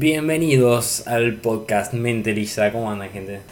Bienvenidos 0.00 1.06
al 1.06 1.34
podcast 1.34 1.92
Mente 1.92 2.32
Lisa. 2.32 2.72
¿Cómo 2.72 2.90
andan, 2.90 3.10
gente? 3.10 3.42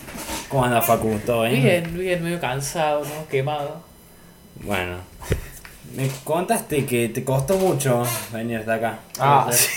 ¿Cómo 0.49 0.65
anda 0.65 0.81
Facu? 0.81 1.21
¿Todo 1.27 1.43
bien? 1.43 1.63
Bien, 1.63 1.99
bien, 1.99 2.25
medio 2.25 2.41
cansado, 2.41 3.05
¿no? 3.05 3.29
Quemado. 3.29 3.83
Bueno, 4.55 4.97
me 5.95 6.09
contaste 6.25 6.87
que 6.87 7.11
te 7.11 7.23
costó 7.23 7.59
mucho 7.59 8.03
venir 8.33 8.61
hasta 8.61 8.75
acá. 8.77 9.01
Ah, 9.19 9.51
sí. 9.53 9.69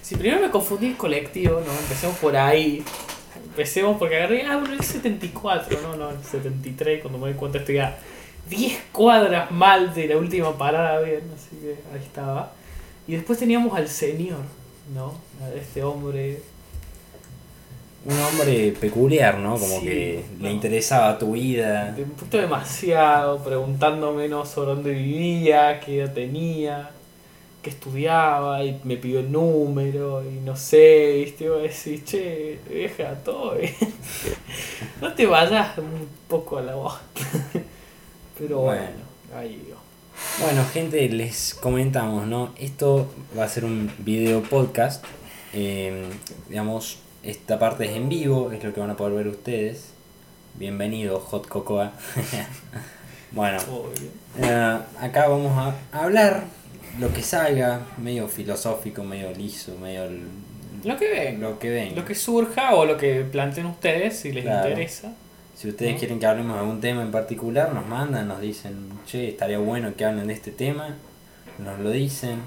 Sí, 0.00 0.14
primero 0.14 0.40
me 0.40 0.50
confundí 0.50 0.86
el 0.86 0.96
colectivo, 0.96 1.60
¿no? 1.60 1.70
Empecemos 1.80 2.16
por 2.16 2.34
ahí. 2.34 2.82
Empecemos 3.44 3.98
porque 3.98 4.16
agarré, 4.16 4.46
ah, 4.46 4.56
bueno, 4.56 4.72
el 4.72 4.82
74, 4.82 5.80
no, 5.82 5.96
no, 5.96 6.08
el 6.12 6.24
73, 6.24 7.02
cuando 7.02 7.18
me 7.18 7.26
doy 7.26 7.34
cuenta 7.34 7.58
estoy 7.58 7.76
a 7.76 7.98
10 8.48 8.84
cuadras 8.90 9.50
mal 9.50 9.92
de 9.92 10.06
la 10.06 10.16
última 10.16 10.56
parada, 10.56 10.98
bien, 11.00 11.20
así 11.36 11.56
que 11.56 11.76
ahí 11.94 12.02
estaba. 12.02 12.54
Y 13.06 13.16
después 13.16 13.38
teníamos 13.38 13.76
al 13.76 13.88
señor, 13.88 14.61
¿no? 14.88 15.14
Este 15.54 15.82
hombre 15.82 16.42
Un 18.04 18.18
hombre 18.18 18.72
peculiar, 18.80 19.38
¿no? 19.38 19.58
Como 19.58 19.78
Sí, 19.80 19.86
que 19.86 20.24
no. 20.38 20.48
le 20.48 20.50
interesaba 20.52 21.18
tu 21.18 21.32
vida. 21.32 21.94
un 21.96 22.10
poquito 22.10 22.38
demasiado, 22.38 23.38
preguntándome 23.44 24.28
¿no? 24.28 24.44
sobre 24.44 24.74
dónde 24.74 24.92
vivía, 24.92 25.78
qué 25.80 26.00
edad 26.00 26.12
tenía, 26.12 26.90
qué 27.62 27.70
estudiaba, 27.70 28.64
y 28.64 28.80
me 28.84 28.96
pidió 28.96 29.20
el 29.20 29.32
número, 29.32 30.22
y 30.24 30.40
no 30.40 30.56
sé, 30.56 31.22
viste, 31.24 31.44
iba 31.44 31.56
a 31.56 31.60
decir, 31.60 32.04
che, 32.04 32.60
deja 32.68 33.14
todo 33.24 33.56
bien. 33.56 33.74
no 35.00 35.14
te 35.14 35.26
vayas 35.26 35.78
un 35.78 36.08
poco 36.28 36.58
a 36.58 36.62
la 36.62 36.74
voz. 36.76 36.98
Pero 38.38 38.60
bueno, 38.60 38.82
Bueno. 38.82 39.04
ahí 39.36 39.56
digo. 39.66 39.81
Bueno, 40.40 40.64
gente, 40.72 41.08
les 41.08 41.54
comentamos, 41.54 42.26
¿no? 42.26 42.52
Esto 42.58 43.12
va 43.38 43.44
a 43.44 43.48
ser 43.48 43.64
un 43.64 43.90
video 43.98 44.42
podcast. 44.42 45.04
eh, 45.52 46.04
digamos, 46.48 46.98
esta 47.22 47.58
parte 47.58 47.84
es 47.84 47.92
en 47.92 48.08
vivo, 48.08 48.50
es 48.52 48.64
lo 48.64 48.72
que 48.72 48.80
van 48.80 48.90
a 48.90 48.96
poder 48.96 49.14
ver 49.14 49.28
ustedes. 49.28 49.92
Bienvenido, 50.54 51.20
Hot 51.20 51.46
Cocoa. 51.48 51.92
bueno, 53.32 53.58
eh, 54.38 54.78
acá 55.00 55.28
vamos 55.28 55.52
a 55.56 55.74
hablar 56.04 56.44
lo 56.98 57.12
que 57.12 57.22
salga, 57.22 57.80
medio 57.98 58.26
filosófico, 58.28 59.04
medio 59.04 59.30
liso, 59.32 59.76
medio 59.78 60.08
Lo 60.84 60.96
que 60.96 61.08
venga. 61.10 61.48
lo 61.50 61.58
que 61.58 61.70
venga. 61.70 61.96
Lo 62.00 62.04
que 62.06 62.14
surja 62.14 62.74
o 62.74 62.84
lo 62.86 62.96
que 62.96 63.20
planteen 63.22 63.66
ustedes, 63.66 64.18
si 64.18 64.32
les 64.32 64.44
Claro. 64.44 64.68
interesa. 64.70 65.12
Si 65.62 65.68
ustedes 65.68 65.96
quieren 65.96 66.18
que 66.18 66.26
hablemos 66.26 66.54
de 66.54 66.58
algún 66.58 66.80
tema 66.80 67.02
en 67.02 67.12
particular, 67.12 67.72
nos 67.72 67.86
mandan, 67.86 68.26
nos 68.26 68.40
dicen, 68.40 68.88
che, 69.06 69.28
estaría 69.28 69.60
bueno 69.60 69.94
que 69.94 70.04
hablen 70.04 70.26
de 70.26 70.34
este 70.34 70.50
tema, 70.50 70.96
nos 71.60 71.78
lo 71.78 71.92
dicen. 71.92 72.40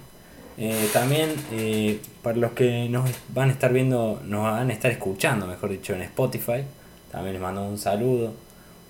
Eh, 0.57 0.89
también, 0.91 1.33
eh, 1.53 2.01
para 2.21 2.35
los 2.35 2.51
que 2.51 2.89
nos 2.89 3.09
van 3.29 3.47
a 3.47 3.51
estar 3.53 3.71
viendo, 3.71 4.21
nos 4.25 4.43
van 4.43 4.69
a 4.69 4.73
estar 4.73 4.91
escuchando, 4.91 5.47
mejor 5.47 5.69
dicho, 5.69 5.93
en 5.93 6.01
Spotify, 6.01 6.65
también 7.09 7.35
les 7.35 7.41
mando 7.41 7.63
un 7.63 7.77
saludo. 7.77 8.33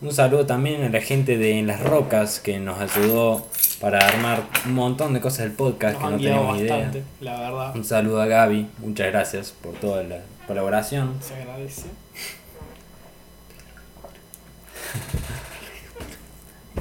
Un 0.02 0.12
saludo 0.12 0.48
también 0.48 0.82
a 0.82 0.90
la 0.90 1.02
gente 1.02 1.38
de 1.38 1.60
En 1.60 1.68
las 1.68 1.84
Rocas 1.84 2.40
que 2.40 2.58
nos 2.58 2.80
ayudó 2.80 3.46
para 3.80 4.00
armar 4.00 4.42
un 4.66 4.74
montón 4.74 5.14
de 5.14 5.22
cosas 5.22 5.42
del 5.42 5.52
podcast 5.52 6.02
Nos 6.02 6.04
que 6.04 6.10
no 6.10 6.18
teníamos 6.18 6.62
idea. 6.62 6.76
bastante, 6.78 7.04
la 7.22 7.40
verdad. 7.42 7.76
Un 7.76 7.84
saludo 7.84 8.24
a 8.24 8.26
Gaby, 8.26 8.70
muchas 8.80 9.06
gracias 9.06 9.52
por 9.52 9.76
toda 9.76 10.02
la 10.02 10.22
colaboración. 10.48 11.14
Se 11.22 11.36
agradece. 11.36 11.84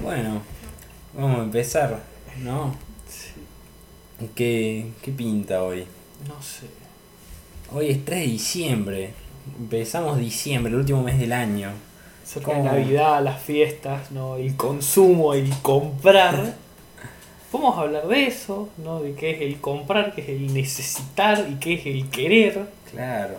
Bueno, 0.03 0.43
vamos 1.15 1.41
a 1.41 1.43
empezar, 1.45 2.03
¿no? 2.39 2.75
Sí. 3.09 4.27
¿Qué, 4.35 4.87
qué 5.03 5.13
pinta 5.13 5.63
hoy? 5.63 5.87
No 6.29 6.43
sé. 6.43 6.67
Hoy 7.73 7.91
es 7.91 8.05
3 8.05 8.21
de 8.21 8.27
diciembre. 8.27 9.15
Empezamos 9.59 10.19
diciembre, 10.19 10.73
el 10.73 10.79
último 10.79 11.03
mes 11.03 11.19
del 11.19 11.33
año. 11.33 11.71
Cerca. 12.25 12.59
Navidad, 12.59 13.23
las 13.23 13.43
fiestas, 13.43 14.11
¿no? 14.11 14.37
El 14.37 14.57
consumo, 14.57 15.35
el 15.35 15.51
comprar. 15.61 16.55
Podemos 17.51 17.79
hablar 17.79 18.09
de 18.09 18.27
eso, 18.27 18.69
¿no? 18.79 19.01
De 19.01 19.15
qué 19.15 19.33
es 19.33 19.43
el 19.43 19.61
comprar, 19.61 20.15
qué 20.15 20.23
es 20.23 20.29
el 20.29 20.53
necesitar 20.53 21.47
y 21.51 21.55
qué 21.57 21.75
es 21.75 21.87
el 21.87 22.09
querer. 22.11 22.67
Claro. 22.91 23.37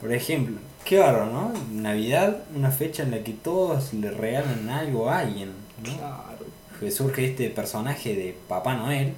Por 0.00 0.12
ejemplo, 0.12 0.58
qué 0.84 0.98
bárbaro, 0.98 1.26
¿no? 1.26 1.52
Navidad, 1.72 2.42
una 2.54 2.70
fecha 2.70 3.02
en 3.02 3.12
la 3.12 3.22
que 3.22 3.32
todos 3.32 3.92
le 3.94 4.10
regalan 4.10 4.68
algo 4.68 5.08
a 5.08 5.20
alguien, 5.20 5.52
¿no? 5.84 5.96
Claro. 5.96 6.46
Que 6.80 6.90
surge 6.90 7.26
este 7.26 7.48
personaje 7.50 8.14
de 8.14 8.36
Papá 8.48 8.74
Noel, 8.74 9.14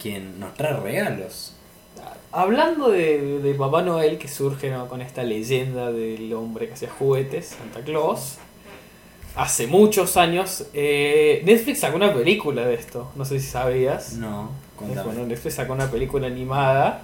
quien 0.00 0.40
nos 0.40 0.54
trae 0.54 0.74
regalos. 0.74 1.54
Hablando 2.32 2.90
de, 2.90 3.40
de 3.40 3.54
Papá 3.54 3.82
Noel, 3.82 4.18
que 4.18 4.28
surge 4.28 4.70
¿no? 4.70 4.88
con 4.88 5.00
esta 5.00 5.22
leyenda 5.22 5.92
del 5.92 6.32
hombre 6.34 6.68
que 6.68 6.74
hacía 6.74 6.90
juguetes, 6.90 7.56
Santa 7.58 7.80
Claus, 7.80 8.36
hace 9.34 9.66
muchos 9.66 10.16
años, 10.16 10.66
eh, 10.74 11.42
Netflix 11.44 11.80
sacó 11.80 11.96
una 11.96 12.12
película 12.12 12.66
de 12.66 12.74
esto, 12.74 13.10
no 13.14 13.24
sé 13.24 13.40
si 13.40 13.46
sabías. 13.46 14.14
No, 14.14 14.50
contame. 14.76 15.02
Bueno, 15.04 15.26
Netflix 15.26 15.54
sacó 15.54 15.72
una 15.72 15.90
película 15.90 16.26
animada 16.26 17.02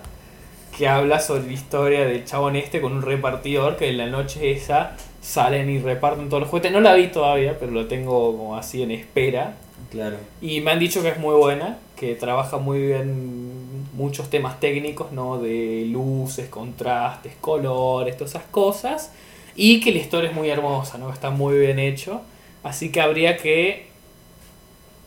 que 0.77 0.89
habla 0.89 1.21
sobre 1.21 1.47
la 1.47 1.53
historia 1.53 2.05
del 2.05 2.25
chabón 2.25 2.57
este 2.57 2.81
con 2.81 2.93
un 2.93 3.03
repartidor 3.03 3.77
que 3.77 3.89
en 3.89 3.99
la 3.99 4.07
noche 4.07 4.51
esa 4.51 4.97
salen 5.21 5.71
y 5.71 5.79
reparten 5.79 6.29
todos 6.29 6.43
los 6.43 6.51
juguetes. 6.51 6.73
No 6.73 6.81
la 6.81 6.95
vi 6.95 7.09
todavía, 7.09 7.57
pero 7.59 7.73
lo 7.73 7.87
tengo 7.87 8.37
como 8.37 8.57
así 8.57 8.83
en 8.83 8.91
espera. 8.91 9.57
Claro. 9.91 10.17
Y 10.41 10.61
me 10.61 10.73
han 10.73 10.79
dicho 10.79 11.03
que 11.03 11.09
es 11.09 11.19
muy 11.19 11.35
buena, 11.35 11.79
que 11.97 12.15
trabaja 12.15 12.59
muy 12.59 12.81
bien 12.81 13.85
muchos 13.95 14.29
temas 14.29 14.59
técnicos, 14.59 15.13
¿no? 15.13 15.39
De 15.39 15.87
luces, 15.87 16.49
contrastes, 16.49 17.35
colores, 17.41 18.17
todas 18.17 18.33
esas 18.35 18.45
cosas. 18.51 19.13
Y 19.55 19.81
que 19.81 19.93
la 19.93 19.99
historia 19.99 20.31
es 20.31 20.37
muy 20.37 20.51
hermosa, 20.51 20.99
¿no? 20.99 21.13
Está 21.13 21.31
muy 21.31 21.57
bien 21.59 21.79
hecho. 21.79 22.23
Así 22.65 22.91
que 22.91 23.01
habría 23.01 23.37
que 23.37 23.87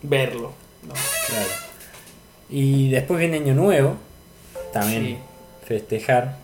verlo, 0.01 0.53
¿no? 0.83 0.93
Claro. 1.27 1.49
Y 2.49 2.89
después 2.89 3.19
viene 3.19 3.37
Año 3.37 3.53
Nuevo. 3.53 3.97
También. 4.71 5.26
Festejar. 5.67 6.35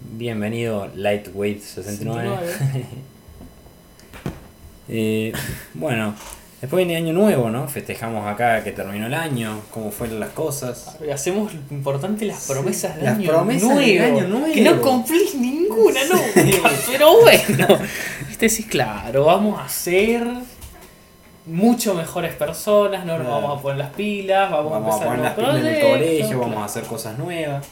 Bienvenido 0.00 0.88
Lightweight 0.94 1.60
69. 1.62 2.36
69. 2.46 2.86
Eh, 4.88 5.32
bueno, 5.74 6.14
después 6.60 6.86
viene 6.86 6.96
Año 6.96 7.12
Nuevo, 7.12 7.50
¿no? 7.50 7.66
Festejamos 7.66 8.24
acá 8.24 8.62
que 8.62 8.70
terminó 8.70 9.08
el 9.08 9.14
año, 9.14 9.62
cómo 9.72 9.90
fueron 9.90 10.20
las 10.20 10.28
cosas. 10.28 10.96
Hacemos 11.12 11.52
lo 11.52 11.60
importante 11.76 12.24
las 12.24 12.44
Sí, 12.44 12.52
promesas 12.52 12.94
de 12.94 13.02
las 13.02 13.16
año 13.18 13.28
promesas 13.28 13.68
nuevo, 13.68 13.80
del 13.80 14.00
año 14.00 14.28
nuevo. 14.28 14.54
Que 14.54 14.60
no 14.62 14.80
cumplís 14.80 15.34
ninguna 15.34 15.98
nunca. 16.04 16.70
Pero 16.86 17.20
bueno. 17.20 17.66
Viste, 18.28 18.48
sí, 18.48 18.62
claro, 18.62 19.24
vamos 19.24 19.60
a 19.60 19.68
ser 19.68 20.24
mucho 21.46 21.94
mejores 21.94 22.34
personas, 22.34 23.04
no 23.04 23.14
nos 23.18 23.26
Claro. 23.26 23.40
vamos 23.42 23.58
a 23.58 23.62
poner 23.62 23.78
las 23.78 23.90
pilas, 23.92 24.52
vamos, 24.52 24.70
Vamos 24.70 24.88
a 24.88 24.98
empezar 24.98 25.08
poner 25.08 25.24
las 25.24 25.34
pilas 25.34 25.56
en 25.56 25.66
el 25.66 25.90
colegio, 25.90 26.38
vamos 26.38 26.58
a 26.58 26.64
hacer 26.66 26.84
cosas 26.84 27.18
nuevas. 27.18 27.66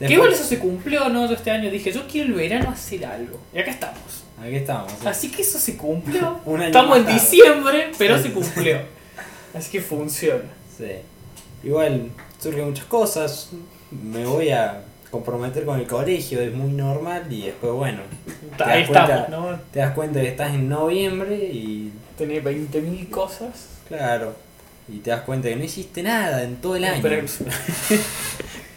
Que 0.00 0.06
Después- 0.06 0.12
igual 0.12 0.32
eso 0.32 0.44
se 0.44 0.58
cumplió, 0.58 1.08
¿no? 1.10 1.26
Yo 1.28 1.34
este 1.34 1.50
año 1.50 1.70
dije, 1.70 1.92
yo 1.92 2.06
quiero 2.08 2.28
el 2.28 2.34
verano 2.34 2.70
hacer 2.70 3.04
algo. 3.04 3.38
Y 3.54 3.58
acá 3.58 3.70
estamos. 3.70 3.98
Aquí 4.42 4.56
estamos. 4.56 4.90
sí. 4.92 5.06
Así 5.06 5.30
que 5.30 5.42
eso 5.42 5.58
se 5.58 5.76
cumplió. 5.76 6.40
Un 6.46 6.56
año 6.60 6.66
Estamos 6.68 6.96
en 6.98 7.04
tarde. 7.04 7.14
diciembre, 7.20 7.92
pero 7.98 8.18
se 8.18 8.32
cumplió. 8.32 8.80
Así 9.54 9.70
que 9.70 9.80
funciona. 9.82 10.44
Sí. 10.76 10.86
Igual 11.62 12.10
surgen 12.40 12.64
muchas 12.66 12.86
cosas. 12.86 13.50
Me 13.90 14.24
voy 14.24 14.48
a 14.50 14.82
comprometer 15.10 15.64
con 15.66 15.78
el 15.78 15.86
colegio, 15.86 16.40
es 16.40 16.52
muy 16.54 16.72
normal. 16.72 17.26
Y 17.30 17.42
después, 17.46 17.72
bueno, 17.74 18.00
Te 18.56 18.64
Ahí 18.64 18.80
das 18.80 18.88
cuenta- 18.90 19.20
estamos, 19.26 19.50
¿no? 19.50 19.60
te 19.72 19.78
das 19.80 19.94
cuenta 19.94 20.20
que 20.22 20.28
estás 20.28 20.54
en 20.54 20.68
noviembre 20.68 21.34
y 21.36 21.92
Tenés 22.16 22.42
20.000 22.44 23.10
cosas. 23.10 23.50
Claro. 23.88 24.34
Y 24.88 24.98
te 24.98 25.10
das 25.10 25.20
cuenta 25.22 25.48
que 25.48 25.56
no 25.56 25.64
hiciste 25.64 26.02
nada 26.02 26.42
en 26.42 26.56
todo 26.56 26.76
el 26.76 26.84
año. 26.84 27.00
Pero- 27.02 27.26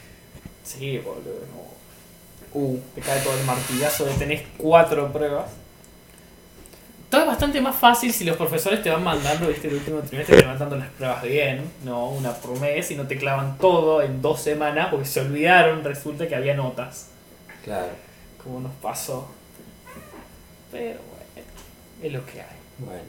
sí, 0.63 0.97
boludo. 0.99 1.39
no. 1.53 1.73
Uh, 2.55 2.79
te 2.93 3.01
cae 3.01 3.19
todo 3.21 3.37
el 3.37 3.43
martillazo 3.45 4.05
de 4.05 4.13
tenés 4.13 4.43
cuatro 4.57 5.11
pruebas. 5.11 5.49
Todo 7.09 7.21
es 7.21 7.27
bastante 7.27 7.61
más 7.61 7.75
fácil 7.75 8.11
si 8.13 8.23
los 8.25 8.37
profesores 8.37 8.81
te 8.81 8.89
van 8.89 9.03
mandando, 9.03 9.47
viste, 9.47 9.67
el 9.67 9.75
último 9.75 9.99
trimestre 10.01 10.37
te 10.37 10.45
van 10.45 10.57
dando 10.57 10.75
las 10.77 10.89
pruebas 10.89 11.21
bien, 11.23 11.63
no 11.83 12.09
una 12.09 12.33
por 12.33 12.59
mes, 12.59 12.89
y 12.91 12.95
no 12.95 13.07
te 13.07 13.17
clavan 13.17 13.57
todo 13.59 14.01
en 14.01 14.21
dos 14.21 14.41
semanas 14.41 14.87
porque 14.89 15.05
se 15.05 15.21
olvidaron, 15.21 15.83
resulta 15.83 16.27
que 16.27 16.35
había 16.35 16.55
notas, 16.55 17.09
Claro. 17.63 17.91
como 18.43 18.61
nos 18.61 18.73
pasó. 18.73 19.27
Pero 20.71 20.99
bueno, 21.01 21.47
es 22.01 22.11
lo 22.13 22.25
que 22.25 22.41
hay. 22.41 22.57
Bueno. 22.79 23.01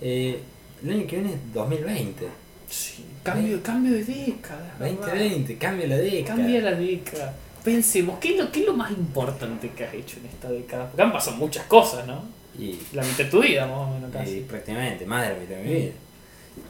Eh, 0.00 0.42
el 0.82 0.90
año 0.90 1.06
que 1.06 1.16
viene 1.16 1.34
es 1.34 1.52
2020. 1.54 2.28
Sí, 2.68 3.04
cambio, 3.22 3.62
cambio 3.62 3.92
de 3.92 4.04
década. 4.04 4.74
¿verdad? 4.78 4.96
2020, 5.00 5.58
cambia 5.58 5.86
la 5.86 5.96
década. 5.96 6.36
Cambia 6.36 6.60
la 6.62 6.72
década. 6.72 7.34
Pensemos, 7.64 8.18
¿qué 8.18 8.34
es, 8.34 8.40
lo, 8.40 8.50
¿qué 8.52 8.60
es 8.60 8.66
lo 8.66 8.74
más 8.74 8.90
importante 8.90 9.70
que 9.70 9.84
has 9.84 9.94
hecho 9.94 10.18
en 10.20 10.26
esta 10.26 10.48
década? 10.50 10.86
Porque 10.86 11.02
han 11.02 11.12
pasado 11.12 11.36
muchas 11.36 11.66
cosas, 11.66 12.06
¿no? 12.06 12.22
Y, 12.58 12.78
La 12.92 13.02
mitad 13.02 13.24
de 13.24 13.30
tu 13.30 13.42
vida, 13.42 13.66
más 13.66 13.78
o 13.78 13.90
menos, 13.90 14.10
y 14.10 14.12
casi. 14.12 14.40
prácticamente, 14.40 15.04
más 15.04 15.28
de 15.28 15.34
la 15.34 15.40
mitad 15.40 15.56
de 15.56 15.62
mi 15.62 15.74
vida. 15.74 15.92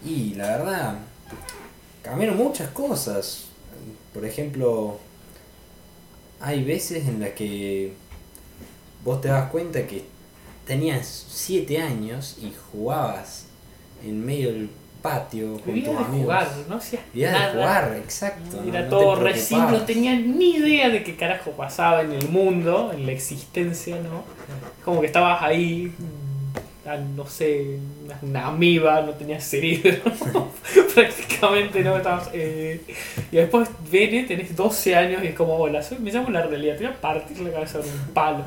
Y 0.04 0.34
la 0.34 0.46
verdad, 0.56 0.98
cambiaron 2.02 2.36
muchas 2.36 2.70
cosas. 2.70 3.44
Por 4.12 4.24
ejemplo, 4.24 4.98
hay 6.40 6.64
veces 6.64 7.06
en 7.06 7.20
las 7.20 7.30
que 7.30 7.92
vos 9.04 9.20
te 9.20 9.28
das 9.28 9.50
cuenta 9.50 9.86
que 9.86 10.04
tenías 10.66 11.26
7 11.30 11.78
años 11.78 12.38
y 12.40 12.52
jugabas 12.72 13.46
en 14.04 14.24
medio 14.24 14.52
del 14.52 14.70
patio 15.10 15.52
con 15.60 15.74
tus 15.74 15.84
de 15.84 15.90
amigos. 15.90 16.10
jugar, 16.22 16.48
no 16.68 16.76
hacías 16.76 17.02
nada. 17.14 17.46
de 17.48 17.52
jugar, 17.54 17.96
exacto. 18.02 18.62
no- 18.62 18.68
Era 18.68 18.82
no 18.82 18.88
todo 18.88 19.14
recién, 19.16 19.60
no 19.60 19.66
preocupabas. 19.68 19.86
tenía 19.94 20.14
ni 20.14 20.56
idea 20.56 20.88
de 20.88 21.02
qué 21.02 21.16
carajo 21.16 21.50
pasaba 21.52 22.02
en 22.02 22.12
el 22.12 22.28
mundo, 22.28 22.92
en 22.94 23.06
la 23.06 23.12
existencia, 23.12 23.96
¿no? 23.96 24.24
Como 24.84 25.00
que 25.00 25.06
estabas 25.06 25.42
ahí, 25.42 25.92
mm, 25.98 27.16
no 27.16 27.26
sé, 27.26 27.78
una- 28.22 28.46
amiba, 28.46 29.00
no 29.02 29.10
tenías 29.12 29.42
cerebro, 29.44 30.12
prácticamente, 30.94 31.82
¿no? 31.82 31.96
Estabas, 31.96 32.30
eh, 32.32 32.80
y 33.32 33.36
después 33.36 33.68
viene, 33.90 34.24
tenés 34.24 34.54
12 34.54 34.94
años 34.94 35.22
y 35.22 35.28
es 35.28 35.34
como, 35.34 35.54
hola, 35.56 35.80
me 36.00 36.10
llamo 36.12 36.30
la 36.30 36.42
realidad, 36.42 36.76
te 36.76 36.84
voy 36.86 36.92
a 36.94 37.00
partir 37.00 37.38
la 37.40 37.50
cabeza 37.52 37.78
con 37.78 37.88
un 37.88 38.08
palo. 38.14 38.44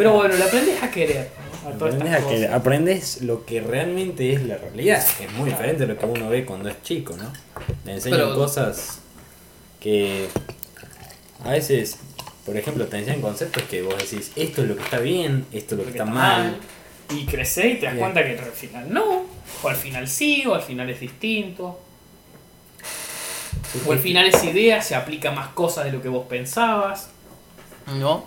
Pero 0.00 0.14
bueno, 0.14 0.34
le 0.36 0.44
aprendes 0.44 0.82
a 0.82 0.90
querer. 0.90 1.28
A 1.66 1.72
todas 1.72 1.94
Aprendes, 1.94 2.08
estas 2.08 2.24
a 2.24 2.28
que, 2.28 2.36
cosas. 2.40 2.54
aprendes 2.54 3.22
lo 3.22 3.44
que 3.44 3.60
realmente 3.60 4.32
es 4.32 4.42
la 4.44 4.56
realidad, 4.56 5.06
que 5.18 5.24
es 5.26 5.32
muy 5.34 5.50
diferente 5.50 5.86
de 5.86 5.92
lo 5.92 5.98
que 5.98 6.06
uno 6.06 6.28
ve 6.30 6.46
cuando 6.46 6.70
es 6.70 6.82
chico, 6.82 7.14
¿no? 7.18 7.30
Le 7.84 7.92
enseñan 7.92 8.18
Pero- 8.20 8.34
cosas 8.34 9.00
que 9.78 10.28
a 11.44 11.50
veces, 11.50 11.98
por 12.46 12.56
ejemplo, 12.56 12.86
te 12.86 12.96
enseñan 12.98 13.20
conceptos 13.20 13.62
que 13.64 13.82
vos 13.82 13.94
decís, 13.98 14.32
esto 14.36 14.62
es 14.62 14.68
lo 14.68 14.76
que 14.76 14.82
está 14.84 15.00
bien, 15.00 15.44
esto 15.52 15.74
es 15.74 15.78
lo 15.80 15.84
que 15.84 15.90
está 15.90 16.06
mal. 16.06 16.56
Y 17.10 17.26
creces 17.26 17.64
y 17.66 17.74
te 17.74 17.86
das 17.86 17.94
Bien. 17.94 17.98
cuenta 18.10 18.22
que 18.24 18.38
al 18.38 18.52
final 18.52 18.92
no, 18.92 19.24
o 19.62 19.68
al 19.68 19.76
final 19.76 20.08
sí, 20.08 20.44
o 20.46 20.54
al 20.54 20.62
final 20.62 20.88
es 20.88 21.00
distinto. 21.00 21.78
O 23.86 23.92
al 23.92 23.98
final 23.98 24.26
esa 24.26 24.46
idea 24.46 24.80
se 24.80 24.94
aplica 24.94 25.28
a 25.30 25.32
más 25.32 25.48
cosas 25.48 25.84
de 25.84 25.92
lo 25.92 26.00
que 26.00 26.08
vos 26.08 26.26
pensabas. 26.26 27.10
¿No? 27.98 28.24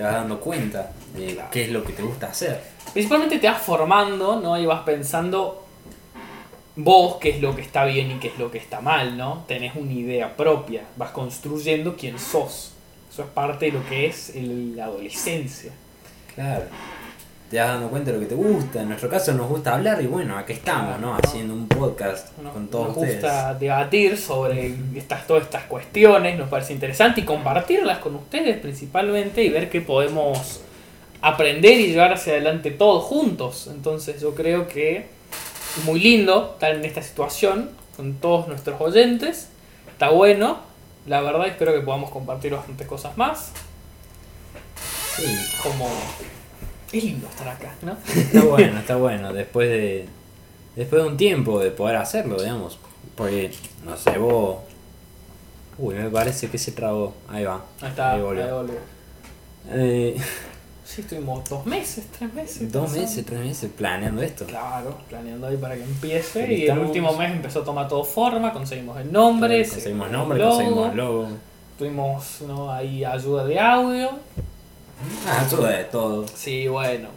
Te 0.00 0.04
vas 0.04 0.14
dando 0.14 0.40
cuenta 0.40 0.92
de 1.14 1.34
Claro. 1.34 1.50
qué 1.52 1.64
es 1.64 1.68
lo 1.70 1.84
que 1.84 1.92
te 1.92 2.00
gusta 2.02 2.28
hacer. 2.28 2.58
Principalmente 2.94 3.38
te 3.38 3.46
vas 3.46 3.60
formando, 3.60 4.40
¿no? 4.40 4.58
Y 4.58 4.64
vas 4.64 4.80
pensando 4.80 5.66
vos 6.74 7.16
qué 7.20 7.28
es 7.28 7.42
lo 7.42 7.54
que 7.54 7.60
está 7.60 7.84
bien 7.84 8.10
y 8.12 8.14
qué 8.14 8.28
es 8.28 8.38
lo 8.38 8.50
que 8.50 8.56
está 8.56 8.80
mal, 8.80 9.18
¿no? 9.18 9.44
Tenés 9.46 9.76
una 9.76 9.92
idea 9.92 10.34
propia, 10.38 10.84
vas 10.96 11.10
construyendo 11.10 11.96
quién 11.98 12.18
sos. 12.18 12.72
Eso 13.12 13.24
es 13.24 13.28
parte 13.28 13.66
de 13.66 13.72
lo 13.72 13.86
que 13.90 14.06
es 14.06 14.34
el- 14.34 14.74
la 14.74 14.86
adolescencia. 14.86 15.70
Claro. 16.34 16.64
Te 17.50 17.58
vas 17.58 17.66
dando 17.66 17.88
cuenta 17.90 18.12
de 18.12 18.16
lo 18.18 18.20
que 18.22 18.28
te 18.28 18.36
gusta. 18.36 18.82
En 18.82 18.88
nuestro 18.88 19.08
caso 19.08 19.34
nos 19.34 19.48
gusta 19.48 19.74
hablar 19.74 20.00
y 20.00 20.06
bueno, 20.06 20.38
aquí 20.38 20.52
estamos, 20.52 21.00
¿no? 21.00 21.16
Haciendo 21.16 21.52
un 21.52 21.66
podcast 21.66 22.38
¿no? 22.38 22.52
con 22.52 22.68
todos 22.68 22.88
nos 22.88 22.96
ustedes. 22.98 23.22
gusta 23.22 23.54
debatir 23.54 24.16
sobre 24.16 24.72
estas, 24.94 25.26
todas 25.26 25.42
estas 25.42 25.64
cuestiones, 25.64 26.38
nos 26.38 26.48
parece 26.48 26.72
interesante 26.74 27.22
y 27.22 27.24
compartirlas 27.24 27.98
con 27.98 28.14
ustedes 28.14 28.56
principalmente 28.58 29.42
y 29.42 29.48
ver 29.48 29.68
qué 29.68 29.80
podemos 29.80 30.60
aprender 31.22 31.72
y 31.80 31.88
llevar 31.88 32.12
hacia 32.12 32.34
adelante 32.34 32.70
todos 32.70 33.02
juntos. 33.02 33.68
Entonces 33.68 34.20
yo 34.20 34.32
creo 34.36 34.68
que 34.68 34.98
es 34.98 35.84
muy 35.84 35.98
lindo 35.98 36.52
estar 36.52 36.72
en 36.72 36.84
esta 36.84 37.02
situación 37.02 37.70
con 37.96 38.14
todos 38.14 38.46
nuestros 38.46 38.80
oyentes. 38.80 39.48
Está 39.90 40.10
bueno. 40.10 40.58
La 41.06 41.20
verdad 41.20 41.48
espero 41.48 41.72
que 41.74 41.80
podamos 41.80 42.10
compartir 42.10 42.52
bastantes 42.52 42.86
cosas 42.86 43.16
más. 43.16 43.50
Sí, 45.16 45.36
Como... 45.64 45.88
Es 46.92 47.04
lindo 47.04 47.28
estar 47.28 47.48
acá, 47.48 47.72
¿no? 47.82 47.96
Está 48.14 48.44
bueno, 48.44 48.78
está 48.78 48.96
bueno. 48.96 49.32
Después 49.32 49.68
de. 49.68 50.06
Después 50.76 51.02
de 51.02 51.08
un 51.08 51.16
tiempo 51.16 51.58
de 51.60 51.70
poder 51.70 51.96
hacerlo, 51.96 52.36
digamos. 52.40 52.78
Porque, 53.16 53.52
no 53.84 53.96
sé, 53.96 54.18
vos. 54.18 54.58
Uy, 55.78 55.94
me 55.94 56.10
parece 56.10 56.48
que 56.48 56.58
se 56.58 56.72
trabó. 56.72 57.14
Ahí 57.28 57.44
va. 57.44 57.64
Ahí 57.80 57.88
está. 57.90 58.12
Ahí 58.14 58.20
volvió. 58.22 58.44
ahí 58.44 58.50
volvió. 58.52 58.78
Eh, 59.70 60.16
Sí, 60.84 61.02
estuvimos 61.02 61.48
dos 61.48 61.64
meses, 61.66 62.04
tres 62.18 62.34
meses. 62.34 62.72
dos 62.72 62.90
meses, 62.90 63.24
tres 63.24 63.38
meses 63.38 63.70
planeando 63.76 64.22
esto. 64.22 64.44
Claro, 64.46 64.98
planeando 65.08 65.46
ahí 65.46 65.56
para 65.56 65.76
que 65.76 65.84
empiece. 65.84 66.40
Pero 66.40 66.52
Y 66.52 66.54
el 66.56 66.60
estamos- 66.62 66.86
último 66.88 67.12
mes 67.16 67.30
empezó 67.30 67.60
a 67.60 67.64
tomar 67.64 67.86
todo 67.86 68.02
forma, 68.02 68.52
conseguimos 68.52 68.98
el 69.00 69.12
nombre, 69.12 69.64
se 69.64 69.74
conseguimos 69.74 70.10
nombre, 70.10 70.38
el 70.40 70.44
logo, 70.44 70.56
conseguimos 70.56 70.94
logo. 70.96 71.28
Tuvimos 71.78 72.40
¿no? 72.48 72.72
ahí 72.72 73.04
ayuda 73.04 73.44
de 73.44 73.60
audio. 73.60 74.10
Ah, 75.26 75.44
eso 75.46 75.62
de 75.62 75.84
todo. 75.84 76.26
Sí, 76.34 76.68
bueno, 76.68 77.08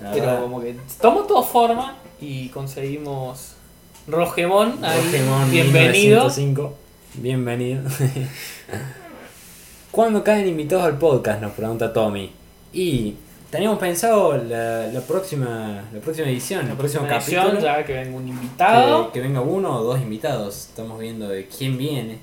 pero, 0.00 0.40
como 0.42 0.60
que 0.60 0.76
tomó 1.00 1.22
todo 1.22 1.42
forma 1.42 1.96
y 2.20 2.48
conseguimos 2.48 3.52
Rogemón. 4.06 4.84
Ahí, 4.84 5.00
Pokémon 5.02 5.50
bienvenido. 5.50 6.24
1905. 6.24 6.74
Bienvenido. 7.14 7.82
¿Cuándo 9.90 10.22
caen 10.22 10.46
invitados 10.46 10.84
al 10.84 10.98
podcast? 10.98 11.40
Nos 11.40 11.52
pregunta 11.52 11.92
Tommy. 11.92 12.30
Y 12.72 13.14
teníamos 13.50 13.78
pensado 13.78 14.36
la, 14.36 14.86
la 14.88 15.00
próxima 15.00 15.84
la 15.92 16.00
próxima 16.00 16.28
edición, 16.28 16.66
La 16.66 16.72
el 16.72 16.76
próximo 16.76 17.06
próxima 17.06 17.42
edición, 17.42 17.46
capítulo. 17.46 17.72
ya 17.78 17.84
que 17.84 17.92
venga 17.94 18.16
un 18.16 18.28
invitado. 18.28 19.06
Que, 19.06 19.12
que 19.20 19.26
venga 19.26 19.40
uno 19.40 19.78
o 19.78 19.82
dos 19.82 20.00
invitados. 20.00 20.66
Estamos 20.68 20.98
viendo 20.98 21.28
de 21.28 21.48
quién 21.48 21.78
viene. 21.78 22.18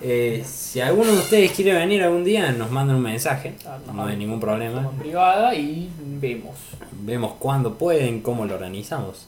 Eh, 0.00 0.44
si 0.46 0.80
alguno 0.80 1.10
de 1.12 1.18
ustedes 1.18 1.50
quiere 1.52 1.72
venir 1.74 2.02
algún 2.02 2.22
día, 2.24 2.52
nos 2.52 2.70
mandan 2.70 2.96
un 2.96 3.02
mensaje. 3.02 3.54
Ah, 3.66 3.78
No 3.92 4.06
hay 4.06 4.16
ningún 4.16 4.38
problema. 4.40 4.80
en 4.80 4.98
privada 4.98 5.54
y 5.54 5.90
vemos. 5.98 6.54
Vemos 6.92 7.32
cuándo 7.38 7.74
pueden, 7.74 8.20
cómo 8.20 8.44
lo 8.44 8.54
organizamos. 8.54 9.26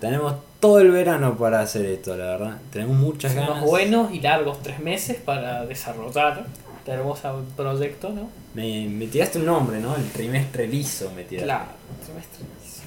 Tenemos 0.00 0.34
todo 0.58 0.80
el 0.80 0.90
verano 0.90 1.36
para 1.36 1.60
hacer 1.60 1.84
esto, 1.86 2.16
la 2.16 2.24
verdad. 2.24 2.56
Tenemos 2.72 2.96
muchas 2.96 3.34
ganas. 3.34 3.62
buenos 3.62 4.12
y 4.12 4.20
largos 4.20 4.60
tres 4.62 4.80
meses 4.80 5.16
para 5.24 5.64
desarrollar 5.66 6.46
este 6.78 6.92
hermoso 6.92 7.44
proyecto, 7.56 8.08
¿no? 8.10 8.28
Me, 8.54 8.86
me 8.88 9.06
tiraste 9.06 9.38
un 9.38 9.46
nombre, 9.46 9.78
¿no? 9.78 9.94
El 9.94 10.10
trimestre 10.10 10.66
liso 10.66 11.12
me 11.14 11.22
tiraste. 11.24 11.44
Claro, 11.44 11.66
trimestre 12.04 12.44
liso. 12.62 12.82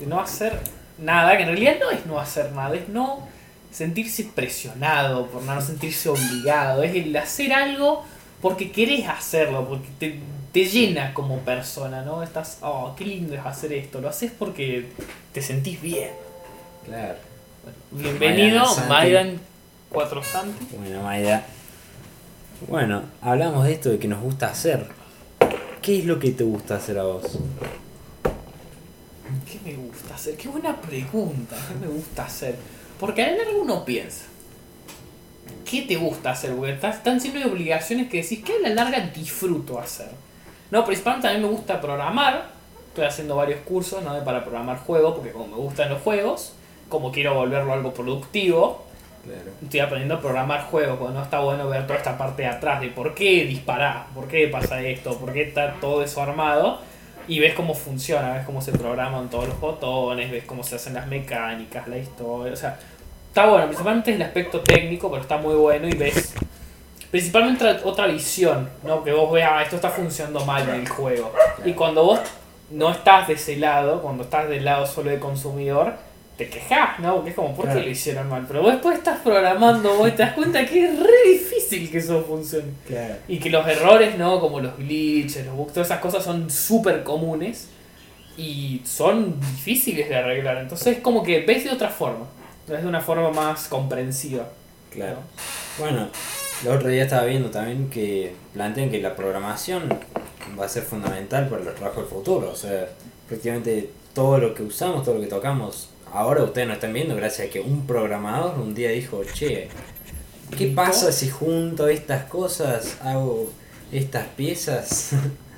De 0.00 0.06
no 0.06 0.20
hacer 0.20 0.58
nada, 0.98 1.36
que 1.36 1.44
en 1.44 1.48
realidad 1.50 1.74
no 1.80 1.90
es 1.90 2.04
no 2.06 2.18
hacer 2.18 2.52
nada, 2.52 2.74
es 2.74 2.88
no 2.88 3.20
sentirse 3.70 4.24
presionado, 4.24 5.26
por 5.26 5.42
no 5.42 5.60
sentirse 5.60 6.08
obligado, 6.08 6.82
es 6.82 6.94
el 6.94 7.16
hacer 7.16 7.52
algo 7.52 8.04
porque 8.40 8.72
querés 8.72 9.08
hacerlo, 9.08 9.68
porque 9.68 9.88
te, 9.98 10.18
te 10.52 10.64
llena 10.64 11.12
como 11.14 11.38
persona, 11.38 12.02
¿no? 12.02 12.22
Estás, 12.22 12.58
oh, 12.62 12.94
qué 12.96 13.04
lindo 13.04 13.34
es 13.34 13.44
hacer 13.44 13.72
esto, 13.72 14.00
lo 14.00 14.08
haces 14.08 14.32
porque 14.36 14.88
te 15.32 15.42
sentís 15.42 15.80
bien. 15.80 16.10
Claro. 16.86 17.16
Bienvenido, 17.90 18.60
Maidan 18.60 18.74
Santi. 18.74 18.88
Maidan 18.88 19.40
Cuatro 19.90 20.22
Santi. 20.22 20.66
Bueno, 20.76 21.02
Maida. 21.02 21.44
Bueno, 22.68 23.02
hablamos 23.20 23.64
de 23.64 23.72
esto 23.72 23.90
de 23.90 23.98
que 23.98 24.06
nos 24.06 24.22
gusta 24.22 24.48
hacer. 24.48 24.86
¿Qué 25.82 25.98
es 25.98 26.04
lo 26.04 26.18
que 26.18 26.30
te 26.30 26.44
gusta 26.44 26.76
hacer 26.76 26.98
a 26.98 27.02
vos? 27.02 27.38
¿Qué 29.50 29.58
me 29.64 29.74
gusta 29.74 30.14
hacer? 30.14 30.36
Qué 30.36 30.48
buena 30.48 30.76
pregunta. 30.80 31.56
¿Qué 31.68 31.86
me 31.86 31.92
gusta 31.92 32.24
hacer? 32.24 32.56
Porque 33.00 33.22
a 33.22 33.30
la 33.30 33.38
larga 33.38 33.58
uno 33.60 33.84
piensa. 33.84 34.26
¿Qué 35.68 35.82
te 35.82 35.96
gusta 35.96 36.32
hacer? 36.32 36.54
Porque 36.54 36.72
estás 36.72 37.02
tan 37.02 37.18
lleno 37.18 37.40
de 37.40 37.46
obligaciones 37.46 38.08
que 38.10 38.20
decís 38.22 38.44
que 38.44 38.52
a 38.56 38.68
la 38.68 38.68
larga 38.70 39.00
disfruto 39.00 39.78
hacer. 39.78 40.10
No, 40.70 40.84
principalmente 40.84 41.28
a 41.28 41.32
mí 41.32 41.40
me 41.40 41.48
gusta 41.48 41.80
programar. 41.80 42.50
Estoy 42.88 43.04
haciendo 43.04 43.36
varios 43.36 43.60
cursos 43.60 44.02
¿no? 44.02 44.22
para 44.24 44.42
programar 44.42 44.78
juegos, 44.78 45.14
porque 45.14 45.30
como 45.32 45.46
me 45.46 45.56
gustan 45.56 45.88
los 45.88 46.02
juegos, 46.02 46.52
como 46.88 47.10
quiero 47.12 47.34
volverlo 47.34 47.72
algo 47.72 47.94
productivo, 47.94 48.84
Claro. 49.24 49.50
estoy 49.62 49.80
aprendiendo 49.80 50.14
a 50.14 50.20
programar 50.20 50.64
juegos, 50.64 50.98
porque 50.98 51.14
no 51.14 51.22
está 51.22 51.40
bueno 51.40 51.68
ver 51.68 51.86
toda 51.86 51.98
esta 51.98 52.16
parte 52.18 52.42
de 52.42 52.48
atrás 52.48 52.80
de 52.80 52.88
por 52.88 53.14
qué 53.14 53.44
disparar, 53.44 54.06
por 54.14 54.26
qué 54.26 54.48
pasa 54.48 54.82
esto, 54.82 55.18
por 55.18 55.32
qué 55.32 55.42
está 55.42 55.74
todo 55.80 56.02
eso 56.02 56.22
armado. 56.22 56.80
Y 57.30 57.38
ves 57.38 57.54
cómo 57.54 57.74
funciona, 57.74 58.32
ves 58.32 58.44
cómo 58.44 58.60
se 58.60 58.72
programan 58.72 59.30
todos 59.30 59.46
los 59.46 59.60
botones, 59.60 60.32
ves 60.32 60.42
cómo 60.42 60.64
se 60.64 60.74
hacen 60.74 60.94
las 60.94 61.06
mecánicas, 61.06 61.86
la 61.86 61.96
historia. 61.96 62.52
O 62.52 62.56
sea, 62.56 62.76
está 63.28 63.46
bueno, 63.46 63.66
principalmente 63.66 64.10
es 64.10 64.16
el 64.16 64.22
aspecto 64.22 64.60
técnico, 64.62 65.08
pero 65.08 65.22
está 65.22 65.36
muy 65.36 65.54
bueno 65.54 65.86
y 65.86 65.92
ves 65.92 66.34
principalmente 67.08 67.64
otra, 67.84 68.08
visión, 68.08 68.68
¿no? 68.82 69.04
Que 69.04 69.12
vos 69.12 69.30
veas, 69.30 69.48
"Ah, 69.52 69.62
esto 69.62 69.76
está 69.76 69.90
funcionando 69.90 70.44
mal 70.44 70.68
en 70.70 70.74
el 70.80 70.88
juego. 70.88 71.32
Y 71.64 71.72
cuando 71.74 72.04
vos 72.04 72.18
no 72.68 72.90
estás 72.90 73.28
de 73.28 73.34
ese 73.34 73.56
lado, 73.58 74.02
cuando 74.02 74.24
estás 74.24 74.48
del 74.48 74.64
lado 74.64 74.84
solo 74.84 75.10
de 75.10 75.20
consumidor, 75.20 75.94
te 76.44 76.48
quejas, 76.48 76.98
¿no? 77.00 77.16
Porque 77.16 77.30
es 77.30 77.36
como, 77.36 77.54
¿por 77.54 77.66
qué 77.66 77.72
Claro. 77.72 77.86
lo 77.86 77.90
hicieron 77.92 78.28
mal? 78.28 78.44
Pero 78.48 78.62
vos 78.62 78.72
después 78.72 78.96
estás 78.98 79.18
programando, 79.20 79.94
vos 79.96 80.10
te 80.16 80.22
das 80.22 80.32
cuenta 80.32 80.64
que 80.64 80.84
es 80.84 80.98
re 80.98 81.30
difícil 81.30 81.90
que 81.90 81.98
eso 81.98 82.22
funcione. 82.24 82.72
Claro. 82.86 83.14
Y 83.28 83.38
que 83.38 83.50
los 83.50 83.66
errores, 83.68 84.16
¿no? 84.16 84.40
Como 84.40 84.60
los 84.60 84.76
glitches, 84.78 85.44
los 85.44 85.54
bugs, 85.54 85.72
todas 85.74 85.88
esas 85.88 86.00
cosas 86.00 86.24
son 86.24 86.48
súper 86.50 87.02
comunes 87.04 87.68
y 88.38 88.80
son 88.84 89.38
difíciles 89.40 90.08
de 90.08 90.16
arreglar. 90.16 90.56
Entonces 90.58 90.96
es 90.96 91.02
como 91.02 91.22
que 91.22 91.40
ves 91.42 91.64
de 91.64 91.70
otra 91.70 91.88
forma, 91.90 92.26
ves 92.66 92.82
de 92.82 92.88
una 92.88 93.00
forma 93.00 93.30
más 93.30 93.68
comprensiva. 93.68 94.48
Claro. 94.90 95.16
¿no? 95.16 95.84
Bueno, 95.84 96.08
el 96.62 96.68
otro 96.70 96.88
día 96.88 97.04
estaba 97.04 97.24
viendo 97.26 97.50
también 97.50 97.90
que 97.90 98.34
plantean 98.54 98.90
que 98.90 99.00
la 99.00 99.14
programación 99.14 99.88
va 100.58 100.64
a 100.64 100.68
ser 100.68 100.82
fundamental 100.84 101.48
para 101.48 101.62
los 101.64 101.74
trabajos 101.74 102.04
del 102.04 102.12
futuro. 102.12 102.50
O 102.50 102.56
sea, 102.56 102.88
prácticamente 103.28 103.90
todo 104.14 104.38
lo 104.38 104.54
que 104.54 104.62
usamos, 104.64 105.04
todo 105.04 105.14
lo 105.16 105.20
que 105.20 105.28
tocamos, 105.28 105.90
ahora 106.12 106.42
ustedes 106.44 106.68
no 106.68 106.74
están 106.74 106.92
viendo 106.92 107.16
gracias 107.16 107.48
a 107.48 107.50
que 107.50 107.60
un 107.60 107.86
programador 107.86 108.58
un 108.58 108.74
día 108.74 108.90
dijo, 108.90 109.22
che, 109.32 109.68
¿Qué 110.56 110.66
pasa 110.66 111.12
si 111.12 111.30
junto 111.30 111.88
estas 111.88 112.24
cosas, 112.24 112.98
hago 113.02 113.50
estas 113.92 114.26
piezas? 114.28 115.12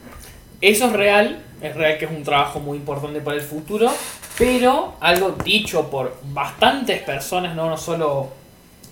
Eso 0.61 0.87
es 0.87 0.93
real, 0.93 1.43
es 1.61 1.75
real 1.75 1.99
que 1.99 2.05
es 2.05 2.11
un 2.11 2.23
trabajo 2.23 2.61
muy 2.61 2.79
importante 2.79 3.21
para 3.21 3.37
el 3.37 3.43
futuro, 3.43 3.91
pero 4.39 4.95
algo 5.01 5.31
dicho 5.45 5.91
por 5.91 6.17
bastantes 6.33 7.03
personas, 7.03 7.57
no, 7.57 7.69
no 7.69 7.77
solo 7.77 8.29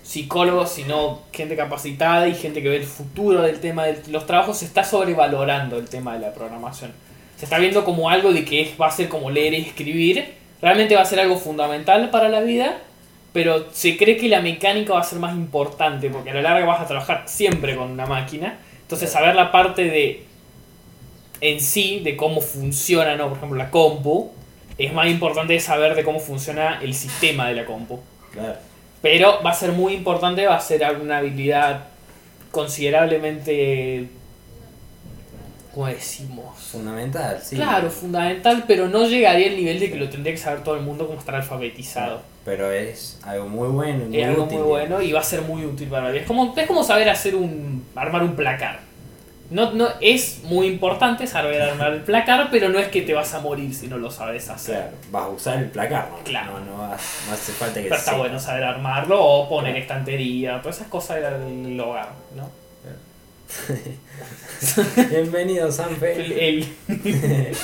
psicólogos, 0.02 0.70
sino 0.70 1.20
gente 1.32 1.54
capacitada 1.54 2.26
y 2.26 2.34
gente 2.34 2.60
que 2.60 2.70
ve 2.70 2.76
el 2.78 2.84
futuro 2.84 3.42
del 3.42 3.60
tema 3.60 3.84
de 3.84 4.02
los 4.08 4.26
trabajos, 4.26 4.58
se 4.58 4.64
está 4.64 4.82
sobrevalorando 4.82 5.76
el 5.76 5.88
tema 5.88 6.14
de 6.14 6.20
la 6.20 6.34
programación. 6.34 6.92
Se 7.36 7.44
está 7.44 7.58
viendo 7.58 7.84
como 7.84 8.10
algo 8.10 8.32
de 8.32 8.44
que 8.44 8.74
va 8.80 8.88
a 8.88 8.90
ser 8.90 9.08
como 9.08 9.30
leer 9.30 9.54
y 9.54 9.62
escribir, 9.62 10.34
realmente 10.62 10.94
va 10.94 11.02
a 11.02 11.06
ser 11.06 11.20
algo 11.20 11.36
fundamental 11.36 12.10
para 12.10 12.28
la 12.28 12.40
vida, 12.40 12.78
pero 13.32 13.66
se 13.72 13.96
cree 13.96 14.16
que 14.16 14.28
la 14.28 14.40
mecánica 14.40 14.94
va 14.94 15.00
a 15.00 15.04
ser 15.04 15.18
más 15.18 15.34
importante, 15.34 16.10
porque 16.10 16.30
a 16.30 16.34
la 16.34 16.42
larga 16.42 16.66
vas 16.66 16.80
a 16.80 16.86
trabajar 16.86 17.24
siempre 17.26 17.76
con 17.76 17.90
una 17.90 18.06
máquina, 18.06 18.58
entonces 18.82 19.10
saber 19.10 19.34
la 19.34 19.52
parte 19.52 19.84
de 19.84 20.24
en 21.40 21.60
sí 21.60 22.00
de 22.00 22.16
cómo 22.16 22.40
funciona, 22.40 23.16
¿no? 23.16 23.28
por 23.28 23.38
ejemplo, 23.38 23.58
la 23.58 23.70
compu, 23.70 24.32
es 24.76 24.92
más 24.92 25.08
importante 25.08 25.58
saber 25.60 25.94
de 25.94 26.04
cómo 26.04 26.20
funciona 26.20 26.80
el 26.82 26.94
sistema 26.94 27.48
de 27.48 27.54
la 27.54 27.64
compu. 27.64 28.00
Claro. 28.32 28.56
Pero 29.02 29.40
va 29.44 29.50
a 29.50 29.54
ser 29.54 29.72
muy 29.72 29.94
importante, 29.94 30.46
va 30.46 30.56
a 30.56 30.60
ser 30.60 30.82
una 31.00 31.18
habilidad 31.18 31.84
considerablemente, 32.50 34.08
¿cómo 35.74 35.86
decimos? 35.86 36.58
Fundamental, 36.58 37.40
sí. 37.42 37.56
Claro, 37.56 37.90
fundamental, 37.90 38.64
pero 38.66 38.88
no 38.88 39.06
llegaría 39.06 39.48
al 39.48 39.56
nivel 39.56 39.78
de 39.80 39.90
que 39.90 39.96
lo 39.96 40.08
tendría 40.08 40.32
que 40.34 40.38
saber 40.40 40.62
todo 40.64 40.74
el 40.76 40.82
mundo 40.82 41.06
como 41.06 41.18
estar 41.18 41.34
alfabetizado. 41.34 42.22
Pero 42.44 42.70
es 42.72 43.18
algo 43.22 43.48
muy 43.48 43.68
bueno, 43.68 44.06
muy 44.06 44.20
Es 44.20 44.28
algo 44.28 44.44
útil. 44.44 44.58
muy 44.58 44.66
bueno 44.68 45.02
y 45.02 45.12
va 45.12 45.20
a 45.20 45.24
ser 45.24 45.42
muy 45.42 45.64
útil 45.64 45.88
para 45.88 46.04
la 46.04 46.10
vida. 46.10 46.22
Es 46.22 46.26
como, 46.26 46.54
es 46.56 46.66
como 46.66 46.82
saber 46.82 47.08
hacer 47.08 47.34
un. 47.34 47.84
armar 47.94 48.22
un 48.22 48.34
placar. 48.34 48.80
No, 49.50 49.72
no, 49.72 49.88
es 50.00 50.42
muy 50.44 50.68
importante 50.68 51.26
saber 51.26 51.60
armar 51.60 51.92
el 51.92 52.00
placar, 52.02 52.48
pero 52.52 52.68
no 52.68 52.78
es 52.78 52.86
que 52.86 53.02
te 53.02 53.12
vas 53.14 53.34
a 53.34 53.40
morir 53.40 53.74
si 53.74 53.88
no 53.88 53.98
lo 53.98 54.08
sabes 54.08 54.48
hacer. 54.48 54.76
Claro, 54.76 54.90
vas 55.10 55.24
a 55.24 55.28
usar 55.28 55.58
el 55.58 55.70
placar, 55.70 56.08
¿no? 56.08 56.18
Claro. 56.22 56.60
No, 56.60 56.66
no, 56.66 56.78
vas- 56.78 57.22
no 57.26 57.32
hace 57.34 57.50
falta 57.52 57.74
que 57.74 57.82
Pero 57.88 57.96
está 57.96 58.16
bueno 58.16 58.38
saber 58.38 58.62
armarlo 58.62 59.20
o 59.20 59.48
poner 59.48 59.72
Claro. 59.72 59.82
estantería, 59.82 60.62
todas 60.62 60.76
esas 60.76 60.86
cosas 60.88 61.16
del 61.20 61.80
hogar, 61.80 62.10
¿no? 62.36 62.48
Bienvenido, 65.10 65.70
Sanfe. 65.72 66.12
El, 66.24 66.32
el, 66.32 66.66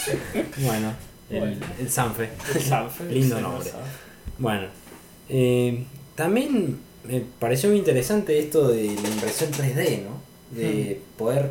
bueno, 0.59 0.93
el, 1.31 1.59
el 1.79 1.91
Sanfe. 1.91 2.31
el 2.55 2.61
Sanfe, 2.61 3.05
Lindo 3.11 3.41
nombre. 3.41 3.71
Bueno, 4.39 4.67
eh, 5.29 5.85
también 6.15 6.79
me 7.05 7.21
pareció 7.39 7.69
muy 7.69 7.79
interesante 7.79 8.39
esto 8.39 8.69
de 8.69 8.85
la 8.87 9.09
impresión 9.09 9.51
3D, 9.53 10.03
¿no? 10.03 10.27
De 10.51 11.01
poder 11.17 11.51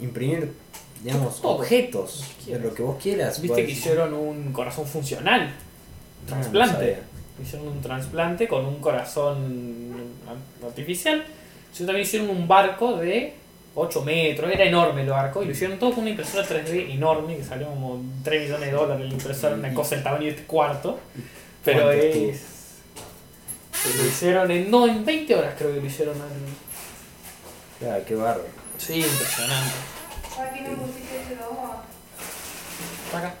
imprimir, 0.00 0.52
digamos, 1.02 1.40
Todo. 1.40 1.56
objetos 1.56 2.24
de 2.46 2.58
lo 2.58 2.74
que 2.74 2.82
vos 2.82 2.96
quieras. 3.02 3.40
Viste 3.40 3.64
que 3.64 3.72
hicieron 3.72 4.14
un 4.14 4.52
corazón 4.52 4.86
funcional, 4.86 5.50
Ah, 5.50 6.34
no 6.34 6.36
trasplante. 6.42 6.98
Hicieron 7.42 7.68
un 7.68 7.80
trasplante 7.80 8.48
con 8.48 8.64
un 8.66 8.80
corazón 8.80 9.94
artificial. 10.64 11.24
Ellos 11.72 11.86
también 11.86 12.00
hicieron 12.02 12.30
un 12.30 12.48
barco 12.48 12.96
de 12.96 13.34
8 13.78 14.02
metros, 14.04 14.50
era 14.52 14.64
enorme 14.64 15.02
el 15.02 15.08
barco, 15.10 15.42
y 15.42 15.46
lo 15.46 15.52
hicieron 15.52 15.78
todo 15.78 15.90
con 15.92 16.00
una 16.00 16.10
impresora 16.10 16.46
3D 16.46 16.90
enorme 16.94 17.36
que 17.36 17.44
salió 17.44 17.68
como 17.68 18.00
3 18.24 18.42
millones 18.42 18.66
de 18.70 18.72
dólares 18.76 19.06
la 19.08 19.12
impresora, 19.14 19.54
una 19.54 19.72
cosa 19.74 19.94
del 19.94 20.04
tamaño 20.04 20.24
de 20.24 20.30
este 20.30 20.44
cuarto. 20.44 20.98
Pero 21.64 21.82
¿Cuánto 21.84 22.02
es. 22.02 22.40
se 23.72 23.98
Lo 23.98 24.06
hicieron 24.08 24.50
en. 24.50 24.70
No, 24.70 24.86
en 24.86 25.04
20 25.04 25.34
horas 25.34 25.54
creo 25.58 25.72
que 25.74 25.80
lo 25.80 25.86
hicieron. 25.86 26.16
en- 26.16 26.68
Claro, 27.78 28.04
qué 28.06 28.14
bárbaro. 28.14 28.44
Sí, 28.78 28.94
impresionante. 29.00 29.70
¿Para 30.36 30.52
qué 30.52 30.60
no 30.62 30.70
pusiste 30.76 31.20
ese 31.24 31.36
logo? 31.36 31.74
Acá. 33.14 33.34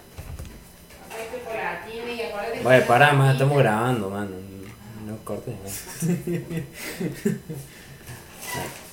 Vaya, 2.62 2.86
pará, 2.86 3.12
man, 3.12 3.32
estamos 3.32 3.58
grabando, 3.58 4.10
man. 4.10 4.28
No 5.06 5.16
cortes, 5.24 5.54
man. 5.62 6.64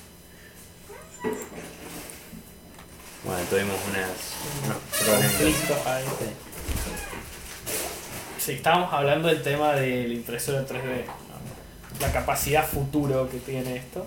Bueno, 3.24 3.42
tuvimos 3.50 3.76
unas, 3.90 4.08
unos 4.64 4.78
problemas. 5.04 5.86
Ahí. 5.86 6.04
Sí, 8.38 8.52
estábamos 8.52 8.92
hablando 8.92 9.28
del 9.28 9.42
tema 9.42 9.72
de 9.72 10.06
la 10.06 10.14
impresora 10.14 10.64
3D, 10.64 11.04
¿no? 11.06 12.00
la 12.00 12.12
capacidad 12.12 12.64
futuro 12.64 13.28
que 13.28 13.38
tiene 13.38 13.76
esto. 13.76 14.06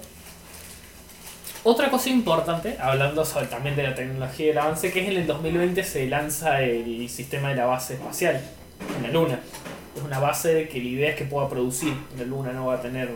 Otra 1.64 1.90
cosa 1.90 2.10
importante, 2.10 2.78
hablando 2.80 3.26
sobre, 3.26 3.48
también 3.48 3.76
de 3.76 3.84
la 3.84 3.94
tecnología 3.94 4.46
y 4.46 4.50
el 4.52 4.58
avance, 4.58 4.94
que 4.94 5.02
es 5.02 5.10
en 5.10 5.18
el 5.18 5.28
2020 5.28 5.84
se 5.84 6.08
lanza 6.08 6.62
el 6.62 7.10
sistema 7.10 7.50
de 7.50 7.56
la 7.56 7.66
base 7.66 7.96
espacial 7.96 8.42
en 8.96 9.04
la 9.04 9.10
Luna. 9.10 9.42
Es 9.98 10.02
una 10.02 10.20
base 10.20 10.70
que 10.70 10.78
la 10.80 10.88
idea 10.88 11.10
es 11.10 11.16
que 11.18 11.26
pueda 11.26 11.50
producir 11.50 11.94
la 12.18 12.24
Luna, 12.24 12.54
no 12.54 12.68
va 12.68 12.76
a 12.76 12.82
tener 12.82 13.14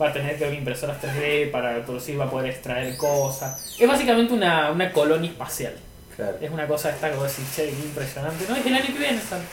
va 0.00 0.08
a 0.08 0.12
tener 0.12 0.38
que 0.38 0.44
haber 0.44 0.58
impresoras 0.58 0.96
3D 1.02 1.50
para 1.50 1.84
producir, 1.84 2.18
va 2.18 2.24
a 2.26 2.30
poder 2.30 2.50
extraer 2.50 2.96
cosas. 2.96 3.76
Es 3.78 3.88
básicamente 3.88 4.32
una, 4.32 4.70
una 4.70 4.92
colonia 4.92 5.30
espacial. 5.30 5.74
Claro. 6.16 6.36
Es 6.40 6.50
una 6.50 6.66
cosa 6.66 6.90
esta 6.90 7.10
vos 7.10 7.30
decís, 7.36 7.54
che, 7.54 7.64
qué 7.70 7.76
impresionante. 7.84 8.44
No, 8.48 8.56
es 8.56 8.66
el 8.66 8.74
año 8.74 8.86
que 8.86 8.98
viene. 8.98 9.20
Claro. 9.28 9.44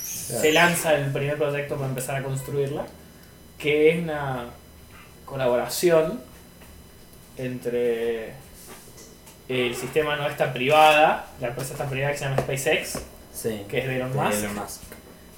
Se 0.00 0.52
lanza 0.52 0.94
el 0.94 1.10
primer 1.12 1.36
proyecto 1.36 1.76
para 1.76 1.88
empezar 1.88 2.16
a 2.16 2.22
construirla, 2.22 2.84
que 3.58 3.90
es 3.90 3.98
una 4.02 4.46
colaboración 5.24 6.20
entre 7.36 8.32
el 9.48 9.74
sistema 9.74 10.16
no 10.16 10.26
esta 10.28 10.52
privada, 10.52 11.26
la 11.40 11.48
empresa 11.48 11.72
esta 11.72 11.86
privada 11.88 12.12
que 12.12 12.18
se 12.18 12.24
llama 12.24 12.38
SpaceX, 12.42 12.98
Sí. 13.32 13.62
que 13.68 13.78
es 13.78 13.86
de 13.86 13.96
Elon 13.96 14.14
Musk, 14.14 14.38
Elon 14.38 14.54
Musk. 14.56 14.80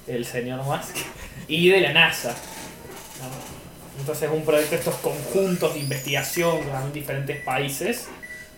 el 0.07 0.25
señor 0.25 0.63
Musk, 0.63 0.95
y 1.47 1.69
de 1.69 1.81
la 1.81 1.93
NASA. 1.93 2.35
Entonces 3.99 4.29
es 4.29 4.35
un 4.35 4.43
proyecto 4.45 4.71
de 4.71 4.77
estos 4.77 4.95
conjuntos 4.95 5.73
de 5.73 5.79
investigación 5.81 6.57
en 6.59 6.93
diferentes 6.93 7.37
países 7.43 8.07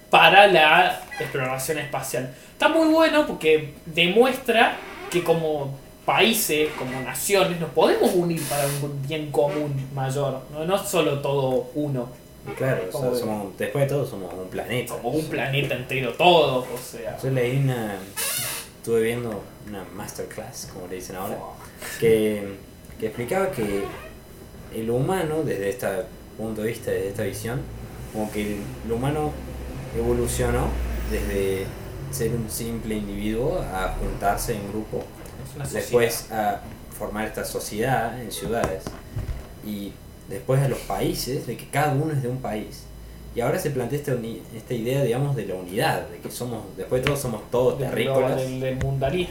para 0.09 0.47
la 0.47 1.01
exploración 1.19 1.79
espacial. 1.79 2.33
Está 2.53 2.69
muy 2.69 2.87
bueno 2.87 3.25
porque 3.27 3.73
demuestra 3.85 4.77
que 5.09 5.23
como 5.23 5.77
países, 6.05 6.69
como 6.77 6.99
naciones, 7.01 7.59
nos 7.59 7.69
podemos 7.71 8.11
unir 8.13 8.41
para 8.43 8.65
un 8.67 9.01
bien 9.07 9.31
común 9.31 9.87
mayor, 9.93 10.41
no, 10.51 10.65
no 10.65 10.77
solo 10.77 11.19
todo 11.19 11.71
uno, 11.75 12.09
Claro, 12.57 12.81
o 12.89 12.91
sea, 12.91 12.91
Como- 12.91 13.15
somos, 13.15 13.57
después 13.57 13.85
de 13.85 13.89
todo 13.89 14.05
somos 14.05 14.33
un 14.33 14.49
planeta. 14.49 14.93
como 14.95 15.11
un 15.11 15.25
planeta 15.27 15.75
entero 15.75 16.11
todos, 16.11 16.65
o 16.73 16.77
sea. 16.77 17.17
Yo 17.23 17.29
leí 17.29 17.55
una. 17.55 17.95
Estuve 18.79 19.01
viendo 19.01 19.41
una 19.69 19.85
masterclass, 19.95 20.69
como 20.73 20.87
le 20.87 20.95
dicen 20.95 21.15
ahora, 21.15 21.37
que, 22.01 22.55
que 22.99 23.05
explicaba 23.05 23.49
que 23.49 23.85
el 24.75 24.89
humano, 24.89 25.43
desde 25.43 25.69
este 25.69 25.87
punto 26.37 26.61
de 26.61 26.69
vista, 26.69 26.91
desde 26.91 27.09
esta 27.09 27.23
visión, 27.23 27.61
como 28.11 28.31
que 28.31 28.41
el, 28.41 28.57
el 28.85 28.91
humano 28.91 29.31
evolucionó 29.97 30.67
desde 31.11 31.65
ser 32.11 32.31
un 32.31 32.49
simple 32.49 32.95
individuo 32.95 33.59
a 33.73 33.95
juntarse 33.99 34.55
en 34.55 34.67
grupo, 34.69 35.03
después 35.71 36.31
a 36.31 36.61
formar 36.97 37.25
esta 37.25 37.43
sociedad 37.43 38.21
en 38.21 38.31
ciudades 38.31 38.83
y 39.65 39.91
después 40.29 40.61
a 40.61 40.67
los 40.67 40.79
países, 40.79 41.47
de 41.47 41.57
que 41.57 41.67
cada 41.67 41.93
uno 41.93 42.13
es 42.13 42.21
de 42.21 42.29
un 42.29 42.37
país. 42.37 42.83
Y 43.35 43.41
ahora 43.41 43.57
se 43.57 43.71
plantea 43.71 43.97
esta, 43.97 44.15
esta 44.55 44.73
idea, 44.75 45.03
digamos, 45.03 45.35
de 45.35 45.47
la 45.47 45.55
unidad, 45.55 46.07
de 46.07 46.19
que 46.19 46.29
somos, 46.29 46.63
después 46.77 47.01
de 47.01 47.07
todo 47.07 47.17
somos 47.17 47.41
todos 47.49 47.79
terrícolas. 47.79 48.37
del, 48.37 48.59
del 48.59 48.79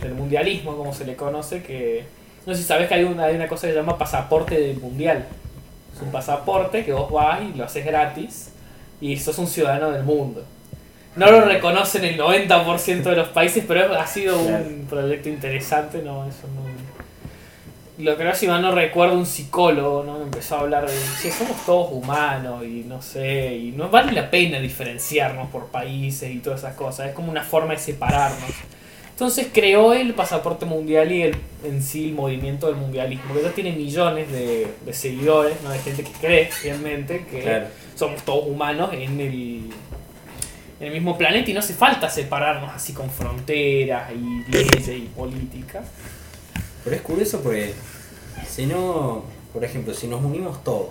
del 0.00 0.14
mundialismo, 0.14 0.76
como 0.76 0.92
se 0.92 1.04
le 1.04 1.14
conoce, 1.14 1.62
que 1.62 2.04
no 2.46 2.54
sé 2.54 2.62
si 2.62 2.66
sabes 2.66 2.88
que 2.88 2.94
hay 2.94 3.04
una, 3.04 3.24
hay 3.24 3.36
una 3.36 3.48
cosa 3.48 3.66
que 3.66 3.72
se 3.72 3.78
llama 3.78 3.98
pasaporte 3.98 4.58
del 4.58 4.78
mundial. 4.78 5.26
Es 5.94 6.02
un 6.02 6.10
pasaporte 6.10 6.84
que 6.84 6.92
vos 6.92 7.10
vas 7.10 7.40
y 7.42 7.56
lo 7.56 7.64
haces 7.64 7.84
gratis 7.84 8.50
y 9.00 9.16
sos 9.16 9.38
un 9.38 9.46
ciudadano 9.46 9.90
del 9.90 10.04
mundo. 10.04 10.44
No 11.14 11.30
lo 11.30 11.42
reconocen 11.42 12.04
el 12.04 12.18
90% 12.18 13.02
de 13.02 13.16
los 13.16 13.28
países, 13.28 13.64
pero 13.68 13.94
ha 13.94 14.06
sido 14.06 14.38
un 14.40 14.86
proyecto 14.88 15.28
interesante, 15.28 16.00
no, 16.02 16.26
eso 16.26 16.48
no. 16.54 16.62
Lo 18.02 18.16
que 18.16 18.24
no 18.24 18.34
si 18.34 18.46
mal 18.46 18.62
no 18.62 18.74
recuerdo 18.74 19.14
un 19.14 19.26
psicólogo, 19.26 20.02
¿no? 20.02 20.22
Empezó 20.22 20.56
a 20.56 20.60
hablar 20.60 20.86
de 20.88 20.96
che, 21.20 21.30
somos 21.30 21.64
todos 21.66 21.92
humanos 21.92 22.64
y 22.64 22.84
no 22.88 23.02
sé, 23.02 23.54
y 23.54 23.72
no 23.72 23.90
vale 23.90 24.12
la 24.12 24.30
pena 24.30 24.58
diferenciarnos 24.58 25.50
por 25.50 25.66
países 25.66 26.30
y 26.30 26.38
todas 26.38 26.60
esas 26.60 26.74
cosas, 26.74 27.10
es 27.10 27.14
como 27.14 27.30
una 27.30 27.44
forma 27.44 27.74
de 27.74 27.78
separarnos. 27.78 28.50
Entonces 29.22 29.46
creó 29.52 29.92
el 29.94 30.14
pasaporte 30.14 30.66
mundial 30.66 31.12
y 31.12 31.22
el, 31.22 31.36
en 31.62 31.80
sí 31.80 32.06
el 32.08 32.14
movimiento 32.14 32.66
del 32.66 32.74
mundialismo, 32.74 33.32
que 33.34 33.42
ya 33.42 33.52
tiene 33.52 33.70
millones 33.70 34.32
de, 34.32 34.66
de 34.84 34.92
seguidores, 34.92 35.62
¿no? 35.62 35.70
de 35.70 35.78
gente 35.78 36.02
que 36.02 36.10
cree 36.10 36.50
realmente 36.64 37.24
que 37.30 37.40
Claro. 37.42 37.66
somos 37.94 38.24
todos 38.24 38.48
humanos 38.48 38.90
en 38.92 39.20
el, 39.20 39.70
en 40.80 40.86
el 40.88 40.92
mismo 40.92 41.16
planeta 41.16 41.48
y 41.48 41.54
no 41.54 41.60
hace 41.60 41.72
falta 41.72 42.10
separarnos 42.10 42.72
así 42.74 42.94
con 42.94 43.08
fronteras 43.10 44.10
y 44.10 44.50
leyes 44.50 44.88
y 44.88 45.08
política. 45.16 45.84
Pero 46.82 46.96
es 46.96 47.02
curioso 47.02 47.40
porque 47.42 47.74
si 48.48 48.66
no, 48.66 49.22
por 49.52 49.62
ejemplo, 49.64 49.94
si 49.94 50.08
nos 50.08 50.20
unimos 50.24 50.64
todos 50.64 50.88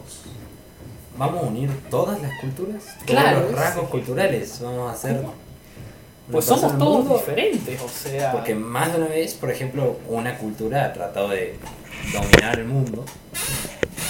vamos 1.17 1.43
a 1.43 1.47
unir 1.47 1.69
todas 1.89 2.21
las 2.21 2.31
culturas, 2.39 2.81
Claro, 3.05 3.39
todos 3.39 3.51
los 3.51 3.59
rasgos 3.59 3.85
sí. 3.87 3.91
culturales, 3.91 4.59
vamos 4.63 4.89
a 4.89 4.93
hacer... 4.93 5.21
Pues 6.31 6.45
somos 6.45 6.77
todos 6.77 7.19
diferentes, 7.19 7.81
o 7.81 7.89
sea. 7.89 8.31
Porque 8.31 8.55
más 8.55 8.91
de 8.91 8.99
una 8.99 9.07
vez, 9.07 9.33
por 9.33 9.51
ejemplo, 9.51 9.99
una 10.07 10.37
cultura 10.37 10.85
ha 10.85 10.93
tratado 10.93 11.29
de 11.29 11.55
dominar 12.13 12.59
el 12.59 12.65
mundo, 12.65 13.05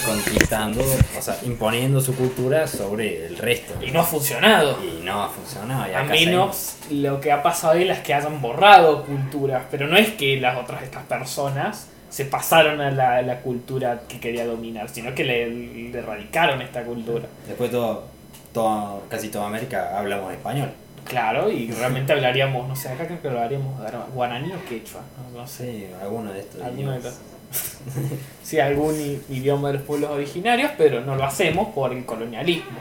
conquistando, 0.06 0.80
o 1.18 1.22
sea, 1.22 1.38
imponiendo 1.42 2.00
su 2.00 2.14
cultura 2.14 2.66
sobre 2.66 3.26
el 3.26 3.38
resto. 3.38 3.74
Y 3.84 3.90
no 3.90 4.00
ha 4.00 4.04
funcionado. 4.04 4.78
Y 4.82 5.02
no 5.04 5.22
ha 5.22 5.28
funcionado. 5.28 5.90
y 5.90 5.94
A 5.94 6.02
menos 6.04 6.76
lo 6.90 7.20
que 7.20 7.32
ha 7.32 7.42
pasado 7.42 7.74
las 7.74 8.00
que 8.00 8.14
hayan 8.14 8.40
borrado 8.40 9.04
culturas. 9.04 9.64
Pero 9.70 9.86
no 9.86 9.96
es 9.96 10.10
que 10.10 10.40
las 10.40 10.56
otras 10.56 10.82
estas 10.82 11.04
personas 11.04 11.88
se 12.10 12.26
pasaron 12.26 12.80
a 12.80 12.90
la, 12.90 13.22
la 13.22 13.40
cultura 13.40 14.02
que 14.06 14.20
quería 14.20 14.44
dominar, 14.44 14.88
sino 14.90 15.14
que 15.14 15.24
le, 15.24 15.48
le 15.48 15.98
erradicaron 15.98 16.60
esta 16.60 16.82
cultura. 16.82 17.24
Después 17.48 17.70
todo, 17.70 18.04
todo, 18.52 19.02
casi 19.08 19.30
toda 19.30 19.46
América 19.46 19.98
hablamos 19.98 20.30
español. 20.32 20.70
Claro, 21.04 21.50
y 21.50 21.70
realmente 21.70 22.12
hablaríamos, 22.12 22.68
no 22.68 22.76
sé, 22.76 22.88
acá 22.88 23.06
creo 23.06 23.20
que 23.20 23.28
hablaríamos 23.28 23.80
guaraní 24.14 24.52
o 24.52 24.64
quechua, 24.68 25.02
no, 25.32 25.40
no 25.40 25.46
sé. 25.46 25.72
Sí, 25.72 25.86
alguno 26.00 26.32
de 26.32 26.40
estos. 26.40 26.62
Alguno 26.62 26.92
de 26.92 26.98
idiomas. 26.98 27.20
Sí, 28.42 28.58
algún 28.60 28.94
idioma 29.28 29.68
de 29.68 29.74
los 29.74 29.82
pueblos 29.82 30.10
originarios, 30.10 30.70
pero 30.78 31.00
no 31.00 31.16
lo 31.16 31.24
hacemos 31.24 31.68
por 31.68 31.92
el 31.92 32.04
colonialismo. 32.04 32.78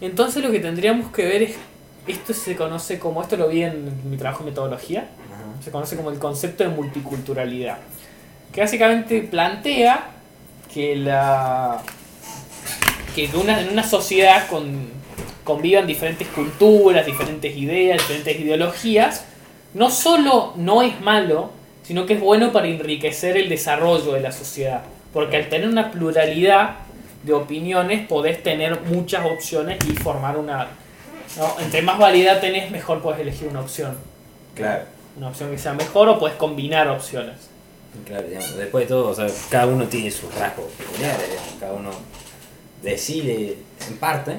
Entonces 0.00 0.42
lo 0.42 0.50
que 0.50 0.58
tendríamos 0.58 1.12
que 1.12 1.24
ver 1.24 1.42
es, 1.42 1.56
esto 2.06 2.34
se 2.34 2.56
conoce 2.56 2.98
como, 2.98 3.22
esto 3.22 3.36
lo 3.36 3.48
vi 3.48 3.62
en 3.62 4.10
mi 4.10 4.16
trabajo 4.16 4.44
de 4.44 4.50
metodología, 4.50 5.08
Ajá. 5.32 5.62
se 5.62 5.70
conoce 5.70 5.96
como 5.96 6.10
el 6.10 6.18
concepto 6.18 6.64
de 6.64 6.70
multiculturalidad, 6.70 7.78
que 8.52 8.60
básicamente 8.60 9.22
plantea 9.22 10.10
que 10.72 10.96
la 10.96 11.80
que 13.14 13.26
en 13.26 13.36
una, 13.36 13.60
en 13.60 13.68
una 13.68 13.84
sociedad 13.84 14.48
con, 14.48 14.88
convivan 15.44 15.86
diferentes 15.86 16.28
culturas, 16.28 17.04
diferentes 17.04 17.56
ideas, 17.56 17.98
diferentes 17.98 18.40
ideologías, 18.40 19.24
no 19.74 19.90
solo 19.90 20.52
no 20.56 20.82
es 20.82 21.00
malo, 21.00 21.50
sino 21.82 22.06
que 22.06 22.14
es 22.14 22.20
bueno 22.20 22.52
para 22.52 22.68
enriquecer 22.68 23.36
el 23.36 23.48
desarrollo 23.48 24.12
de 24.12 24.20
la 24.20 24.32
sociedad. 24.32 24.82
Porque 25.12 25.36
al 25.36 25.48
tener 25.48 25.68
una 25.68 25.90
pluralidad 25.90 26.76
de 27.22 27.32
opiniones 27.32 28.06
podés 28.06 28.42
tener 28.42 28.80
muchas 28.82 29.24
opciones 29.26 29.78
y 29.88 29.92
formar 29.92 30.36
una... 30.38 30.68
¿no? 31.36 31.60
Entre 31.60 31.82
más 31.82 31.98
variedad 31.98 32.40
tenés, 32.40 32.70
mejor 32.70 33.02
podés 33.02 33.20
elegir 33.20 33.48
una 33.48 33.60
opción. 33.60 33.96
Claro. 34.54 34.84
Una 35.16 35.28
opción 35.28 35.50
que 35.50 35.58
sea 35.58 35.74
mejor 35.74 36.08
o 36.08 36.18
puedes 36.18 36.36
combinar 36.36 36.88
opciones. 36.88 37.36
Claro, 38.06 38.26
digamos, 38.26 38.56
después 38.56 38.84
de 38.84 38.88
todo, 38.88 39.10
o 39.10 39.14
sea, 39.14 39.26
cada 39.50 39.66
uno 39.66 39.84
tiene 39.84 40.10
sus 40.10 40.34
rasgos 40.34 40.66
peculiares, 40.78 41.28
cada 41.60 41.74
uno 41.74 41.90
decide, 42.82 43.58
en 43.88 43.96
parte, 43.96 44.38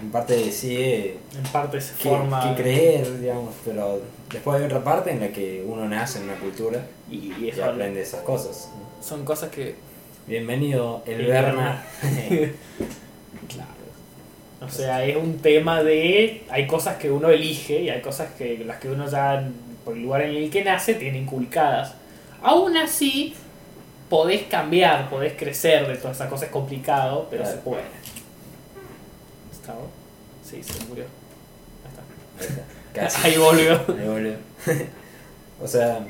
en 0.00 0.10
parte 0.10 0.36
decide 0.36 1.18
En 1.36 1.50
parte 1.50 1.80
se 1.80 1.94
qué, 1.94 2.08
forma... 2.08 2.54
qué 2.54 2.62
creer, 2.62 3.20
digamos, 3.20 3.54
pero 3.64 4.00
después 4.30 4.60
hay 4.60 4.66
otra 4.66 4.84
parte 4.84 5.10
en 5.10 5.20
la 5.20 5.28
que 5.28 5.64
uno 5.66 5.88
nace 5.88 6.18
en 6.18 6.24
una 6.24 6.34
cultura 6.34 6.84
Y, 7.10 7.16
y 7.16 7.52
y 7.56 7.60
aprende 7.60 8.02
esas 8.02 8.22
cosas. 8.22 8.70
son 9.00 9.24
cosas 9.24 9.50
que 9.50 9.88
Bienvenido, 10.28 11.02
el 11.06 11.22
El 11.22 11.26
Berna. 11.26 11.82
Claro. 13.48 13.70
O 14.60 14.68
sea, 14.68 15.02
es 15.06 15.16
un 15.16 15.38
tema 15.38 15.82
de. 15.82 16.44
Hay 16.50 16.66
cosas 16.66 16.96
que 16.96 17.10
uno 17.10 17.30
elige 17.30 17.80
y 17.80 17.88
hay 17.88 18.02
cosas 18.02 18.32
que 18.36 18.58
las 18.58 18.76
que 18.78 18.90
uno 18.90 19.08
ya, 19.08 19.48
por 19.86 19.96
el 19.96 20.02
lugar 20.02 20.22
en 20.22 20.36
el 20.36 20.50
que 20.50 20.62
nace, 20.64 20.94
tiene 20.94 21.16
inculcadas. 21.16 21.94
Aún 22.42 22.76
así, 22.76 23.34
podés 24.08 24.44
cambiar, 24.44 25.08
podés 25.10 25.34
crecer 25.34 25.86
de 25.86 25.96
todas 25.96 26.16
esas 26.16 26.28
cosas. 26.28 26.46
Es 26.48 26.52
complicado, 26.52 27.26
pero 27.30 27.42
Claro. 27.42 27.56
se 27.58 27.62
puede. 27.62 27.82
¿Está 29.52 29.74
vos? 29.74 29.88
Sí, 30.44 30.62
se 30.62 30.84
murió. 30.86 31.04
Ahí 31.84 32.46
está. 32.46 32.62
Casi. 32.94 33.18
Ahí 33.26 33.36
volvió. 33.38 33.72
Ahí 33.74 34.06
volvió. 34.08 34.32
o 35.62 35.66
sea, 35.68 36.06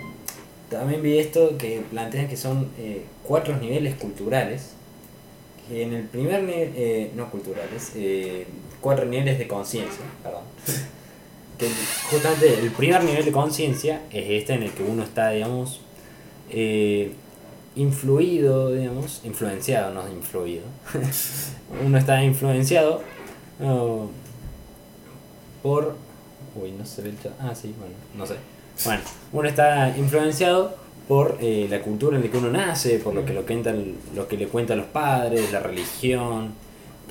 también 0.71 1.03
vi 1.03 1.19
esto 1.19 1.57
que 1.59 1.83
plantean 1.91 2.29
que 2.29 2.37
son 2.37 2.71
eh, 2.79 3.05
cuatro 3.25 3.57
niveles 3.57 3.95
culturales. 3.97 4.73
Que 5.69 5.83
en 5.83 5.93
el 5.93 6.05
primer 6.05 6.43
nivel, 6.45 6.73
eh, 6.77 7.11
no 7.15 7.31
culturales, 7.31 7.93
eh, 7.95 8.47
cuatro 8.81 9.05
niveles 9.05 9.39
de 9.39 9.47
conciencia, 9.49 10.03
perdón. 10.23 10.45
Que 11.59 11.69
justamente 12.11 12.59
el 12.61 12.71
primer 12.71 13.03
nivel 13.05 13.25
de 13.25 13.33
conciencia 13.33 14.01
es 14.11 14.31
este 14.31 14.55
en 14.55 14.63
el 14.63 14.71
que 14.71 14.83
uno 14.85 15.03
está, 15.03 15.31
digamos, 15.31 15.81
eh, 16.49 17.13
influido, 17.79 18.73
digamos, 18.73 19.23
influenciado, 19.25 19.95
no 19.95 20.09
influido. 20.09 20.65
uno 21.85 21.97
está 21.99 22.23
influenciado 22.23 23.03
por 25.63 25.97
Uy, 26.61 26.73
no 26.73 26.85
se 26.85 27.03
ve 27.03 27.11
el 27.11 27.21
chat. 27.21 27.33
Ah, 27.41 27.55
sí, 27.55 27.75
bueno, 27.79 27.95
no 28.17 28.27
sé. 28.27 28.35
Bueno, 28.85 29.03
uno 29.33 29.49
está 29.49 29.97
influenciado 29.97 30.77
por 31.07 31.39
eh, 31.41 31.67
la 31.71 31.81
cultura 31.81 32.17
en 32.17 32.25
la 32.25 32.31
que 32.31 32.39
uno 32.39 32.51
nace, 32.51 32.99
por 32.99 33.15
lo 33.15 33.25
que, 33.25 33.33
lo, 33.33 33.45
cuentan, 33.45 33.95
lo 34.15 34.29
que 34.29 34.37
le 34.37 34.49
cuentan 34.49 34.79
los 34.79 34.87
padres, 34.87 35.53
la 35.53 35.61
religión. 35.61 36.53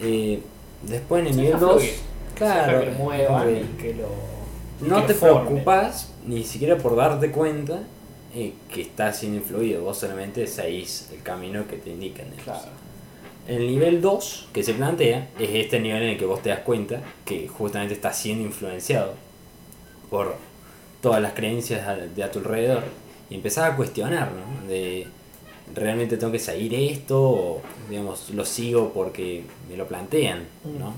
Eh, 0.02 0.42
después 0.84 1.22
en 1.22 1.28
el 1.28 1.38
nivel 1.38 1.54
deja 1.54 1.66
2, 1.66 1.76
fluir. 1.76 1.94
claro, 2.36 2.82
que 2.82 2.92
muevan 2.92 3.58
y 3.58 3.82
que 3.82 3.94
lo. 3.96 4.08
no 4.88 5.02
que 5.02 5.14
te 5.14 5.20
preocupas 5.20 6.12
ni 6.26 6.44
siquiera 6.44 6.78
por 6.78 6.96
darte 6.96 7.32
cuenta 7.32 7.80
eh, 8.40 8.54
que 8.72 8.82
estás 8.82 9.18
siendo 9.18 9.40
influido. 9.40 9.82
Vos 9.82 9.98
solamente 9.98 10.46
seguís 10.46 11.10
el 11.12 11.24
camino 11.24 11.68
que 11.68 11.78
te 11.78 11.90
indican. 11.90 12.28
Claro. 12.44 12.70
El 13.48 13.66
nivel 13.66 14.00
2 14.00 14.50
que 14.54 14.62
se 14.62 14.76
plantea 14.76 15.30
es 15.40 15.50
este 15.54 15.80
nivel 15.80 16.04
en 16.04 16.10
el 16.10 16.18
que 16.20 16.26
vos 16.26 16.44
te 16.44 16.50
das 16.50 16.60
cuenta 16.60 17.02
que 17.26 17.48
justamente 17.48 17.96
estás 17.96 18.16
siendo 18.16 18.46
influenciado 18.46 19.16
por 20.12 20.36
todas 21.02 21.20
las 21.20 21.34
creencias 21.34 22.16
de 22.16 22.24
a 22.24 22.32
tu 22.32 22.38
alrededor 22.38 22.84
y 23.32 23.36
empezás 23.36 23.72
a 23.72 23.76
cuestionar, 23.76 24.32
¿no? 24.34 24.68
De 24.68 25.08
realmente 25.74 26.18
tengo 26.18 26.32
que 26.32 26.40
seguir 26.40 26.76
esto 26.76 27.20
o 27.20 27.62
digamos 27.90 28.30
lo 28.30 28.46
sigo 28.46 28.92
porque 28.94 29.46
me 29.68 29.76
lo 29.78 29.88
plantean, 29.88 30.46
¿no? 30.78 30.94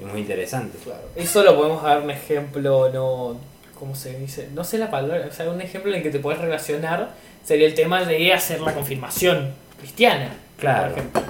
Es 0.00 0.10
muy 0.10 0.22
interesante. 0.22 0.78
Claro. 0.82 1.02
Eso 1.14 1.42
lo 1.42 1.56
podemos 1.56 1.82
dar 1.82 2.00
un 2.00 2.10
ejemplo, 2.10 2.90
no. 2.90 3.53
¿Cómo 3.84 3.94
se 3.94 4.18
dice? 4.18 4.48
No 4.54 4.64
sé 4.64 4.78
la 4.78 4.90
palabra, 4.90 5.26
o 5.28 5.30
sea, 5.30 5.50
un 5.50 5.60
ejemplo 5.60 5.90
en 5.90 5.98
el 5.98 6.02
que 6.02 6.08
te 6.08 6.18
puedes 6.18 6.40
relacionar 6.40 7.10
sería 7.44 7.66
el 7.66 7.74
tema 7.74 8.02
de 8.02 8.32
hacer 8.32 8.62
la 8.62 8.72
confirmación 8.72 9.50
cristiana. 9.78 10.32
Claro. 10.58 10.88
Por 10.94 10.98
ejemplo. 11.00 11.22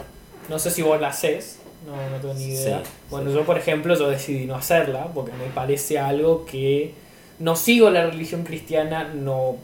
No 0.49 0.61
sé 0.61 0.71
si 0.71 0.81
vos 0.81 1.01
la 1.01 1.09
haces, 1.09 1.59
no, 1.85 1.97
no 2.11 2.17
tengo 2.21 2.35
ni 2.35 2.45
idea. 2.45 2.79
Sí, 2.79 2.91
bueno, 3.11 3.31
sí. 3.31 3.37
yo, 3.37 3.45
por 3.45 3.59
ejemplo, 3.59 3.97
yo 3.99 4.09
decidí 4.09 4.47
no 4.47 4.55
hacerla 4.55 5.09
porque 5.13 5.33
me 5.33 5.47
parece 5.53 5.99
algo 5.99 6.47
que 6.47 6.95
no 7.41 7.57
sigo 7.57 7.91
la 7.91 8.07
religión 8.07 8.45
cristiana, 8.45 9.03
no 9.13 9.57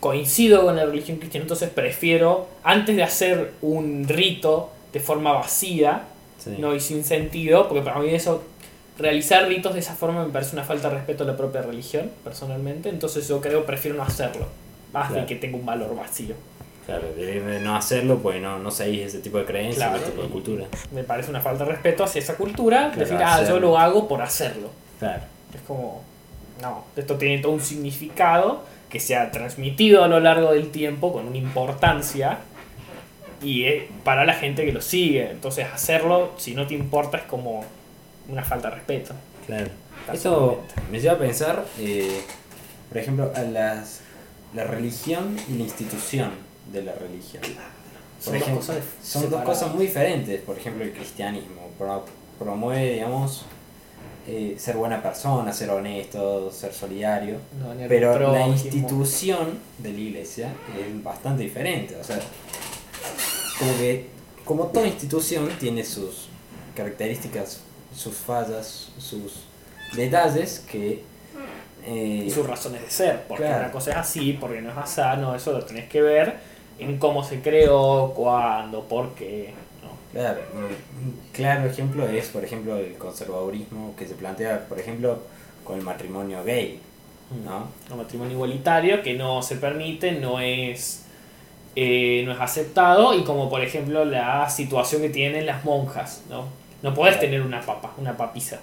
coincido 0.00 0.62
con 0.62 0.76
la 0.76 0.86
religión 0.86 1.18
cristiana, 1.18 1.42
entonces 1.44 1.68
prefiero, 1.68 2.48
antes 2.62 2.96
de 2.96 3.02
hacer 3.02 3.52
un 3.60 4.08
rito 4.08 4.70
de 4.94 5.00
forma 5.00 5.32
vacía, 5.32 6.04
Sí. 6.38 6.54
no 6.58 6.74
y 6.74 6.80
sin 6.80 7.04
sentido, 7.04 7.68
porque 7.68 7.82
para 7.84 7.98
mí 8.00 8.08
eso, 8.14 8.42
realizar 9.00 9.46
ritos 9.48 9.74
de 9.74 9.80
esa 9.80 9.94
forma 9.94 10.24
me 10.24 10.32
parece 10.32 10.54
una 10.54 10.64
falta 10.64 10.88
de 10.88 10.96
respeto 10.96 11.24
a 11.24 11.26
la 11.26 11.36
propia 11.36 11.62
religión, 11.62 12.10
personalmente, 12.24 12.88
entonces 12.88 13.26
yo 13.28 13.40
creo 13.40 13.64
prefiero 13.66 13.96
no 13.96 14.02
hacerlo, 14.02 14.46
más 14.92 15.08
Claro. 15.08 15.22
de 15.22 15.26
que 15.26 15.36
tenga 15.36 15.56
un 15.56 15.66
valor 15.66 15.94
vacío. 15.96 16.34
Claro, 16.86 17.12
de 17.14 17.60
no 17.60 17.76
hacerlo, 17.76 18.18
pues 18.18 18.40
no, 18.42 18.58
no 18.58 18.70
seguís 18.70 19.02
ese 19.06 19.18
tipo 19.20 19.38
de 19.38 19.44
creencias, 19.44 19.76
Claro. 19.88 19.96
ese 20.02 20.10
tipo 20.10 20.22
de 20.22 20.28
cultura. 20.28 20.64
Me 20.92 21.04
parece 21.04 21.30
una 21.30 21.40
falta 21.40 21.64
de 21.64 21.70
respeto 21.72 22.02
hacia 22.04 22.18
esa 22.20 22.36
cultura, 22.36 22.90
Claro, 22.92 22.98
decir, 23.00 23.18
ah, 23.24 23.44
yo 23.46 23.60
lo 23.60 23.78
hago 23.78 24.08
por 24.08 24.22
hacerlo. 24.22 24.70
Claro. 24.98 25.22
Es 25.54 25.60
como, 25.66 26.02
no, 26.60 26.84
esto 26.96 27.16
tiene 27.16 27.38
todo 27.42 27.52
un 27.52 27.60
significado 27.60 28.64
que 28.88 28.98
se 28.98 29.14
ha 29.14 29.30
transmitido 29.30 30.02
a 30.02 30.08
lo 30.08 30.18
largo 30.18 30.52
del 30.52 30.70
tiempo 30.70 31.12
con 31.12 31.26
una 31.28 31.36
importancia 31.36 32.38
y 33.42 33.64
eh, 33.64 33.88
para 34.04 34.24
la 34.24 34.34
gente 34.34 34.64
que 34.64 34.72
lo 34.72 34.80
sigue. 34.80 35.30
Entonces 35.30 35.66
hacerlo, 35.72 36.32
si 36.38 36.54
no 36.54 36.66
te 36.66 36.74
importa, 36.74 37.18
es 37.18 37.24
como 37.24 37.64
una 38.28 38.42
falta 38.44 38.68
de 38.70 38.76
respeto. 38.76 39.14
Claro. 39.46 39.70
Casualmente. 40.06 40.74
me 40.90 41.00
lleva 41.00 41.14
a 41.14 41.18
pensar, 41.18 41.64
eh, 41.78 42.22
por 42.88 42.98
ejemplo, 42.98 43.32
a 43.34 43.40
las, 43.42 44.00
la 44.54 44.64
religión 44.64 45.36
y 45.48 45.54
la 45.54 45.62
institución 45.64 46.30
de 46.72 46.82
la 46.82 46.92
religión. 46.94 47.42
Son 47.42 48.32
Por 48.32 48.32
dos 48.34 48.42
ejemplo, 48.42 48.56
cosas 48.66 48.84
son 49.02 49.30
dos 49.30 49.42
cosas 49.42 49.74
muy 49.74 49.86
diferentes. 49.86 50.40
Por 50.42 50.56
ejemplo, 50.58 50.84
el 50.84 50.92
cristianismo 50.92 51.68
pro- 51.78 52.04
promueve, 52.38 52.94
digamos, 52.94 53.44
eh, 54.26 54.56
ser 54.58 54.76
buena 54.76 55.02
persona, 55.02 55.52
ser 55.52 55.70
honesto, 55.70 56.50
ser 56.52 56.72
solidario. 56.74 57.38
No 57.58 57.74
Pero 57.88 58.32
la 58.32 58.46
institución 58.46 59.58
de 59.78 59.92
la 59.92 59.98
iglesia 59.98 60.52
es 60.78 61.02
bastante 61.02 61.42
diferente. 61.44 61.96
O 61.96 62.04
sea, 62.04 62.20
como 63.58 63.76
que, 63.78 64.06
como 64.44 64.66
toda 64.66 64.86
institución, 64.86 65.48
tiene 65.58 65.84
sus 65.84 66.28
características, 66.76 67.60
sus 67.94 68.14
fallas, 68.16 68.88
sus 68.98 69.44
detalles 69.94 70.60
que. 70.70 71.02
eh, 71.84 72.24
y 72.26 72.30
sus 72.30 72.46
razones 72.46 72.82
de 72.82 72.90
ser, 72.90 73.22
porque 73.26 73.44
Claro. 73.44 73.60
una 73.64 73.72
cosa 73.72 73.90
es 73.92 73.96
así, 73.96 74.34
porque 74.38 74.60
no 74.60 74.70
es 74.70 74.76
así, 74.76 75.00
no, 75.20 75.34
eso 75.34 75.52
lo 75.52 75.64
tenés 75.64 75.88
que 75.88 76.02
ver 76.02 76.36
en 76.78 76.98
cómo 76.98 77.24
se 77.24 77.40
creó, 77.40 78.12
cuándo, 78.14 78.82
por 78.84 79.14
qué. 79.14 79.54
¿no? 79.82 79.90
Claro, 80.18 80.40
un 80.54 81.16
claro 81.32 81.68
ejemplo 81.70 82.06
es, 82.08 82.28
por 82.28 82.44
ejemplo, 82.44 82.76
el 82.76 82.94
conservadurismo 82.96 83.94
que 83.96 84.06
se 84.06 84.14
plantea, 84.14 84.66
por 84.68 84.78
ejemplo, 84.78 85.20
con 85.64 85.78
el 85.78 85.84
matrimonio 85.84 86.44
gay, 86.44 86.80
¿no? 87.44 87.68
Un 87.90 87.96
matrimonio 87.98 88.32
igualitario 88.34 89.02
que 89.02 89.14
no 89.14 89.40
se 89.42 89.56
permite, 89.56 90.12
no 90.12 90.38
es, 90.40 91.04
eh, 91.76 92.22
no 92.26 92.32
es 92.32 92.40
aceptado 92.40 93.14
y 93.14 93.24
como 93.24 93.48
por 93.48 93.62
ejemplo 93.62 94.04
la 94.04 94.50
situación 94.50 95.00
que 95.02 95.10
tienen 95.10 95.46
las 95.46 95.64
monjas, 95.64 96.22
¿no? 96.28 96.44
No 96.82 96.94
Claro. 97.12 97.20
tener 97.20 97.42
una 97.42 97.60
papa, 97.60 97.92
una 97.98 98.16
papisa. 98.16 98.60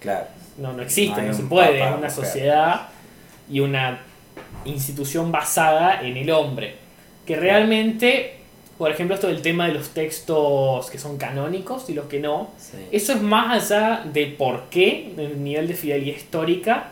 Claro, 0.00 0.26
No, 0.58 0.72
no 0.72 0.82
existe, 0.82 1.22
No 1.22 1.32
se 1.34 1.42
un 1.42 1.48
puede. 1.48 1.76
es 1.76 1.82
una 1.86 1.96
mujer. 1.96 2.10
sociedad 2.10 2.88
y 3.50 3.60
una 3.60 4.00
institución 4.64 5.32
basada 5.32 6.02
en 6.02 6.16
el 6.16 6.30
hombre. 6.30 6.76
Que 7.26 7.36
realmente, 7.36 8.36
por 8.78 8.90
ejemplo, 8.90 9.14
esto 9.14 9.28
del 9.28 9.42
tema 9.42 9.66
de 9.66 9.74
los 9.74 9.90
textos 9.90 10.90
que 10.90 10.98
son 10.98 11.16
canónicos 11.18 11.88
y 11.88 11.94
los 11.94 12.06
que 12.06 12.18
no, 12.20 12.50
sí. 12.58 12.78
eso 12.92 13.12
es 13.12 13.22
más 13.22 13.70
allá 13.70 14.02
de 14.12 14.26
por 14.26 14.64
qué, 14.70 15.12
el 15.16 15.42
nivel 15.42 15.68
de 15.68 15.74
fidelidad 15.74 16.16
histórica, 16.16 16.88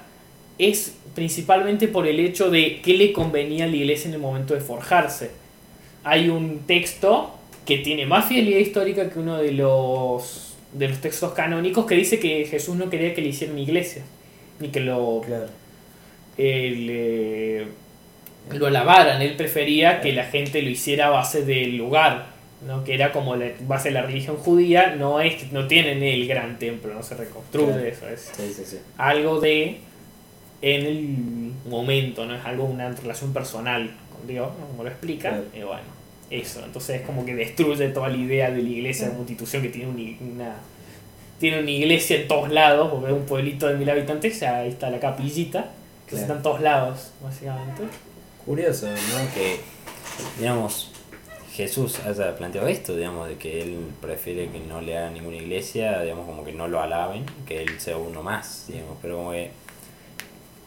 es 0.59 0.97
principalmente 1.15 1.89
por 1.89 2.07
el 2.07 2.21
hecho 2.21 2.51
de 2.51 2.81
qué 2.83 2.95
le 2.95 3.13
convenía 3.13 3.65
a 3.65 3.69
la 3.69 3.77
iglesia 3.77 4.09
en 4.09 4.15
el 4.15 4.21
momento 4.21 4.55
de 4.55 4.61
forjarse. 4.61 5.31
Hay 6.05 6.29
un 6.29 6.61
texto 6.67 7.35
que 7.67 7.79
tiene 7.79 8.07
más 8.07 8.27
fidelidad 8.27 8.59
histórica 8.59 9.09
que 9.11 9.19
uno 9.19 9.39
de 9.39 9.53
los, 9.53 10.57
de 10.73 10.89
los 10.89 10.99
textos 11.01 11.33
canónicos 11.33 11.87
que 11.87 11.95
dice 11.95 12.19
que 12.19 12.45
Jesús 12.47 12.77
no 12.77 12.91
quería 12.91 13.15
que 13.15 13.21
le 13.23 13.29
hicieran 13.29 13.59
iglesia, 13.59 14.03
ni 14.59 14.69
que 14.69 14.81
lo, 14.81 15.23
Claro, 15.25 15.47
eh, 16.39 17.67
le- 18.51 18.59
lo 18.59 18.67
alabaran. 18.67 19.21
Él 19.23 19.37
prefería 19.37 20.01
que 20.01 20.13
la 20.13 20.25
gente 20.25 20.63
lo 20.63 20.71
hiciera 20.71 21.09
a 21.09 21.11
base 21.11 21.45
del 21.45 21.77
lugar, 21.77 22.27
¿no? 22.67 22.83
que 22.85 22.95
era 22.95 23.13
como 23.13 23.37
la 23.37 23.51
base 23.61 23.89
de 23.89 23.95
la 23.95 24.03
religión 24.03 24.37
judía. 24.37 24.97
No, 24.97 25.21
es, 25.21 25.53
no 25.53 25.67
tienen 25.67 26.03
el 26.03 26.27
gran 26.27 26.59
templo, 26.59 26.93
no 26.95 27.03
se 27.03 27.15
reconstruye 27.17 27.67
Claro. 27.73 27.85
eso. 27.87 28.09
Es 28.09 28.33
sí, 28.35 28.53
sí, 28.55 28.65
sí. 28.65 28.79
algo 28.97 29.41
de 29.41 29.79
en 30.63 30.87
el 30.87 31.51
momento, 31.71 32.27
no 32.27 32.35
es 32.35 32.45
algo 32.45 32.65
una 32.65 32.91
relación 32.91 33.33
personal 33.33 33.91
con 34.13 34.27
Dios, 34.27 34.49
¿no? 34.59 34.67
como 34.67 34.83
lo 34.85 34.91
explica. 34.91 35.41
Y 35.55 35.61
bueno, 35.63 36.00
eso. 36.31 36.65
Entonces 36.65 37.01
es 37.01 37.07
como 37.07 37.25
que 37.27 37.35
destruye 37.35 37.89
toda 37.89 38.09
la 38.09 38.17
idea 38.17 38.51
de 38.51 38.63
la 38.63 38.69
iglesia 38.69 39.09
como 39.09 39.21
institución 39.21 39.63
que 39.63 39.69
tiene 39.69 39.89
una, 39.91 40.33
una- 40.45 40.57
tiene 41.39 41.61
una 41.61 41.71
iglesia 41.71 42.21
en 42.21 42.29
todos 42.29 42.51
lados, 42.51 42.91
porque 42.91 43.07
es 43.07 43.13
un 43.13 43.25
pueblito 43.27 43.67
de 43.67 43.75
mil 43.77 43.89
habitantes, 43.91 44.43
ahí 44.43 44.69
está 44.69 44.91
la 44.91 45.01
capillita, 45.01 45.71
que 46.07 46.11
Claro. 46.11 46.23
está 46.23 46.35
en 46.37 46.43
todos 46.43 46.61
lados, 46.61 47.11
básicamente. 47.23 47.83
Curioso, 48.45 48.87
¿no? 48.89 49.35
Que, 49.35 49.59
digamos, 50.39 50.91
Jesús 51.55 51.99
haya 52.01 52.37
planteado 52.37 52.69
esto, 52.69 52.95
digamos, 52.97 53.29
de 53.29 53.37
que 53.37 53.63
él 53.63 53.79
prefiere 54.01 54.49
que 54.51 54.61
no 54.61 54.81
le 54.81 54.97
hagan 54.99 55.15
ninguna 55.15 55.37
iglesia, 55.37 56.01
digamos, 56.03 56.27
como 56.27 56.45
que 56.45 56.53
no 56.53 56.69
lo 56.69 56.81
alaben, 56.81 57.25
que 57.47 57.63
él 57.63 57.81
sea 57.81 57.97
uno 57.97 58.23
más, 58.23 58.67
digamos, 58.69 58.97
pero 59.01 59.17
como 59.17 59.33
que, 59.33 59.51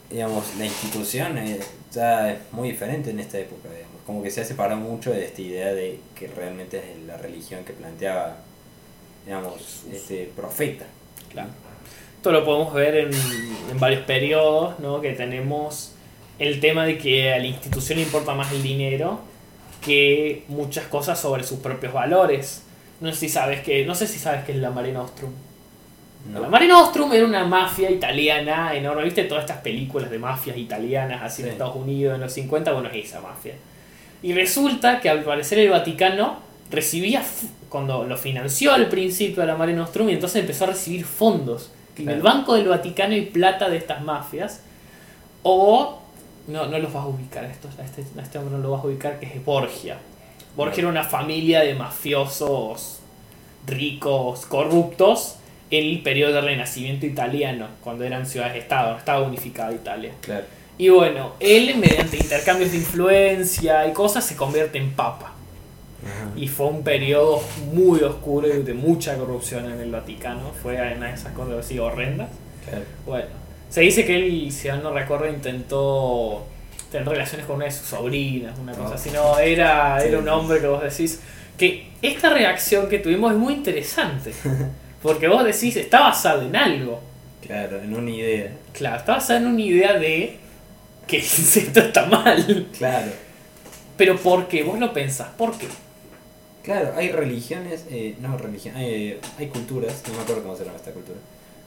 digamos, 0.09 0.43
la 0.57 0.65
institución 0.65 1.37
eh, 1.37 1.59
ya 1.91 2.31
es 2.31 2.39
muy 2.51 2.69
diferente 2.71 3.09
en 3.11 3.19
esta 3.19 3.39
época, 3.39 3.69
digamos, 3.69 3.92
como 4.05 4.21
que 4.21 4.31
se 4.31 4.41
ha 4.41 4.45
separado 4.45 4.79
mucho 4.79 5.11
de 5.11 5.25
esta 5.25 5.41
idea 5.41 5.73
de 5.73 5.99
que 6.15 6.27
realmente 6.27 6.77
es 6.77 7.05
la 7.07 7.17
religión 7.17 7.63
que 7.63 7.73
planteaba, 7.73 8.37
digamos, 9.25 9.83
este 9.91 10.29
profeta. 10.35 10.85
Claro. 11.31 11.49
Esto 12.17 12.31
lo 12.31 12.45
podemos 12.45 12.73
ver 12.73 12.95
en, 12.95 13.11
en 13.13 13.79
varios 13.79 14.03
periodos, 14.03 14.79
¿no? 14.79 15.01
Que 15.01 15.13
tenemos 15.13 15.93
el 16.39 16.59
tema 16.59 16.85
de 16.85 16.97
que 16.97 17.33
a 17.33 17.39
la 17.39 17.47
institución 17.47 17.97
le 17.97 18.05
importa 18.05 18.33
más 18.33 18.51
el 18.51 18.63
dinero 18.63 19.21
que 19.83 20.45
muchas 20.47 20.85
cosas 20.85 21.19
sobre 21.19 21.43
sus 21.43 21.59
propios 21.59 21.93
valores. 21.93 22.63
No 23.01 23.11
sé 23.11 23.19
si 23.19 23.29
sabes 23.29 23.61
que, 23.61 23.85
no 23.85 23.95
sé 23.95 24.07
si 24.07 24.17
sabes 24.17 24.45
qué 24.45 24.53
es 24.53 24.57
la 24.57 24.71
Mare 24.71 24.91
Nostrum. 24.91 25.31
¿no? 26.31 26.39
La 26.39 26.47
Mare 26.47 26.67
Nostrum 26.67 27.11
era 27.11 27.25
una 27.25 27.45
mafia 27.45 27.91
italiana 27.91 28.73
enorme. 28.73 29.03
¿Viste 29.03 29.25
todas 29.25 29.43
estas 29.43 29.57
películas 29.57 30.09
de 30.09 30.19
mafias 30.19 30.57
italianas 30.57 31.21
así 31.21 31.43
en. 31.43 31.49
Estados 31.49 31.75
Unidos 31.75 32.15
en 32.15 32.21
los 32.21 32.33
50? 32.33 32.71
Bueno, 32.71 32.89
es 32.89 33.05
esa 33.05 33.19
mafia. 33.19 33.55
Y 34.23 34.33
resulta 34.33 35.01
que 35.01 35.09
al 35.09 35.23
parecer 35.23 35.59
el 35.59 35.69
Vaticano 35.69 36.37
recibía, 36.71 37.23
cuando 37.69 38.05
lo 38.05 38.17
financió 38.17 38.73
al 38.73 38.87
principio 38.87 39.43
a 39.43 39.45
la 39.45 39.55
Mare 39.55 39.73
Nostrum, 39.73 40.09
y 40.09 40.13
entonces 40.13 40.41
empezó 40.41 40.63
a 40.63 40.67
recibir 40.67 41.05
fondos. 41.05 41.71
En 41.97 42.09
el. 42.09 42.21
Banco 42.21 42.55
del 42.55 42.67
Vaticano 42.67 43.13
hay 43.13 43.25
plata 43.25 43.69
de 43.69 43.77
estas 43.77 44.01
mafias. 44.01 44.61
O, 45.43 45.99
no, 46.47 46.65
no 46.65 46.79
los 46.79 46.91
vas 46.91 47.03
a 47.03 47.07
ubicar, 47.07 47.43
a, 47.43 47.49
estos, 47.49 47.77
a, 47.77 47.83
este, 47.83 48.03
a 48.17 48.23
este 48.23 48.37
hombre 48.39 48.55
no 48.55 48.63
lo 48.63 48.71
vas 48.71 48.83
a 48.83 48.87
ubicar, 48.87 49.19
que 49.19 49.25
es 49.25 49.45
Borgia. 49.45 49.97
Borgia 50.55 50.81
era 50.81 50.89
una 50.89 51.03
familia 51.03 51.59
de 51.59 51.75
mafiosos 51.75 53.01
ricos, 53.67 54.45
corruptos, 54.45 55.35
en 55.69 55.85
el 55.85 56.01
periodo 56.01 56.33
del 56.33 56.45
Renacimiento 56.45 57.05
italiano, 57.05 57.67
cuando 57.83 58.03
eran 58.03 58.25
ciudades-estado, 58.25 58.97
estaba 58.97 59.21
unificada 59.21 59.73
Italia. 59.73 60.11
Claro, 60.21 60.45
Y 60.77 60.89
bueno, 60.89 61.33
él 61.39 61.75
mediante 61.77 62.17
intercambios 62.17 62.71
de 62.71 62.77
influencia 62.77 63.87
y 63.87 63.93
cosas 63.93 64.25
se 64.25 64.35
convierte 64.35 64.77
en 64.77 64.91
papa. 64.91 65.33
Ajá. 66.03 66.31
Y 66.35 66.47
fue 66.47 66.67
un 66.67 66.83
periodo 66.83 67.41
muy 67.71 68.01
oscuro 68.01 68.47
y 68.47 68.63
de 68.63 68.73
mucha 68.73 69.15
corrupción 69.17 69.71
en 69.71 69.79
el 69.79 69.91
Vaticano. 69.91 70.51
Fue 70.61 70.73
una 70.75 71.07
de 71.07 71.13
esas 71.13 71.31
cosas 71.33 71.65
así 71.65 71.79
horrendas. 71.79 72.29
claro. 72.67 72.83
Bueno, 73.05 73.27
se 73.69 73.81
dice 73.81 74.05
que 74.05 74.15
él, 74.15 74.51
si 74.51 74.67
no 74.67 74.91
recuerdo, 74.93 75.27
intentó 75.29 76.45
tener 76.91 77.07
relaciones 77.07 77.45
con 77.45 77.55
una 77.57 77.65
de 77.65 77.71
sus 77.71 77.87
sobrinas, 77.87 78.57
una 78.59 78.73
cosa 78.73 78.91
Oh. 78.91 78.95
así. 78.95 79.09
No, 79.11 79.39
era, 79.39 80.03
era 80.03 80.19
un 80.19 80.27
hombre 80.29 80.59
que 80.59 80.67
vos 80.67 80.81
decís 80.83 81.21
que 81.57 81.87
esta 82.01 82.29
reacción 82.29 82.89
que 82.89 82.99
tuvimos 82.99 83.31
es 83.31 83.37
muy 83.37 83.53
interesante. 83.53 84.31
Porque 85.01 85.27
vos 85.27 85.43
decís, 85.43 85.75
está 85.77 86.01
basada 86.01 86.43
en 86.43 86.55
algo. 86.55 86.99
Claro, 87.45 87.81
en 87.81 87.93
una 87.95 88.09
idea. 88.11 88.51
Claro, 88.73 88.97
está 88.97 89.13
basada 89.13 89.39
en 89.39 89.47
una 89.47 89.61
idea 89.61 89.93
de 89.99 90.37
que 91.07 91.17
insecto 91.19 91.79
está 91.79 92.05
mal. 92.05 92.67
Claro. 92.77 93.11
Pero 93.97 94.17
¿por 94.17 94.47
qué? 94.47 94.63
Vos 94.63 94.79
lo 94.79 94.93
pensás, 94.93 95.29
¿por 95.37 95.57
qué? 95.57 95.67
Claro, 96.63 96.93
hay 96.95 97.11
religiones, 97.11 97.85
eh, 97.89 98.15
no 98.21 98.37
religión, 98.37 98.75
hay, 98.77 99.19
hay 99.37 99.47
culturas, 99.47 100.01
no 100.07 100.13
me 100.13 100.21
acuerdo 100.21 100.43
cómo 100.43 100.55
se 100.55 100.63
llama 100.63 100.77
esta 100.77 100.91
cultura, 100.91 101.19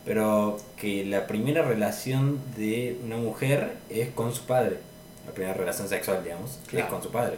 pero 0.06 0.56
que 0.78 1.04
la 1.04 1.26
primera 1.26 1.60
relación 1.62 2.40
de 2.56 2.96
una 3.04 3.18
mujer 3.18 3.72
es 3.90 4.08
con 4.08 4.34
su 4.34 4.44
padre, 4.44 4.78
la 5.26 5.32
primera 5.32 5.52
relación 5.52 5.88
sexual, 5.88 6.24
digamos, 6.24 6.58
es 6.72 6.84
con 6.86 7.02
su 7.02 7.10
padre. 7.10 7.36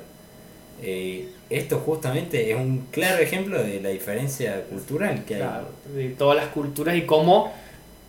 Eh, 0.80 1.30
esto 1.50 1.80
justamente 1.80 2.52
es 2.52 2.56
un 2.56 2.86
claro 2.92 3.20
ejemplo 3.20 3.60
de 3.60 3.80
la 3.80 3.88
diferencia 3.88 4.62
cultural 4.66 5.24
que 5.24 5.34
hay. 5.34 5.40
Claro, 5.40 5.68
de 5.92 6.10
todas 6.10 6.36
las 6.36 6.48
culturas 6.48 6.94
y 6.96 7.02
cómo, 7.02 7.52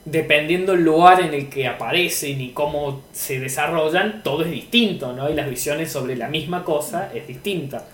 dependiendo 0.05 0.73
el 0.73 0.83
lugar 0.83 1.21
en 1.21 1.33
el 1.33 1.49
que 1.49 1.67
aparecen 1.67 2.41
y 2.41 2.51
cómo 2.51 3.03
se 3.11 3.39
desarrollan, 3.39 4.23
todo 4.23 4.43
es 4.43 4.51
distinto, 4.51 5.13
¿no? 5.13 5.29
Y 5.29 5.33
las 5.33 5.49
visiones 5.49 5.91
sobre 5.91 6.15
la 6.15 6.29
misma 6.29 6.63
cosa 6.63 7.11
es 7.13 7.27
distinta. 7.27 7.85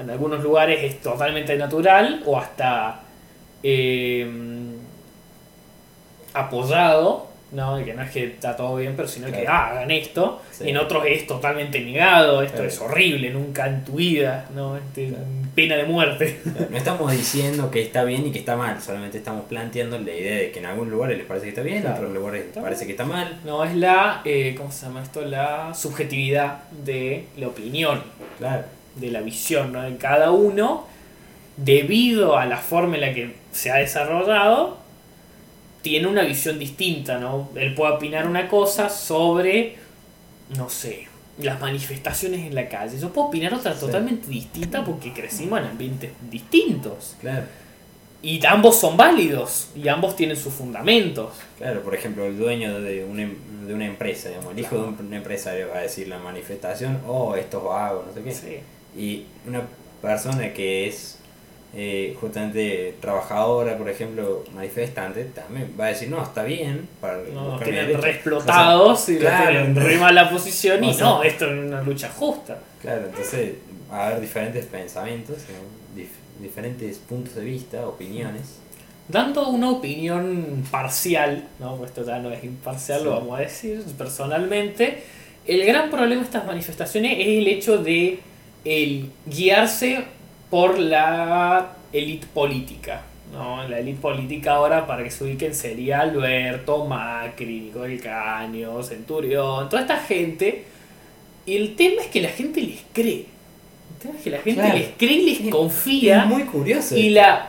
En 0.00 0.08
algunos 0.08 0.42
lugares 0.42 0.82
es 0.82 1.00
totalmente 1.00 1.56
natural 1.56 2.22
o 2.24 2.38
hasta 2.38 3.02
eh, 3.62 4.26
apoyado, 6.32 7.28
¿no? 7.52 7.78
Y 7.80 7.84
que 7.84 7.94
no 7.94 8.02
es 8.02 8.10
que 8.10 8.24
está 8.24 8.56
todo 8.56 8.76
bien, 8.76 8.94
pero 8.96 9.06
sino 9.06 9.28
que 9.28 9.46
ah, 9.46 9.68
hagan 9.70 9.90
esto. 9.90 10.40
Sí. 10.50 10.64
Y 10.66 10.70
en 10.70 10.78
otros 10.78 11.04
es 11.06 11.26
totalmente 11.26 11.80
negado, 11.80 12.42
esto 12.42 12.56
Claro. 12.56 12.68
es 12.68 12.80
horrible, 12.80 13.30
nunca 13.30 13.66
en 13.66 13.84
tu 13.84 13.92
vida, 13.92 14.46
¿no? 14.54 14.76
Este, 14.76 15.08
Claro. 15.08 15.24
Pena 15.54 15.76
de 15.76 15.84
muerte. 15.84 16.40
no 16.70 16.76
estamos 16.76 17.12
diciendo 17.12 17.70
que 17.70 17.82
está 17.82 18.04
bien 18.04 18.26
y 18.26 18.32
que 18.32 18.38
está 18.38 18.56
mal, 18.56 18.80
solamente 18.80 19.18
estamos 19.18 19.44
planteando 19.44 19.98
la 19.98 20.10
idea 20.10 20.36
de 20.36 20.50
que 20.50 20.60
en 20.60 20.66
algunos 20.66 20.90
lugares 20.92 21.18
les 21.18 21.26
parece 21.26 21.44
que 21.44 21.50
está 21.50 21.62
bien, 21.62 21.84
en 21.84 21.92
otros 21.92 22.10
lugares 22.10 22.46
les 22.46 22.64
parece 22.64 22.86
que 22.86 22.92
está 22.92 23.04
mal. 23.04 23.38
No, 23.44 23.62
es 23.62 23.74
la, 23.76 24.22
eh, 24.24 24.54
¿cómo 24.56 24.72
se 24.72 24.86
llama 24.86 25.02
esto? 25.02 25.20
La 25.22 25.74
subjetividad 25.74 26.62
de 26.84 27.26
la 27.36 27.48
opinión, 27.48 28.02
de 28.96 29.10
la 29.10 29.20
visión, 29.20 29.72
¿no? 29.72 29.82
De 29.82 29.96
cada 29.98 30.30
uno, 30.30 30.86
debido 31.58 32.38
a 32.38 32.46
la 32.46 32.56
forma 32.56 32.94
en 32.94 33.00
la 33.02 33.12
que 33.12 33.34
se 33.52 33.70
ha 33.70 33.76
desarrollado, 33.76 34.78
tiene 35.82 36.06
una 36.08 36.22
visión 36.22 36.58
distinta, 36.58 37.18
¿no? 37.18 37.50
Él 37.56 37.74
puede 37.74 37.92
opinar 37.94 38.26
una 38.26 38.48
cosa 38.48 38.88
sobre, 38.88 39.76
no 40.56 40.68
sé, 40.70 41.08
las 41.38 41.60
manifestaciones 41.60 42.40
en 42.40 42.54
la 42.54 42.68
calle. 42.68 42.98
Yo 42.98 43.12
puedo 43.12 43.28
opinar 43.28 43.52
otra 43.54 43.74
Sí. 43.74 43.80
totalmente 43.80 44.28
distinta 44.28 44.84
porque 44.84 45.12
crecimos 45.12 45.58
en 45.60 45.66
ambientes 45.66 46.12
distintos. 46.30 47.16
claro. 47.20 47.44
Y 48.24 48.40
ambos 48.46 48.78
son 48.78 48.96
válidos 48.96 49.70
y 49.74 49.88
ambos 49.88 50.14
tienen 50.14 50.36
sus 50.36 50.54
fundamentos. 50.54 51.30
Claro, 51.58 51.82
por 51.82 51.92
ejemplo, 51.92 52.24
el 52.24 52.38
dueño 52.38 52.80
de 52.80 53.04
una, 53.04 53.22
em- 53.22 53.66
de 53.66 53.74
una 53.74 53.84
empresa, 53.86 54.28
digamos, 54.28 54.52
el 54.52 54.60
hijo 54.60 54.76
de 54.76 54.82
un, 54.84 54.96
un 55.00 55.12
empresario 55.12 55.66
va 55.70 55.78
a 55.78 55.80
decir 55.82 56.06
la 56.06 56.18
manifestación, 56.20 57.00
oh, 57.08 57.34
estos 57.34 57.64
vagos, 57.64 58.06
no 58.06 58.12
sé 58.14 58.22
qué. 58.22 58.32
Sí. 58.32 59.00
Y 59.00 59.24
una 59.48 59.62
persona 60.00 60.52
que 60.52 60.86
es 60.86 61.18
eh, 61.74 62.14
justamente 62.20 62.94
trabajadora, 63.00 63.78
por 63.78 63.88
ejemplo, 63.88 64.44
manifestante, 64.54 65.24
también 65.24 65.74
va 65.78 65.86
a 65.86 65.88
decir, 65.88 66.08
no, 66.10 66.22
está 66.22 66.42
bien. 66.44 66.88
Para 67.00 67.18
No, 67.32 67.52
buscar 67.52 67.58
mi 67.60 67.64
tienen 67.64 67.86
derecho". 67.86 68.00
re 68.02 68.10
explotados 68.10 69.08
y 69.08 69.16
claro, 69.18 69.50
tienen 69.50 69.76
re 69.76 69.96
mala 69.98 70.28
posición 70.30 70.84
y 70.84 70.90
o 70.90 70.92
sea- 70.92 71.06
no, 71.06 71.22
esto 71.22 71.46
es 71.46 71.52
una 71.66 71.80
lucha 71.82 72.10
justa. 72.10 72.58
Claro, 72.80 73.06
entonces 73.06 73.54
va 73.90 73.96
a 74.04 74.06
haber 74.08 74.20
diferentes 74.20 74.66
pensamientos, 74.66 75.38
¿no? 75.48 76.00
Dif- 76.02 76.42
diferentes 76.42 76.98
puntos 76.98 77.34
de 77.36 77.44
vista, 77.44 77.86
opiniones. 77.86 78.58
Dando 79.08 79.48
una 79.48 79.70
opinión 79.70 80.64
parcial, 80.70 81.48
¿no? 81.58 81.76
Pues 81.76 81.90
esto 81.90 82.04
ya 82.06 82.18
no 82.18 82.30
es 82.32 82.42
imparcial, 82.44 82.98
Sí. 83.00 83.04
lo 83.04 83.10
vamos 83.12 83.38
a 83.38 83.42
decir 83.42 83.82
personalmente. 83.98 85.02
El 85.46 85.64
gran 85.66 85.90
problema 85.90 86.20
de 86.20 86.26
estas 86.26 86.46
manifestaciones 86.46 87.12
es 87.18 87.26
el 87.26 87.48
hecho 87.48 87.78
de 87.78 88.20
el 88.64 89.10
guiarse 89.26 90.04
por 90.52 90.78
la 90.78 91.72
élite 91.94 92.26
política. 92.34 93.00
¿no? 93.32 93.66
La 93.66 93.78
élite 93.78 94.02
política 94.02 94.52
ahora, 94.56 94.86
para 94.86 95.02
que 95.02 95.10
se 95.10 95.24
ubiquen, 95.24 95.54
sería 95.54 96.00
Alberto, 96.00 96.84
Macri, 96.84 97.60
Nico 97.60 97.80
del 97.80 97.98
Caño, 98.02 98.82
Centurión, 98.82 99.70
toda 99.70 99.80
esta 99.80 99.96
gente. 99.96 100.66
Y 101.46 101.56
el 101.56 101.74
tema 101.74 102.02
es 102.02 102.08
que 102.08 102.20
la 102.20 102.28
gente 102.28 102.60
les 102.60 102.80
cree. 102.92 103.24
El 103.24 103.98
tema 104.02 104.14
es 104.18 104.22
que 104.24 104.30
la 104.30 104.38
gente 104.40 104.60
Claro. 104.60 104.76
les 104.78 104.88
cree 104.98 105.12
y 105.12 105.40
les 105.42 105.50
confía. 105.50 106.20
Es 106.20 106.26
muy 106.26 106.42
curioso. 106.42 106.96
Y 106.98 107.08
la. 107.08 107.48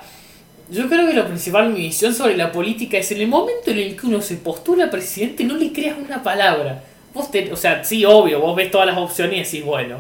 Yo 0.71 0.87
creo 0.87 1.05
que 1.05 1.13
la 1.13 1.27
principal 1.27 1.73
mi 1.73 1.81
visión 1.81 2.13
sobre 2.15 2.37
la 2.37 2.53
política 2.53 2.97
es 2.97 3.11
en 3.11 3.19
el 3.19 3.27
momento 3.27 3.69
en 3.69 3.79
el 3.79 3.97
que 3.97 4.07
uno 4.07 4.21
se 4.21 4.37
postula 4.37 4.89
presidente, 4.89 5.43
no 5.43 5.57
le 5.57 5.73
creas 5.73 5.97
una 5.99 6.23
palabra. 6.23 6.81
Vos 7.13 7.29
te- 7.29 7.51
o 7.51 7.57
sea, 7.57 7.83
sí, 7.83 8.05
obvio, 8.05 8.39
vos 8.39 8.55
ves 8.55 8.71
todas 8.71 8.87
las 8.87 8.97
opciones 8.97 9.35
y 9.35 9.43
decís, 9.43 9.65
bueno, 9.65 9.97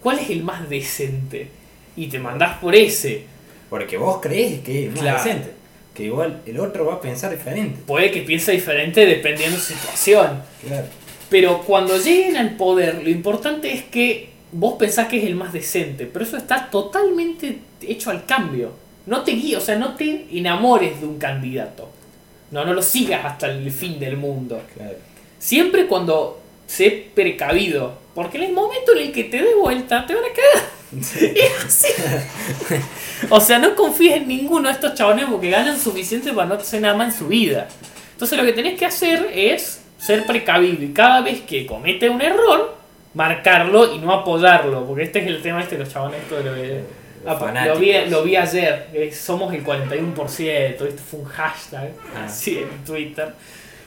¿cuál 0.00 0.20
es 0.20 0.30
el 0.30 0.44
más 0.44 0.68
decente? 0.70 1.48
Y 1.96 2.06
te 2.08 2.18
mandás 2.18 2.58
por 2.58 2.74
ese. 2.74 3.24
Porque 3.70 3.96
vos 3.96 4.18
crees 4.20 4.60
que 4.60 4.86
es 4.86 4.90
más 4.92 5.00
Claro. 5.00 5.18
decente. 5.24 5.50
Que 5.94 6.04
igual 6.04 6.42
el 6.46 6.58
otro 6.58 6.86
va 6.86 6.94
a 6.94 7.00
pensar 7.00 7.30
diferente. 7.30 7.80
Puede 7.86 8.10
que 8.10 8.22
piense 8.22 8.52
diferente 8.52 9.06
dependiendo 9.06 9.56
de 9.56 9.62
su 9.62 9.72
situación. 9.74 10.42
Claro. 10.66 10.86
Pero 11.30 11.62
cuando 11.62 11.96
lleguen 11.98 12.36
al 12.36 12.56
poder, 12.56 13.02
lo 13.02 13.08
importante 13.10 13.72
es 13.72 13.84
que 13.84 14.30
vos 14.52 14.74
pensás 14.78 15.08
que 15.08 15.18
es 15.18 15.24
el 15.24 15.34
más 15.36 15.52
decente, 15.52 16.06
pero 16.06 16.24
eso 16.24 16.36
está 16.36 16.68
totalmente 16.70 17.58
hecho 17.80 18.10
al 18.10 18.24
cambio. 18.26 18.72
No 19.06 19.22
te 19.22 19.32
guíes, 19.32 19.58
o 19.58 19.60
sea, 19.60 19.76
no 19.76 19.94
te 19.96 20.26
enamores 20.32 21.00
de 21.00 21.06
un 21.06 21.18
candidato. 21.18 21.90
No, 22.50 22.64
no 22.64 22.72
lo 22.72 22.82
sigas 22.82 23.24
hasta 23.24 23.50
el 23.50 23.70
fin 23.70 23.98
del 23.98 24.16
mundo. 24.16 24.60
Claro. 24.76 24.94
Siempre 25.38 25.86
cuando 25.86 26.40
sé 26.66 27.06
precavido, 27.14 27.98
porque 28.14 28.38
en 28.38 28.44
el 28.44 28.52
momento 28.52 28.92
en 28.92 28.98
el 28.98 29.12
que 29.12 29.24
te 29.24 29.42
dé 29.42 29.54
vuelta, 29.54 30.06
te 30.06 30.14
van 30.14 30.24
a 30.24 30.28
cagar. 30.28 30.70
Así. 31.66 31.88
O 33.30 33.40
sea, 33.40 33.58
no 33.58 33.74
confíes 33.74 34.16
en 34.16 34.28
ninguno 34.28 34.68
de 34.68 34.74
estos 34.74 34.94
chabones 34.94 35.26
porque 35.30 35.50
ganan 35.50 35.78
suficiente 35.78 36.32
para 36.32 36.46
no 36.48 36.54
hacer 36.54 36.80
nada 36.80 36.94
más 36.96 37.12
en 37.14 37.18
su 37.18 37.28
vida. 37.28 37.68
Entonces 38.12 38.38
lo 38.38 38.44
que 38.44 38.52
tenés 38.52 38.78
que 38.78 38.86
hacer 38.86 39.28
es 39.34 39.82
ser 39.98 40.24
precavido 40.26 40.82
y 40.84 40.92
cada 40.92 41.20
vez 41.22 41.40
que 41.42 41.66
comete 41.66 42.08
un 42.08 42.20
error, 42.20 42.76
marcarlo 43.14 43.94
y 43.94 43.98
no 43.98 44.12
apoyarlo. 44.12 44.84
Porque 44.86 45.04
este 45.04 45.20
es 45.20 45.26
el 45.26 45.42
tema 45.42 45.62
este 45.62 45.76
de 45.76 45.84
los 45.84 45.92
chabones 45.92 46.20
de 46.30 46.42
lo 46.42 46.54
que- 46.54 47.04
Ah, 47.26 47.64
lo, 47.66 47.78
vi, 47.78 47.94
lo 48.10 48.22
vi 48.22 48.36
ayer, 48.36 48.88
eh, 48.92 49.10
somos 49.10 49.52
el 49.54 49.64
41%, 49.64 50.84
esto 50.86 51.02
fue 51.10 51.20
un 51.20 51.24
hashtag 51.26 51.90
Ah. 52.14 52.24
así 52.26 52.58
en 52.58 52.84
Twitter. 52.84 53.32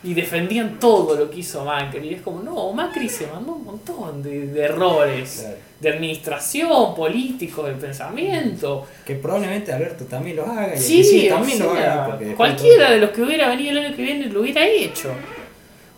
Y 0.07 0.13
defendían 0.13 0.79
todo 0.79 1.15
lo 1.15 1.29
que 1.29 1.39
hizo 1.39 1.65
Macri. 1.65 2.07
Y 2.07 2.13
es 2.13 2.21
como, 2.21 2.41
no, 2.41 2.71
Macri 2.71 3.09
se 3.09 3.27
mandó 3.27 3.53
un 3.53 3.65
montón 3.65 4.23
de, 4.23 4.47
de 4.47 4.61
errores. 4.61 5.39
Claro. 5.41 5.57
De 5.81 5.89
administración, 5.89 6.95
políticos, 6.95 7.67
de 7.67 7.73
pensamiento. 7.73 8.87
Que 9.05 9.15
probablemente 9.15 9.71
Alberto 9.71 10.05
también 10.05 10.37
lo 10.37 10.45
haga 10.45 10.75
y 10.75 10.79
Sí, 10.79 11.29
o 11.29 11.35
también 11.35 11.59
lo 11.59 11.71
haga. 11.71 12.17
Cualquiera 12.35 12.91
de 12.91 12.99
los 12.99 13.09
que 13.11 13.21
hubiera 13.21 13.49
venido 13.49 13.71
el 13.71 13.85
año 13.85 13.95
que 13.95 14.01
viene 14.01 14.25
lo 14.27 14.41
hubiera 14.41 14.65
hecho. 14.65 15.11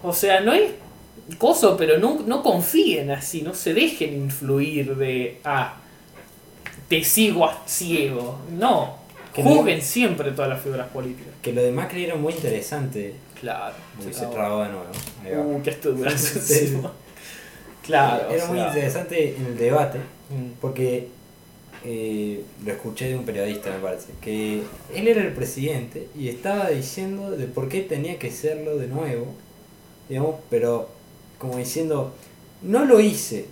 O 0.01 0.11
sea, 0.11 0.41
no 0.41 0.53
es 0.53 0.71
coso, 1.37 1.77
pero 1.77 1.97
no, 1.97 2.21
no 2.25 2.41
confíen 2.41 3.11
así, 3.11 3.41
no 3.41 3.53
se 3.53 3.73
dejen 3.73 4.13
influir 4.13 4.95
de, 4.95 5.39
ah, 5.43 5.75
te 6.87 7.03
sigo 7.03 7.45
a 7.45 7.61
ciego. 7.65 8.39
No, 8.57 8.98
Que 9.43 9.49
juzguen 9.49 9.81
siempre 9.81 10.31
todas 10.31 10.49
las 10.49 10.61
figuras 10.61 10.87
políticas. 10.89 11.33
Que 11.41 11.53
lo 11.53 11.61
de 11.61 11.71
Macri 11.71 12.05
era 12.05 12.15
muy 12.15 12.33
interesante. 12.33 13.15
Claro. 13.39 13.75
Uy, 14.05 14.13
se 14.13 14.25
trabó 14.27 14.63
de 14.63 14.69
nuevo. 14.69 15.55
Uh, 15.57 15.61
qué 15.61 15.69
estúpido. 15.71 16.09
Sí. 16.17 16.77
Claro. 17.83 18.29
Era 18.29 18.45
muy 18.45 18.57
sea, 18.57 18.67
interesante 18.67 19.35
en 19.35 19.45
el 19.45 19.57
debate. 19.57 19.99
mm, 20.29 20.59
Porque 20.61 21.07
eh, 21.83 22.43
lo 22.65 22.71
escuché 22.71 23.07
de 23.09 23.15
un 23.15 23.25
periodista, 23.25 23.71
me 23.71 23.79
parece, 23.79 24.09
que 24.21 24.63
él 24.93 25.07
era 25.07 25.21
el 25.21 25.31
presidente 25.33 26.07
y 26.17 26.27
estaba 26.27 26.69
diciendo 26.69 27.31
de 27.31 27.45
por 27.47 27.69
qué 27.69 27.81
tenía 27.81 28.19
que 28.19 28.31
serlo 28.31 28.77
de 28.77 28.87
nuevo, 28.87 29.27
digamos, 30.09 30.35
pero 30.49 30.89
como 31.37 31.57
diciendo, 31.57 32.13
no 32.61 32.83
lo 32.83 32.99
hice, 32.99 33.45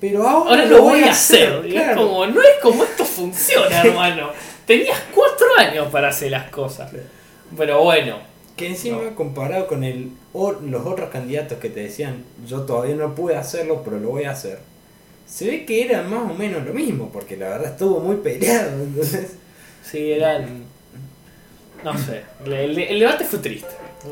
pero 0.00 0.26
ahora, 0.26 0.50
Ahora 0.50 0.64
lo 0.66 0.82
voy 0.82 1.02
a 1.04 1.10
hacer. 1.12 1.64
Es 1.66 1.96
como, 1.96 2.26
no 2.26 2.40
es 2.40 2.58
como 2.62 2.84
esto 2.84 3.04
funciona, 3.04 3.80
hermano. 3.84 4.30
Tenías 4.66 4.98
cuatro 5.14 5.46
años 5.58 5.88
para 5.90 6.08
hacer 6.08 6.30
las 6.30 6.48
cosas. 6.50 6.90
Pero 7.56 7.82
bueno, 7.82 8.18
Que 8.56 8.68
encima, 8.68 8.98
comparado 9.14 9.66
con 9.66 9.82
el, 9.84 10.10
o- 10.32 10.52
los 10.52 10.86
otros 10.86 11.10
candidatos 11.10 11.58
que 11.58 11.68
te 11.70 11.80
decían, 11.80 12.24
yo 12.46 12.62
todavía 12.62 12.94
no 12.94 13.14
pude 13.14 13.36
hacerlo, 13.36 13.82
pero 13.84 13.98
lo 13.98 14.10
voy 14.10 14.24
a 14.24 14.30
hacer, 14.32 14.58
se 15.26 15.46
ve 15.46 15.64
que 15.64 15.84
era 15.84 16.02
más 16.02 16.30
o 16.30 16.34
menos 16.34 16.64
lo 16.64 16.72
mismo, 16.72 17.10
porque 17.12 17.36
la 17.36 17.48
verdad 17.50 17.72
estuvo 17.72 18.00
muy 18.00 18.16
peleado, 18.16 18.70
entonces... 18.82 19.36
sí, 19.82 20.12
eran. 20.12 20.64
No 21.82 21.96
sé. 21.96 22.22
El, 22.44 22.74
debate 23.00 23.24
fue 23.24 23.38
triste. 23.38 23.68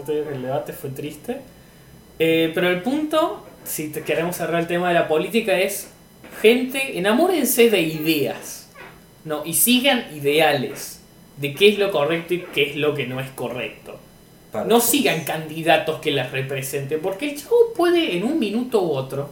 El 0.09 0.43
debate 0.43 0.73
fue 0.73 0.91
triste. 0.91 1.37
Eh, 2.19 2.51
pero 2.55 2.69
el 2.71 2.83
punto, 2.83 3.47
si 3.65 3.89
te 3.89 4.03
queremos 4.03 4.37
cerrar 4.37 4.61
el 4.61 4.67
tema 4.67 4.89
de 4.89 4.95
la 4.95 5.09
política, 5.09 5.59
es: 5.59 5.89
gente, 6.41 6.99
enamórense 6.99 7.71
de 7.71 7.81
ideas. 7.83 8.71
No, 9.25 9.45
y 9.45 9.55
sigan 9.55 10.07
ideales 10.15 11.01
de 11.37 11.55
qué 11.55 11.69
es 11.69 11.79
lo 11.79 11.91
correcto 11.91 12.35
y 12.35 12.41
qué 12.55 12.71
es 12.71 12.77
lo 12.77 12.95
que 12.95 13.07
no 13.07 13.21
es 13.21 13.31
correcto. 13.31 13.99
para- 14.51 14.65
No 14.65 14.81
sigan 14.81 15.25
candidatos 15.25 16.01
que 16.01 16.11
las 16.11 16.33
representen, 16.33 17.01
porque 17.01 17.29
el 17.29 17.37
chavo 17.37 17.75
puede 17.77 18.17
en 18.17 18.25
un 18.25 18.39
minuto 18.39 18.83
u 18.83 18.93
otro 18.93 19.31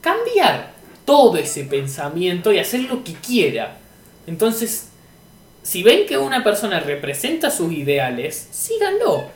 cambiar 0.00 0.72
todo 1.04 1.36
ese 1.36 1.64
pensamiento 1.64 2.52
y 2.52 2.58
hacer 2.58 2.80
lo 2.80 3.04
que 3.04 3.12
quiera. 3.12 3.78
Entonces, 4.26 4.88
si 5.62 5.82
ven 5.84 6.06
que 6.06 6.18
una 6.18 6.42
persona 6.42 6.80
representa 6.80 7.50
sus 7.50 7.72
ideales, 7.72 8.48
síganlo. 8.50 9.26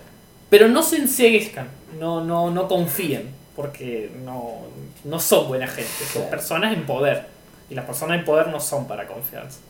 Pero 0.51 0.69
no 0.69 0.83
se 0.83 0.97
enseguezcan, 0.97 1.69
no, 2.01 2.25
no, 2.25 2.51
no 2.51 2.67
confíen, 2.67 3.31
porque 3.57 4.11
no, 4.25 4.61
no 5.05 5.19
son 5.21 5.49
buena 5.49 5.67
gente, 5.67 5.91
son 6.05 6.23
Claro. 6.23 6.31
personas 6.31 6.73
en 6.75 6.87
poder. 6.87 7.27
Y 7.71 7.75
las 7.75 7.85
personas 7.87 8.19
en 8.19 8.25
poder 8.25 8.49
no 8.49 8.61
son 8.61 8.87
para 8.87 9.07
confiarse. 9.07 9.61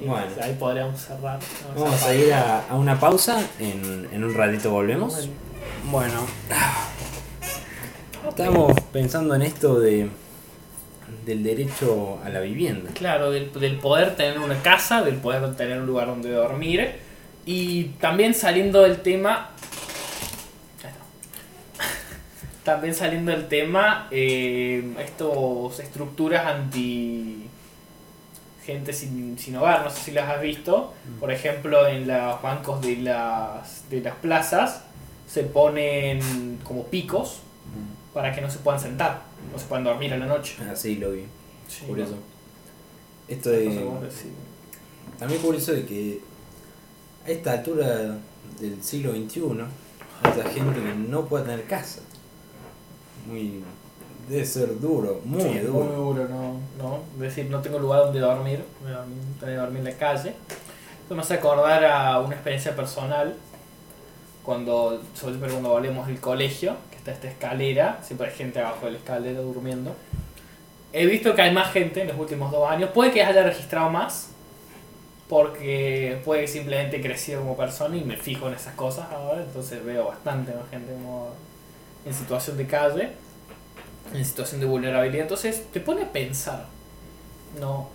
Y 0.00 0.04
Bueno. 0.06 0.26
ahí 0.42 0.54
podríamos 0.58 1.00
cerrar. 1.00 1.38
Vamos 1.76 2.02
a 2.02 2.14
ir 2.14 2.32
a, 2.32 2.68
a 2.68 2.74
una 2.76 2.98
pausa, 2.98 3.42
en, 3.58 4.08
en 4.12 4.24
un 4.24 4.34
ratito 4.34 4.70
volvemos. 4.70 5.28
Bueno. 5.90 6.26
Bueno, 8.22 8.28
estamos 8.30 8.72
pensando 8.92 9.34
en 9.34 9.42
esto 9.42 9.80
de 9.80 10.08
del 11.26 11.42
derecho 11.42 12.18
a 12.24 12.28
la 12.28 12.40
vivienda. 12.40 12.90
Claro, 12.94 13.30
del, 13.30 13.52
del 13.52 13.78
poder 13.78 14.16
tener 14.16 14.38
una 14.38 14.60
casa, 14.62 15.02
del 15.02 15.16
poder 15.16 15.54
tener 15.56 15.78
un 15.80 15.86
lugar 15.86 16.06
donde 16.06 16.30
dormir. 16.30 16.92
Y 17.44 17.84
también 18.00 18.32
saliendo 18.34 18.82
del 18.82 19.00
tema. 19.02 19.50
Ahí 20.82 20.90
está. 20.90 21.00
También 22.70 22.94
saliendo 22.94 23.32
del 23.32 23.48
tema, 23.48 24.06
eh, 24.12 24.94
estos 25.00 25.80
estructuras 25.80 26.46
anti. 26.46 27.48
gente 28.64 28.92
sin, 28.92 29.36
sin 29.36 29.56
hogar, 29.56 29.82
no 29.82 29.90
sé 29.90 30.00
si 30.02 30.10
las 30.12 30.30
has 30.30 30.40
visto. 30.40 30.94
Por 31.18 31.32
ejemplo, 31.32 31.88
en 31.88 32.06
los 32.06 32.40
bancos 32.40 32.80
de 32.80 32.98
las, 32.98 33.90
de 33.90 34.02
las 34.02 34.14
plazas 34.16 34.84
se 35.26 35.42
ponen 35.42 36.60
como 36.62 36.84
picos 36.84 37.40
para 38.14 38.32
que 38.32 38.40
no 38.40 38.48
se 38.48 38.58
puedan 38.58 38.80
sentar, 38.80 39.22
no 39.52 39.58
se 39.58 39.66
puedan 39.66 39.82
dormir 39.82 40.12
a 40.14 40.18
la 40.18 40.26
noche. 40.26 40.54
Así 40.70 40.94
lo 40.94 41.10
vi, 41.10 41.24
Sí, 41.66 41.86
curioso. 41.86 42.12
¿no? 42.12 43.34
Esto 43.34 43.50
de, 43.50 43.84
también 45.18 45.40
curioso 45.42 45.72
de 45.72 45.86
que 45.86 46.20
a 47.26 47.30
esta 47.30 47.52
altura 47.52 48.18
del 48.60 48.80
siglo 48.80 49.10
XXI 49.10 49.40
haya 50.22 50.44
gente 50.50 50.80
que 50.80 50.94
no 50.94 51.24
puede 51.26 51.46
tener 51.46 51.64
casa. 51.64 52.02
Muy 53.30 53.62
debe 54.28 54.44
ser 54.44 54.78
duro, 54.80 55.20
muy 55.24 55.40
Sí, 55.42 55.58
duro. 55.60 55.84
Muy 55.84 55.94
duro, 55.96 56.28
¿no? 56.28 56.60
¿no? 56.78 56.98
Es 57.16 57.20
decir, 57.34 57.50
no 57.50 57.60
tengo 57.60 57.78
lugar 57.78 58.00
donde 58.04 58.20
dormir- 58.20 58.64
tengo 58.84 59.46
que 59.46 59.54
dormir 59.56 59.78
en 59.78 59.84
la 59.84 59.92
calle. 59.94 60.34
Esto 61.02 61.14
me 61.16 61.22
hace 61.22 61.34
acordar 61.34 61.84
a 61.84 62.20
una 62.20 62.34
experiencia 62.34 62.76
personal, 62.76 63.34
cuando, 64.44 65.02
sobre 65.14 65.36
todo 65.36 65.48
cuando 65.50 65.70
volvemos 65.70 66.06
del 66.06 66.20
colegio, 66.20 66.76
que 66.90 66.96
está 66.96 67.10
esta 67.12 67.28
escalera, 67.28 67.98
siempre 68.02 68.28
hay 68.28 68.34
gente 68.34 68.60
abajo 68.60 68.86
de 68.86 68.92
la 68.92 68.98
escalera 68.98 69.40
durmiendo. 69.40 69.94
He 70.92 71.06
visto 71.06 71.34
que 71.34 71.42
hay 71.42 71.52
más 71.52 71.72
gente 71.72 72.02
en 72.02 72.08
los 72.08 72.18
últimos 72.18 72.50
dos 72.52 72.68
años, 72.70 72.90
puede 72.90 73.10
que 73.10 73.22
haya 73.22 73.42
registrado 73.42 73.90
más, 73.90 74.30
porque 75.28 76.20
puede 76.24 76.42
que 76.42 76.48
simplemente 76.48 76.96
he 76.96 77.00
crecido 77.00 77.40
como 77.40 77.56
persona 77.56 77.96
y 77.96 78.02
me 78.04 78.16
fijo 78.16 78.48
en 78.48 78.54
esas 78.54 78.74
cosas 78.74 79.06
ahora, 79.12 79.42
entonces 79.42 79.84
veo 79.84 80.06
bastante 80.06 80.52
más 80.52 80.68
gente 80.70 80.92
como 80.92 81.30
en 82.04 82.14
situación 82.14 82.56
de 82.56 82.66
calle 82.66 83.10
en 84.14 84.24
situación 84.24 84.60
de 84.60 84.66
vulnerabilidad. 84.66 85.22
Entonces 85.22 85.66
te 85.72 85.80
pone 85.80 86.02
a 86.02 86.12
pensar, 86.12 86.66
no, 87.58 87.88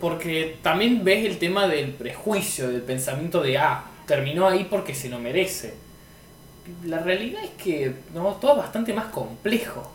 Porque 0.00 0.58
también 0.62 1.04
ves 1.04 1.26
el 1.26 1.38
tema 1.38 1.68
del 1.68 1.92
prejuicio, 1.92 2.68
del 2.68 2.82
pensamiento 2.82 3.42
de, 3.42 3.58
ah, 3.58 3.84
terminó 4.06 4.48
ahí 4.48 4.64
porque 4.64 4.94
se 4.94 5.10
lo 5.10 5.18
merece. 5.18 5.74
La 6.84 7.00
realidad 7.00 7.44
es 7.44 7.50
que 7.62 7.94
no, 8.14 8.34
todo 8.34 8.52
es 8.52 8.58
bastante 8.58 8.94
más 8.94 9.06
complejo 9.06 9.92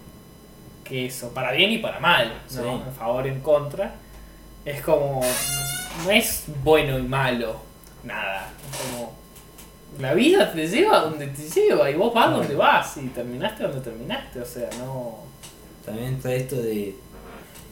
que 0.83 1.07
eso, 1.07 1.33
para 1.33 1.51
bien 1.51 1.71
y 1.71 1.79
para 1.79 1.99
mal, 1.99 2.31
¿no? 2.51 2.77
Sí. 2.77 2.83
En 2.87 2.93
favor, 2.93 3.25
en 3.25 3.41
contra. 3.41 3.95
Es 4.63 4.81
como, 4.81 5.21
no 6.03 6.11
es 6.11 6.43
bueno 6.63 6.99
y 6.99 7.03
malo, 7.03 7.59
nada. 8.03 8.51
Es 8.71 8.77
como, 8.77 9.13
la 9.99 10.13
vida 10.13 10.51
te 10.51 10.67
lleva 10.67 10.99
donde 10.99 11.27
te 11.27 11.43
lleva 11.47 11.89
y 11.89 11.95
vos 11.95 12.13
vas 12.13 12.31
donde 12.31 12.55
vas 12.55 12.97
y 12.97 13.07
terminaste 13.07 13.63
donde 13.63 13.81
terminaste, 13.81 14.41
o 14.41 14.45
sea, 14.45 14.69
no... 14.79 15.19
También 15.85 16.15
está 16.15 16.33
esto 16.33 16.55
de 16.55 16.95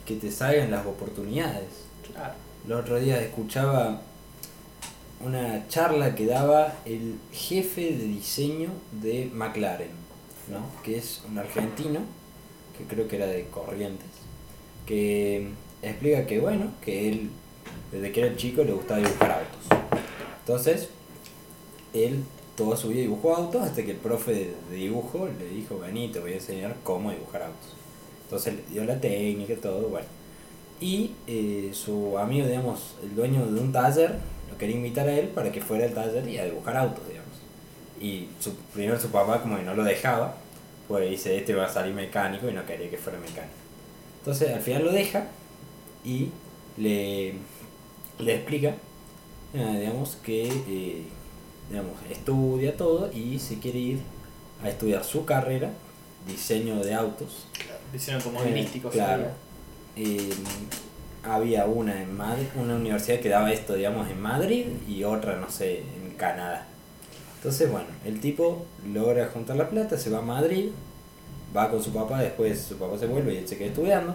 que 0.06 0.14
te 0.16 0.30
salgan 0.30 0.70
las 0.70 0.86
oportunidades. 0.86 1.68
Claro. 2.12 2.34
El 2.64 2.72
otro 2.72 3.00
día 3.00 3.20
escuchaba 3.20 4.00
una 5.20 5.66
charla 5.68 6.14
que 6.14 6.26
daba 6.26 6.74
el 6.84 7.18
jefe 7.32 7.92
de 7.92 8.04
diseño 8.04 8.70
de 8.92 9.30
McLaren, 9.32 9.90
¿no? 10.48 10.66
que 10.82 10.98
es 10.98 11.22
un 11.28 11.38
argentino, 11.38 12.00
que 12.76 12.84
creo 12.84 13.08
que 13.08 13.16
era 13.16 13.26
de 13.26 13.46
Corrientes, 13.46 14.08
que 14.86 15.48
explica 15.82 16.26
que 16.26 16.38
bueno, 16.38 16.72
que 16.80 17.08
él 17.08 17.30
desde 17.90 18.12
que 18.12 18.20
era 18.26 18.36
chico 18.36 18.64
le 18.64 18.72
gustaba 18.72 19.00
dibujar 19.00 19.30
autos. 19.32 19.78
Entonces, 20.40 20.88
él 21.94 22.24
toda 22.56 22.76
su 22.76 22.88
vida 22.88 23.02
dibujó 23.02 23.34
autos 23.34 23.62
hasta 23.62 23.82
que 23.82 23.92
el 23.92 23.96
profe 23.96 24.54
de, 24.70 24.76
dibujo 24.76 25.28
le 25.38 25.48
dijo, 25.48 25.78
vení, 25.78 26.08
te 26.08 26.20
voy 26.20 26.32
a 26.32 26.34
enseñar 26.36 26.76
cómo 26.82 27.10
dibujar 27.10 27.42
autos. 27.42 27.74
Entonces 28.24 28.54
le 28.54 28.62
dio 28.72 28.84
la 28.84 29.00
técnica 29.00 29.54
y 29.54 29.56
todo, 29.56 29.88
bueno. 29.88 30.06
Y 30.80 31.12
eh, 31.26 31.70
su 31.72 32.18
amigo, 32.18 32.46
digamos, 32.46 32.96
el 33.02 33.14
dueño 33.14 33.46
de 33.46 33.60
un 33.60 33.72
taller, 33.72 34.16
lo 34.50 34.58
quería 34.58 34.76
invitar 34.76 35.08
a 35.08 35.14
él 35.14 35.28
para 35.28 35.50
que 35.50 35.60
fuera 35.60 35.86
al 35.86 35.94
taller 35.94 36.28
y 36.28 36.38
a 36.38 36.44
dibujar 36.44 36.76
autos, 36.76 37.06
digamos. 37.08 37.30
Y 38.00 38.28
su, 38.40 38.54
primero 38.72 39.00
su 39.00 39.08
papá 39.08 39.40
como 39.40 39.56
que 39.56 39.62
no 39.62 39.74
lo 39.74 39.84
dejaba, 39.84 40.36
pues 40.88 41.10
dice, 41.10 41.36
este 41.36 41.54
va 41.54 41.66
a 41.66 41.68
salir 41.68 41.94
mecánico 41.94 42.48
y 42.48 42.52
no 42.52 42.64
quería 42.66 42.90
que 42.90 42.98
fuera 42.98 43.18
mecánico. 43.18 43.54
Entonces 44.20 44.52
al 44.52 44.60
final 44.60 44.84
lo 44.84 44.92
deja 44.92 45.26
y 46.04 46.28
le, 46.76 47.34
le 48.18 48.34
explica, 48.34 48.74
eh, 49.54 49.76
digamos, 49.80 50.16
que 50.16 50.46
eh, 50.46 51.04
digamos, 51.70 51.94
estudia 52.10 52.76
todo 52.76 53.10
y 53.12 53.38
se 53.38 53.58
quiere 53.58 53.78
ir 53.78 54.00
a 54.62 54.68
estudiar 54.68 55.04
su 55.04 55.24
carrera, 55.24 55.70
diseño 56.26 56.82
de 56.82 56.94
autos, 56.94 57.46
Diseño 57.92 58.18
como 58.20 58.40
Eh, 58.40 58.68
claro. 58.90 59.26
Eh, 59.94 60.30
había 61.22 61.64
una 61.66 62.02
en 62.02 62.16
Madrid, 62.16 62.46
una 62.56 62.74
universidad 62.74 63.20
que 63.20 63.28
daba 63.28 63.52
esto, 63.52 63.74
digamos, 63.74 64.10
en 64.10 64.20
Madrid 64.20 64.66
y 64.88 65.04
otra, 65.04 65.36
no 65.36 65.48
sé, 65.48 65.78
en 65.78 66.14
Canadá. 66.16 66.66
Entonces, 67.36 67.70
bueno, 67.70 67.86
el 68.04 68.20
tipo 68.20 68.66
logra 68.92 69.28
juntar 69.28 69.56
la 69.56 69.68
plata, 69.70 69.96
se 69.96 70.10
va 70.10 70.18
a 70.18 70.22
Madrid, 70.22 70.70
va 71.56 71.70
con 71.70 71.82
su 71.82 71.92
papá, 71.92 72.20
después 72.20 72.60
su 72.60 72.76
papá 72.76 72.98
se 72.98 73.06
vuelve 73.06 73.34
y 73.34 73.36
él 73.38 73.48
se 73.48 73.56
queda 73.56 73.68
estudiando. 73.68 74.14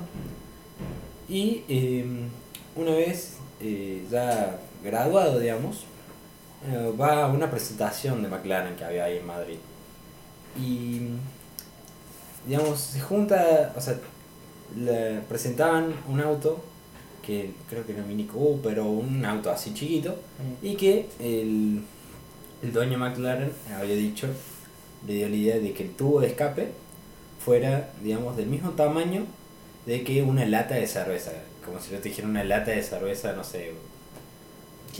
Y 1.27 1.63
eh, 1.69 2.05
una 2.75 2.91
vez 2.91 3.37
eh, 3.61 4.05
ya 4.11 4.59
graduado, 4.83 5.39
digamos, 5.39 5.85
eh, 6.67 6.93
va 6.99 7.23
a 7.25 7.27
una 7.27 7.49
presentación 7.49 8.21
de 8.23 8.29
McLaren 8.29 8.75
que 8.75 8.83
había 8.85 9.05
ahí 9.05 9.17
en 9.17 9.25
Madrid. 9.27 9.57
Y 10.59 11.01
digamos, 12.47 12.79
se 12.79 12.99
junta, 13.01 13.73
o 13.75 13.81
sea, 13.81 13.95
le 14.77 15.19
presentaban 15.27 15.93
un 16.07 16.21
auto 16.21 16.63
que 17.25 17.53
creo 17.69 17.85
que 17.85 17.93
era 17.93 18.03
Mini 18.03 18.25
Cooper 18.25 18.79
o 18.79 18.85
un 18.85 19.23
auto 19.25 19.51
así 19.51 19.73
chiquito 19.73 20.11
Mm. 20.39 20.65
y 20.65 20.75
que 20.75 21.09
el, 21.19 21.81
el 22.63 22.73
dueño 22.73 22.97
McLaren 22.97 23.51
había 23.77 23.95
dicho, 23.95 24.27
le 25.05 25.13
dio 25.13 25.29
la 25.29 25.35
idea 25.35 25.59
de 25.59 25.73
que 25.73 25.83
el 25.83 25.91
tubo 25.95 26.21
de 26.21 26.27
escape 26.27 26.69
fuera, 27.43 27.89
digamos, 28.03 28.37
del 28.37 28.47
mismo 28.47 28.71
tamaño 28.71 29.25
de 29.85 30.03
que 30.03 30.21
una 30.23 30.45
lata 30.45 30.75
de 30.75 30.87
cerveza, 30.87 31.31
como 31.65 31.79
si 31.79 31.91
yo 31.91 31.97
te 31.99 32.09
dijera 32.09 32.27
una 32.27 32.43
lata 32.43 32.71
de 32.71 32.83
cerveza, 32.83 33.33
no 33.33 33.43
sé, 33.43 33.73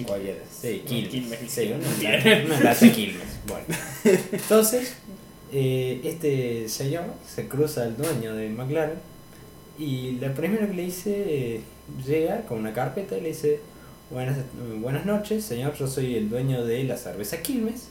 cualquiera, 0.05 0.39
sí, 0.49 0.83
Quilmes, 0.85 1.09
Quilmes. 1.09 1.39
sí, 1.47 1.73
una 2.45 2.59
lata 2.59 2.91
Quilmes, 2.91 3.39
bueno. 3.47 3.65
Entonces, 4.31 4.95
eh, 5.51 6.01
este 6.03 6.69
señor 6.69 7.05
se 7.27 7.47
cruza 7.47 7.83
al 7.83 7.97
dueño 7.97 8.35
de 8.35 8.49
McLaren 8.49 8.99
y 9.79 10.17
lo 10.19 10.33
primero 10.33 10.67
que 10.67 10.73
le 10.73 10.83
dice, 10.83 11.23
eh, 11.27 11.61
llega 12.05 12.41
con 12.41 12.59
una 12.59 12.73
carpeta 12.73 13.17
y 13.17 13.21
le 13.21 13.29
dice, 13.29 13.61
buenas, 14.11 14.37
buenas 14.81 15.05
noches, 15.05 15.45
señor, 15.45 15.73
yo 15.75 15.87
soy 15.87 16.15
el 16.15 16.29
dueño 16.29 16.65
de 16.65 16.83
la 16.83 16.97
cerveza 16.97 17.41
Quilmes. 17.41 17.87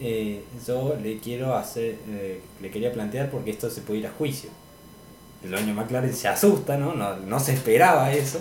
Eh, 0.00 0.44
yo 0.66 0.96
le 1.02 1.18
quiero 1.20 1.54
hacer, 1.54 1.96
eh, 2.08 2.40
le 2.60 2.70
quería 2.70 2.92
plantear 2.92 3.30
porque 3.30 3.52
esto 3.52 3.70
se 3.70 3.80
puede 3.80 4.00
ir 4.00 4.06
a 4.06 4.10
juicio. 4.10 4.50
El 5.42 5.50
dueño 5.50 5.68
de 5.68 5.72
McLaren 5.72 6.12
se 6.12 6.28
asusta, 6.28 6.76
¿no? 6.76 6.94
No, 6.94 7.16
no 7.16 7.40
se 7.40 7.54
esperaba 7.54 8.12
eso. 8.12 8.40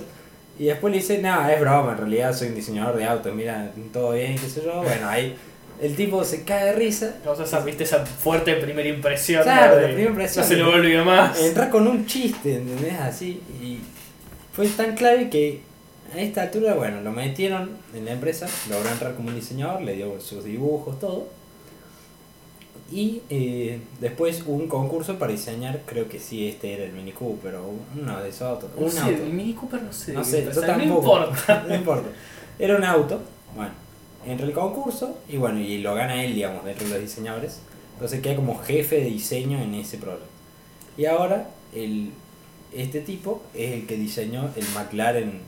Y 0.60 0.66
después 0.66 0.92
le 0.92 1.00
dice, 1.00 1.18
nada, 1.18 1.52
es 1.52 1.60
broma, 1.60 1.94
en 1.94 1.98
realidad 1.98 2.34
soy 2.34 2.50
un 2.50 2.56
diseñador 2.56 2.96
de 2.96 3.06
autos, 3.06 3.34
mira, 3.34 3.72
todo 3.92 4.12
bien, 4.12 4.36
qué 4.36 4.48
sé 4.48 4.62
yo. 4.64 4.84
Bueno, 4.84 5.10
ahí 5.10 5.36
el 5.82 5.96
tipo 5.96 6.24
se 6.24 6.44
cae 6.44 6.66
de 6.66 6.74
risa 6.74 7.16
O 7.26 7.36
sea, 7.36 7.46
esa, 7.46 7.60
viste 7.60 7.84
esa 7.84 8.06
fuerte 8.06 8.56
primera 8.56 8.88
impresión. 8.88 9.44
Claro, 9.44 9.76
¿no? 9.76 9.82
la 9.82 9.88
primera 9.88 10.10
impresión. 10.10 10.46
No 10.46 10.50
se 10.50 10.56
lo 10.58 10.70
olvida 10.70 11.04
más. 11.04 11.40
entra 11.42 11.70
con 11.70 11.88
un 11.88 12.06
chiste, 12.06 12.56
¿entendés? 12.56 12.94
Así. 13.00 13.42
Y 13.62 13.80
fue 14.54 14.68
tan 14.68 14.96
clave 14.96 15.30
que 15.30 15.62
a 16.14 16.20
esta 16.22 16.44
altura, 16.44 16.76
bueno, 16.76 17.02
lo 17.02 17.12
metieron 17.12 17.72
en 17.94 18.06
la 18.06 18.12
empresa, 18.12 18.48
logró 18.70 18.90
entrar 18.90 19.16
como 19.16 19.30
un 19.30 19.36
diseñador, 19.36 19.82
le 19.82 19.96
dio 19.96 20.20
sus 20.22 20.44
dibujos, 20.44 21.00
todo. 21.00 21.28
Y 22.94 23.24
eh, 23.30 23.80
después 24.00 24.44
hubo 24.46 24.54
un 24.56 24.68
concurso 24.68 25.18
para 25.18 25.32
diseñar, 25.32 25.82
creo 25.88 26.08
que 26.08 26.20
sí, 26.20 26.48
este 26.48 26.74
era 26.74 26.84
el 26.84 26.94
Mini 26.94 27.12
Cooper 27.12 27.56
o 27.56 27.72
uno 28.00 28.22
de 28.22 28.30
esos 28.30 28.44
autos. 28.44 28.70
No 28.78 28.86
Un 28.86 28.92
sé, 28.92 29.00
auto. 29.00 29.24
el 29.24 29.34
Mini 29.34 29.54
Cooper 29.54 29.82
no 29.82 29.92
sé. 29.92 30.14
No 30.14 30.24
sé, 30.24 30.44
yo 30.44 30.50
pasa, 30.50 30.62
no 30.62 30.68
tampoco. 30.84 31.18
importa. 31.26 31.66
no 31.68 31.76
importa. 31.76 32.10
Era 32.60 32.76
un 32.78 32.84
auto, 32.84 33.20
bueno, 33.56 33.72
entra 34.28 34.46
el 34.46 34.54
concurso 34.54 35.18
y 35.28 35.38
bueno, 35.38 35.60
y 35.60 35.80
lo 35.80 35.96
gana 35.96 36.24
él, 36.24 36.36
digamos, 36.36 36.64
dentro 36.66 36.86
de 36.88 36.94
los 36.94 37.02
diseñadores. 37.02 37.62
Entonces 37.96 38.22
queda 38.22 38.36
como 38.36 38.60
jefe 38.60 38.98
de 38.98 39.06
diseño 39.06 39.60
en 39.60 39.74
ese 39.74 39.98
programa. 39.98 40.26
Y 40.96 41.06
ahora, 41.06 41.50
el, 41.74 42.12
este 42.74 43.02
tipo 43.02 43.42
es 43.56 43.72
el 43.72 43.88
que 43.88 43.96
diseñó 43.98 44.52
el 44.56 44.66
McLaren, 44.76 45.40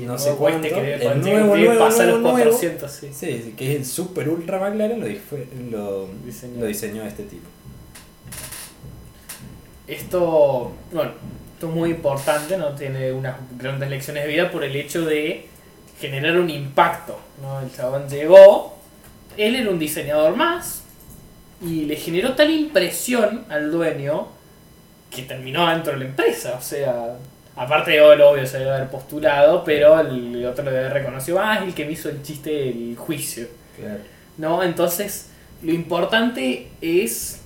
no 0.00 0.18
sé 0.18 0.34
cuánto, 0.36 0.68
que 0.68 0.94
el 0.94 1.20
nuevo, 1.20 1.78
pasar 1.78 2.06
los 2.08 2.20
nuevo, 2.20 2.36
nuevo. 2.36 2.50
400, 2.50 2.90
sí. 2.90 3.10
Sí, 3.12 3.54
que 3.56 3.72
es 3.72 3.76
el 3.76 3.84
Super 3.84 4.28
Ultra 4.28 4.58
McLaren, 4.58 5.00
lo, 5.00 5.06
lo, 5.70 6.08
Diseñó. 6.24 6.60
lo 6.60 6.66
diseñó 6.66 7.02
este 7.04 7.24
tipo. 7.24 7.48
Esto, 9.86 10.72
bueno, 10.92 11.12
esto 11.54 11.68
es 11.68 11.74
muy 11.74 11.90
importante, 11.90 12.56
¿no? 12.58 12.74
Tiene 12.74 13.12
unas 13.12 13.36
grandes 13.58 13.88
lecciones 13.88 14.24
de 14.24 14.28
vida 14.32 14.50
por 14.50 14.64
el 14.64 14.74
hecho 14.74 15.04
de 15.04 15.46
generar 16.00 16.38
un 16.38 16.50
impacto, 16.50 17.18
¿no? 17.40 17.60
El 17.60 17.74
chabón 17.74 18.08
llegó, 18.08 18.76
él 19.36 19.54
era 19.54 19.70
un 19.70 19.78
diseñador 19.78 20.36
más 20.36 20.82
y 21.62 21.84
le 21.84 21.96
generó 21.96 22.34
tal 22.34 22.50
impresión 22.50 23.44
al 23.48 23.70
dueño 23.70 24.28
que 25.10 25.22
terminó 25.22 25.68
dentro 25.70 25.92
de 25.92 26.00
la 26.00 26.04
empresa, 26.06 26.56
o 26.58 26.62
sea, 26.62 27.16
aparte 27.56 27.92
de 27.92 28.16
lo 28.16 28.30
obvio 28.30 28.46
se 28.46 28.58
debe 28.58 28.70
haber 28.70 28.88
postulado, 28.88 29.64
pero 29.64 29.98
el 29.98 30.44
otro 30.44 30.64
le 30.64 30.70
debe 30.70 30.84
haber 30.86 31.02
reconocido, 31.02 31.40
ah, 31.40 31.56
es 31.56 31.62
el 31.62 31.74
que 31.74 31.86
me 31.86 31.92
hizo 31.92 32.08
el 32.10 32.22
chiste 32.22 32.50
del 32.50 32.96
juicio. 32.96 33.48
Claro. 33.76 34.00
¿no? 34.36 34.62
Entonces, 34.62 35.30
lo 35.62 35.72
importante 35.72 36.68
es, 36.80 37.40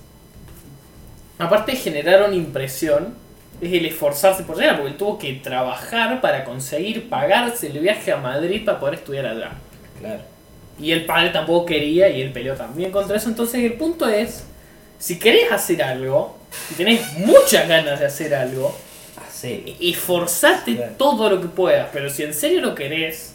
aparte 1.39 1.71
de 1.71 1.77
generar 1.77 2.23
una 2.23 2.35
impresión, 2.35 3.15
es 3.61 3.71
el 3.71 3.85
esforzarse 3.85 4.43
por 4.43 4.57
llegar, 4.57 4.77
porque 4.77 4.91
él 4.91 4.97
tuvo 4.97 5.17
que 5.17 5.33
trabajar 5.35 6.19
para 6.19 6.43
conseguir 6.43 7.09
pagarse 7.09 7.67
el 7.67 7.79
viaje 7.79 8.11
a 8.11 8.17
Madrid 8.17 8.65
para 8.65 8.79
poder 8.79 8.95
estudiar 8.95 9.25
allá. 9.27 9.51
Claro. 9.99 10.21
Y 10.79 10.91
el 10.91 11.05
padre 11.05 11.29
tampoco 11.29 11.67
quería 11.67 12.09
y 12.09 12.21
él 12.21 12.31
peleó 12.31 12.55
también 12.55 12.91
contra 12.91 13.15
eso. 13.15 13.29
Entonces, 13.29 13.63
el 13.63 13.73
punto 13.73 14.09
es, 14.09 14.45
si 14.97 15.19
querés 15.19 15.51
hacer 15.51 15.83
algo, 15.83 16.37
si 16.69 16.75
tenés 16.75 17.13
muchas 17.19 17.67
ganas 17.67 17.99
de 17.99 18.05
hacer 18.07 18.33
algo, 18.33 18.75
Hacelo. 19.41 19.73
esforzate 19.81 20.75
Claro. 20.75 20.93
todo 20.97 21.29
lo 21.29 21.41
que 21.41 21.47
puedas, 21.47 21.89
pero 21.91 22.09
si 22.09 22.21
en 22.23 22.33
serio 22.33 22.61
lo 22.61 22.75
querés, 22.75 23.33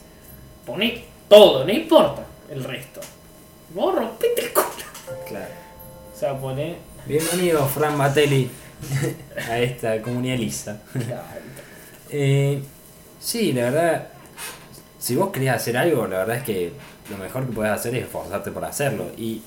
poné 0.65 1.05
todo, 1.29 1.65
no 1.65 1.73
importa 1.73 2.25
el 2.51 2.63
resto. 2.63 3.01
Vos 3.75 3.93
rompete 3.95 4.43
el 4.47 4.53
culo. 4.53 4.67
Claro. 5.27 5.47
O 6.15 6.19
sea, 6.19 6.39
poné. 6.39 6.77
Bienvenido, 7.07 7.67
Fran 7.67 7.99
Batelli, 7.99 8.49
a 9.51 9.59
esta 9.59 10.01
comunidad 10.01 10.37
lisa. 10.39 10.81
Eh, 12.11 12.63
sí, 13.21 13.53
la 13.53 13.63
verdad, 13.65 14.09
si 15.01 15.17
vos 15.17 15.31
querés 15.33 15.51
hacer 15.51 15.77
algo, 15.77 16.07
la 16.07 16.19
verdad 16.19 16.37
es 16.37 16.43
que 16.45 16.73
lo 17.11 17.17
mejor 17.19 17.47
que 17.47 17.53
puedes 17.53 17.73
hacer 17.73 17.95
es 17.97 18.05
esforzarte 18.05 18.53
por 18.53 18.65
hacerlo. 18.65 19.07
Y 19.19 19.43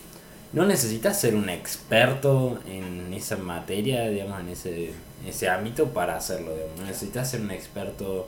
no 0.52 0.66
necesitas 0.66 1.20
ser 1.20 1.36
un 1.36 1.50
experto 1.50 2.60
en 2.68 3.14
esa 3.14 3.38
materia, 3.38 4.08
digamos, 4.10 4.40
en 4.40 4.50
ese, 4.50 4.86
en 5.22 5.28
ese 5.28 5.50
ámbito 5.50 5.90
para 5.90 6.16
hacerlo. 6.18 6.54
digamos. 6.54 6.80
No 6.80 6.86
necesitas 6.88 7.30
ser 7.30 7.42
un 7.42 7.52
experto 7.52 8.28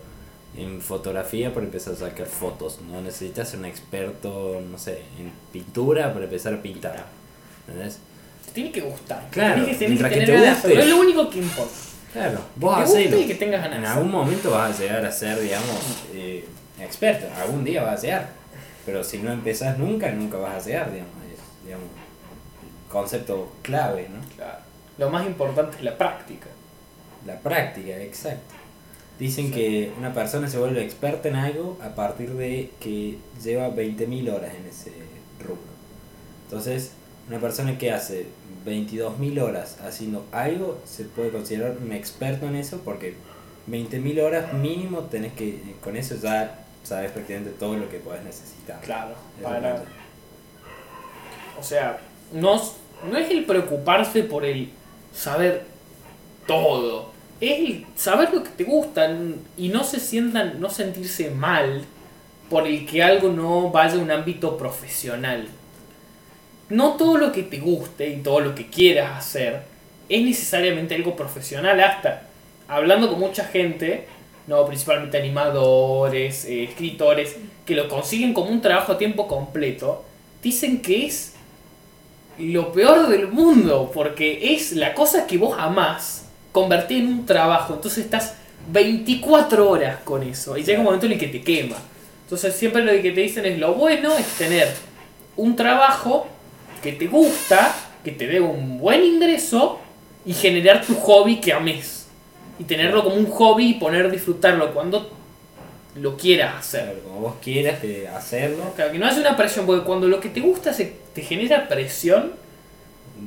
en 0.55 0.81
fotografía 0.81 1.53
para 1.53 1.65
empezar 1.65 1.93
a 1.93 1.97
sacar 1.97 2.27
fotos. 2.27 2.79
No 2.91 3.01
necesitas 3.01 3.49
ser 3.49 3.59
un 3.59 3.65
experto, 3.65 4.61
no 4.69 4.77
sé, 4.77 5.01
en 5.19 5.31
pintura 5.51 6.13
para 6.13 6.25
empezar 6.25 6.53
a 6.53 6.61
pintar. 6.61 7.05
¿Entendés? 7.67 7.99
Te 8.45 8.51
tiene 8.51 8.71
que 8.71 8.81
gustar. 8.81 9.27
Claro, 9.31 9.65
que, 9.65 9.73
tenés 9.73 9.89
mientras 9.89 10.11
que 10.13 10.19
que 10.19 10.25
tener 10.25 10.43
te 10.43 10.49
guste. 10.51 10.79
Es 10.79 10.87
lo 10.89 10.99
único 10.99 11.29
que 11.29 11.39
importa. 11.39 11.73
Claro, 12.13 12.39
Que 12.39 12.59
vos 12.59 12.75
te 12.75 12.81
guste 12.81 12.99
hacelo. 12.99 13.19
y 13.21 13.25
que 13.25 13.35
tengas 13.35 13.61
ganas 13.61 13.79
En 13.79 13.85
algún 13.85 14.11
momento 14.11 14.51
vas 14.51 14.77
a 14.77 14.81
llegar 14.81 15.05
a 15.05 15.11
ser, 15.11 15.39
digamos, 15.39 15.79
eh, 16.13 16.45
experto. 16.79 17.25
Algún 17.41 17.63
día 17.63 17.83
vas 17.83 17.99
a 17.99 18.03
llegar. 18.03 18.29
Pero 18.85 19.03
si 19.03 19.19
no 19.19 19.31
empezás 19.31 19.77
nunca, 19.79 20.11
nunca 20.11 20.37
vas 20.37 20.65
a 20.65 20.67
llegar, 20.67 20.91
digamos. 20.91 21.13
Digamos, 21.63 21.87
concepto 22.91 23.51
clave, 23.61 24.09
¿no? 24.09 24.19
Claro. 24.35 24.59
Lo 24.97 25.09
más 25.09 25.25
importante 25.25 25.77
es 25.77 25.83
la 25.83 25.97
práctica. 25.97 26.47
La 27.25 27.39
práctica, 27.39 27.97
exacto. 27.97 28.55
Dicen 29.19 29.47
Sí. 29.47 29.51
que 29.53 29.93
una 29.97 30.13
persona 30.13 30.47
se 30.47 30.57
vuelve 30.57 30.83
experta 30.83 31.27
en 31.29 31.35
algo 31.35 31.77
a 31.83 31.89
partir 31.89 32.33
de 32.33 32.71
que 32.79 33.17
lleva 33.43 33.69
20.000 33.69 34.29
horas 34.29 34.53
en 34.55 34.65
ese 34.65 34.91
rubro. 35.39 35.71
Entonces, 36.45 36.91
una 37.27 37.39
persona 37.39 37.77
que 37.77 37.91
hace 37.91 38.25
22.000 38.65 39.39
horas 39.39 39.77
haciendo 39.85 40.25
algo 40.31 40.79
se 40.85 41.05
puede 41.05 41.29
considerar 41.29 41.77
un 41.81 41.91
experto 41.91 42.47
en 42.47 42.55
eso 42.55 42.81
porque 42.83 43.15
20.000 43.67 44.19
horas 44.21 44.53
mínimo 44.53 45.01
tenés 45.01 45.33
que, 45.33 45.75
con 45.83 45.95
eso 45.95 46.15
ya 46.15 46.65
sabes 46.83 47.11
prácticamente 47.11 47.51
todo 47.51 47.77
lo 47.77 47.89
que 47.89 47.99
puedes 47.99 48.23
necesitar. 48.23 48.81
Claro. 48.81 49.13
Para, 49.41 49.83
o 51.59 51.63
sea, 51.63 51.99
no, 52.33 52.59
no 53.09 53.17
es 53.17 53.29
el 53.31 53.45
preocuparse 53.45 54.23
por 54.23 54.45
el 54.45 54.69
saber 55.13 55.65
todo. 56.47 57.11
Es 57.39 57.59
el 57.59 57.85
saber 57.95 58.33
lo 58.33 58.43
que 58.43 58.51
te 58.51 58.63
gustan 58.63 59.35
y 59.57 59.69
no 59.69 59.83
se 59.83 59.99
sientan, 59.99 60.59
no 60.59 60.69
sentirse 60.69 61.31
mal 61.31 61.83
por 62.49 62.67
el 62.67 62.85
que 62.85 63.01
algo 63.01 63.29
no 63.29 63.71
vaya 63.71 63.95
a 63.95 63.99
un 63.99 64.11
ámbito 64.11 64.57
profesional. 64.57 65.47
No 66.69 66.93
todo 66.93 67.17
lo 67.17 67.31
que 67.31 67.43
te 67.43 67.59
guste 67.59 68.09
y 68.09 68.17
todo 68.17 68.39
lo 68.39 68.55
que 68.55 68.67
quieras 68.67 69.17
hacer 69.17 69.63
es 70.07 70.23
necesariamente 70.23 70.95
algo 70.95 71.15
profesional 71.15 71.79
hasta 71.79 72.23
hablando 72.67 73.09
con 73.09 73.19
mucha 73.19 73.45
gente, 73.45 74.07
no 74.47 74.65
principalmente 74.65 75.17
animadores, 75.17 76.45
eh, 76.45 76.63
escritores, 76.63 77.35
que 77.65 77.75
lo 77.75 77.89
consiguen 77.89 78.33
como 78.33 78.49
un 78.49 78.61
trabajo 78.61 78.93
a 78.93 78.97
tiempo 78.97 79.27
completo, 79.27 80.05
dicen 80.41 80.81
que 80.81 81.05
es 81.05 81.35
lo 82.41 82.71
peor 82.71 83.07
del 83.07 83.27
mundo, 83.27 83.91
porque 83.93 84.53
es 84.53 84.73
la 84.73 84.93
cosa 84.93 85.27
que 85.27 85.37
vos 85.37 85.55
amás, 85.57 86.25
convertida 86.51 86.99
en 86.99 87.07
un 87.07 87.25
trabajo, 87.25 87.75
entonces 87.75 88.05
estás 88.05 88.35
24 88.71 89.69
horas 89.69 89.99
con 90.03 90.23
eso, 90.23 90.57
y 90.57 90.63
llega 90.63 90.79
un 90.79 90.85
momento 90.85 91.05
en 91.05 91.13
el 91.13 91.19
que 91.19 91.27
te 91.27 91.41
quema. 91.41 91.77
Entonces 92.23 92.55
siempre 92.55 92.83
lo 92.83 92.91
que 93.01 93.11
te 93.11 93.21
dicen 93.21 93.45
es 93.45 93.59
lo 93.59 93.73
bueno 93.73 94.15
es 94.17 94.25
tener 94.37 94.69
un 95.35 95.55
trabajo 95.55 96.27
que 96.81 96.93
te 96.93 97.07
gusta, 97.07 97.75
que 98.03 98.11
te 98.11 98.27
dé 98.27 98.39
un 98.39 98.77
buen 98.77 99.03
ingreso, 99.03 99.79
y 100.25 100.33
generar 100.33 100.85
tu 100.85 100.95
hobby 100.95 101.37
que 101.37 101.53
ames. 101.53 102.07
Y 102.59 102.63
tenerlo 102.63 103.03
como 103.03 103.15
un 103.15 103.25
hobby 103.27 103.69
y 103.69 103.73
poner 103.75 104.11
disfrutarlo 104.11 104.73
cuando 104.73 105.09
lo 105.95 106.15
quieras 106.17 106.55
hacer. 106.59 106.83
Claro, 106.85 106.99
como 107.03 107.19
vos 107.21 107.35
quieras 107.41 107.79
que 107.79 108.07
hacerlo, 108.07 108.71
Claro, 108.75 108.91
que 108.91 108.99
no 108.99 109.05
hace 109.07 109.19
una 109.19 109.35
presión, 109.35 109.65
porque 109.65 109.83
cuando 109.85 110.07
lo 110.07 110.19
que 110.19 110.29
te 110.29 110.39
gusta 110.39 110.73
se, 110.73 110.93
te 111.13 111.21
genera 111.21 111.67
presión, 111.67 112.31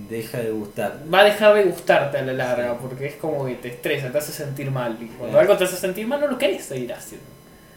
deja 0.08 0.38
de 0.38 0.50
gustar. 0.50 1.00
va 1.12 1.20
a 1.20 1.24
dejar 1.24 1.54
de 1.54 1.64
gustarte 1.64 2.18
a 2.18 2.22
la 2.22 2.32
larga, 2.32 2.76
porque 2.78 3.06
es 3.06 3.14
como 3.16 3.46
que 3.46 3.54
te 3.54 3.68
estresa, 3.68 4.10
te 4.10 4.18
hace 4.18 4.32
sentir 4.32 4.70
mal. 4.70 4.92
Y 5.00 5.06
cuando 5.06 5.26
Claro. 5.36 5.40
algo 5.40 5.56
te 5.56 5.64
hace 5.64 5.76
sentir 5.76 6.06
mal, 6.06 6.20
no 6.20 6.26
lo 6.28 6.38
querés 6.38 6.64
seguir 6.64 6.92
haciendo. 6.92 7.26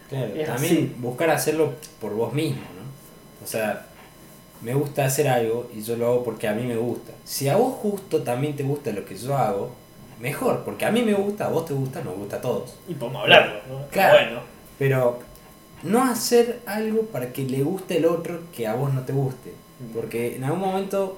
Claro, 0.10 0.28
Es 0.36 0.48
también 0.48 0.74
así. 0.74 0.96
buscar 0.98 1.30
hacerlo 1.30 1.74
por 2.00 2.14
vos 2.14 2.34
mismo, 2.34 2.62
¿no? 2.62 3.46
O 3.46 3.48
sea, 3.48 3.86
me 4.62 4.74
gusta 4.74 5.06
hacer 5.06 5.28
algo 5.28 5.70
y 5.76 5.82
yo 5.84 5.96
lo 5.98 6.08
hago 6.08 6.24
porque 6.24 6.48
a 6.48 6.54
mí 6.54 6.64
me 6.64 6.78
gusta. 6.78 7.12
Si 7.26 7.50
a 7.50 7.58
vos 7.58 7.74
justo 7.76 8.24
también 8.24 8.56
te 8.56 8.64
gusta 8.64 8.92
lo 8.92 9.04
que 9.06 9.16
yo 9.18 9.38
hago, 9.38 9.72
mejor, 10.20 10.64
porque 10.64 10.86
a 10.86 10.92
mí 10.92 11.04
me 11.04 11.14
gusta, 11.14 11.46
a 11.46 11.50
vos 11.50 11.66
te 11.66 11.74
gusta, 11.74 12.02
nos 12.02 12.16
gusta 12.16 12.38
a 12.38 12.42
todos. 12.42 12.76
Y 12.88 12.94
podemos 12.96 13.22
hablarlo, 13.24 13.60
¿no? 13.70 13.86
Claro. 13.92 14.14
Bueno, 14.18 14.40
Pero 14.78 15.20
no 15.84 16.04
hacer 16.04 16.60
algo 16.66 17.04
para 17.04 17.32
que 17.34 17.44
le 17.44 17.64
guste 17.64 17.98
el 17.98 18.06
otro 18.06 18.42
que 18.56 18.68
a 18.68 18.76
vos 18.76 18.94
no 18.94 19.02
te 19.02 19.14
guste. 19.14 19.54
Porque 19.94 20.36
en 20.36 20.44
algún 20.44 20.62
momento 20.62 21.18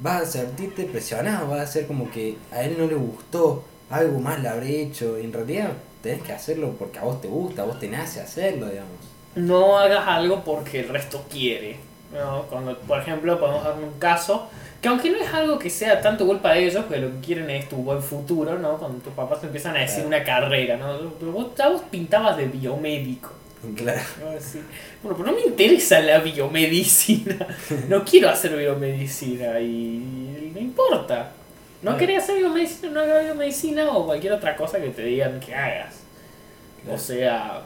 vas 0.00 0.22
a 0.22 0.26
sentirte 0.26 0.84
presionado, 0.84 1.48
vas 1.48 1.60
a 1.60 1.66
ser 1.66 1.86
como 1.86 2.10
que 2.10 2.36
a 2.52 2.62
él 2.62 2.76
no 2.78 2.86
le 2.86 2.94
gustó, 2.94 3.64
algo 3.90 4.20
más 4.20 4.40
le 4.40 4.48
habré 4.48 4.82
hecho. 4.82 5.18
Y 5.18 5.24
en 5.24 5.32
realidad 5.32 5.72
tenés 6.02 6.22
que 6.22 6.32
hacerlo 6.32 6.74
porque 6.78 6.98
a 6.98 7.04
vos 7.04 7.20
te 7.20 7.28
gusta, 7.28 7.62
a 7.62 7.64
vos 7.66 7.78
te 7.78 7.88
nace 7.88 8.20
hacerlo, 8.20 8.68
digamos. 8.68 8.92
no 9.34 9.78
hagas 9.78 10.06
algo 10.06 10.44
porque 10.44 10.80
el 10.80 10.88
resto 10.88 11.24
quiere. 11.30 11.76
¿no? 12.12 12.42
Cuando, 12.44 12.78
por 12.78 13.00
ejemplo, 13.00 13.38
podemos 13.38 13.64
dar 13.64 13.74
un 13.74 13.98
caso 13.98 14.48
que 14.80 14.88
aunque 14.88 15.10
no 15.10 15.18
es 15.18 15.32
algo 15.34 15.58
que 15.58 15.70
sea 15.70 16.00
tanto 16.00 16.24
culpa 16.26 16.52
de 16.52 16.66
ellos, 16.66 16.84
porque 16.84 17.00
lo 17.00 17.10
que 17.12 17.26
quieren 17.26 17.50
es 17.50 17.68
tu 17.68 17.76
buen 17.76 18.00
futuro, 18.02 18.58
¿no? 18.58 18.76
Cuando 18.78 18.98
tus 18.98 19.12
papás 19.12 19.40
te 19.40 19.46
empiezan 19.46 19.76
a 19.76 19.80
decir 19.80 20.06
una 20.06 20.22
carrera, 20.22 20.76
¿no? 20.76 20.98
Pero 21.18 21.32
vos, 21.32 21.46
ya 21.56 21.68
vos 21.68 21.82
pintabas 21.90 22.36
de 22.36 22.46
biomédico. 22.46 23.30
Claro. 23.74 24.00
Así, 24.38 24.60
Bueno, 25.02 25.16
pero 25.18 25.30
no 25.30 25.36
me 25.36 25.42
interesa 25.44 25.98
la 26.00 26.18
biomedicina. 26.18 27.44
No 27.88 28.04
quiero 28.04 28.28
hacer 28.28 28.56
biomedicina 28.56 29.58
y 29.60 30.52
no 30.54 30.60
importa. 30.60 31.32
No 31.82 31.90
Claro. 31.92 31.98
querés 31.98 32.22
hacer 32.24 32.36
biomedicina, 32.38 32.90
no 32.92 33.00
hagas 33.00 33.24
biomedicina 33.24 33.90
o 33.90 34.06
cualquier 34.06 34.32
otra 34.34 34.54
cosa 34.56 34.80
que 34.80 34.90
te 34.90 35.02
digan 35.02 35.40
que 35.40 35.54
hagas. 35.56 36.02
O 36.88 36.96
sea, 36.96 37.62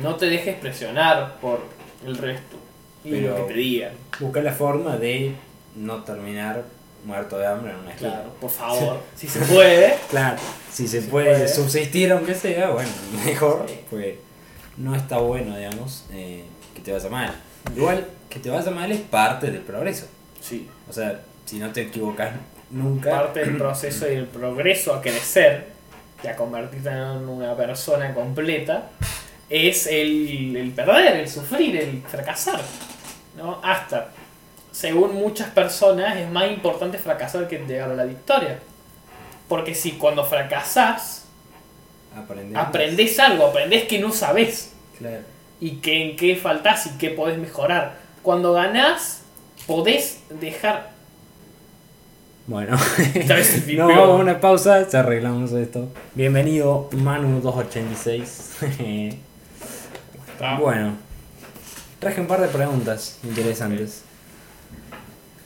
no 0.00 0.14
te 0.16 0.26
dejes 0.26 0.56
presionar 0.56 1.36
por 1.40 1.60
el 2.06 2.16
resto 2.16 2.56
y 3.04 3.20
lo 3.20 3.36
que 3.36 3.42
te 3.52 3.54
digan. 3.58 3.92
Busca 4.20 4.40
la 4.42 4.52
forma 4.52 4.96
de 4.96 5.34
no 5.76 6.02
terminar 6.04 6.62
muerto 7.04 7.36
de 7.38 7.46
hambre 7.46 7.72
en 7.72 7.78
una 7.78 7.90
esquina. 7.90 8.10
Claro, 8.12 8.30
por 8.40 8.50
favor, 8.50 9.00
si 9.16 9.26
se 9.28 9.40
puede. 9.40 9.94
Claro, 10.10 10.36
si 10.72 10.86
se 10.86 11.02
puede. 11.02 11.48
subsistir 11.48 12.12
aunque 12.12 12.34
sea, 12.34 12.70
bueno, 12.70 12.90
mejor, 13.24 13.66
Sí. 13.68 13.80
pues 13.90 14.14
no 14.76 14.94
está 14.94 15.18
bueno, 15.18 15.56
digamos, 15.56 16.04
eh, 16.12 16.44
que 16.74 16.80
te 16.80 16.92
vaya 16.92 17.08
mal. 17.08 17.34
Igual, 17.76 18.06
que 18.30 18.38
te 18.38 18.50
vaya 18.50 18.70
mal 18.70 18.90
es 18.92 19.00
parte 19.00 19.50
del 19.50 19.62
progreso. 19.62 20.06
Sí, 20.40 20.68
O 20.88 20.92
sea, 20.92 21.20
si 21.44 21.58
no 21.58 21.70
te 21.72 21.82
equivocas 21.82 22.32
nunca, 22.70 23.10
parte 23.10 23.40
del 23.40 23.56
proceso 23.56 24.10
y 24.10 24.14
el 24.14 24.26
progreso 24.26 24.94
a 24.94 25.00
crecer 25.02 25.66
y 26.22 26.26
a 26.28 26.36
convertirte 26.36 26.88
en 26.88 27.28
una 27.28 27.56
persona 27.56 28.14
completa 28.14 28.90
es 29.50 29.86
el, 29.88 30.56
el 30.56 30.70
perder, 30.70 31.16
el 31.16 31.28
sufrir, 31.28 31.76
el 31.76 32.02
fracasar. 32.02 32.60
¿No? 33.36 33.58
Hasta, 33.62 34.08
según 34.70 35.14
muchas 35.14 35.50
personas, 35.50 36.16
es 36.16 36.28
más 36.30 36.50
importante 36.50 36.98
fracasar 36.98 37.48
que 37.48 37.58
llegar 37.58 37.90
a 37.90 37.94
la 37.94 38.04
victoria. 38.04 38.58
Porque 39.48 39.74
si 39.74 39.92
cuando 39.92 40.24
fracasás, 40.24 41.26
aprendés 42.54 43.18
algo, 43.18 43.46
aprendés 43.46 43.84
que 43.84 43.98
no 43.98 44.12
sabés 44.12 44.72
Claro. 44.98 45.22
y 45.60 45.76
que 45.76 46.10
en 46.10 46.16
qué 46.16 46.36
faltás 46.36 46.86
y 46.86 46.90
qué 46.98 47.10
podés 47.10 47.38
mejorar. 47.38 47.96
Cuando 48.22 48.52
ganás, 48.52 49.22
podés 49.66 50.20
dejar. 50.30 50.90
Bueno, 52.46 52.76
no, 53.76 53.88
vamos 53.88 54.08
a 54.08 54.22
una 54.22 54.40
pausa, 54.40 54.88
ya 54.88 55.00
arreglamos 55.00 55.52
esto. 55.52 55.88
Bienvenido, 56.14 56.88
Manu286. 56.90 59.16
Ah, 60.40 60.56
Bueno, 60.60 60.96
traje 62.02 62.20
un 62.20 62.26
par 62.26 62.40
de 62.40 62.48
preguntas 62.48 63.18
interesantes. 63.22 64.02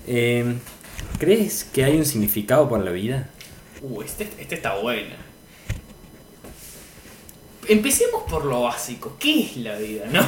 Eh, 0.06 0.54
¿Crees 1.18 1.64
que 1.64 1.84
hay 1.84 1.98
un 1.98 2.06
significado 2.06 2.66
para 2.70 2.82
la 2.82 2.92
vida? 2.92 3.28
Uh, 3.82 4.00
este, 4.00 4.26
este 4.38 4.54
está 4.54 4.76
bueno. 4.78 5.14
Empecemos 7.68 8.22
por 8.30 8.46
lo 8.46 8.62
básico. 8.62 9.16
¿Qué 9.18 9.42
es 9.42 9.56
la 9.58 9.76
vida, 9.76 10.06
no? 10.10 10.22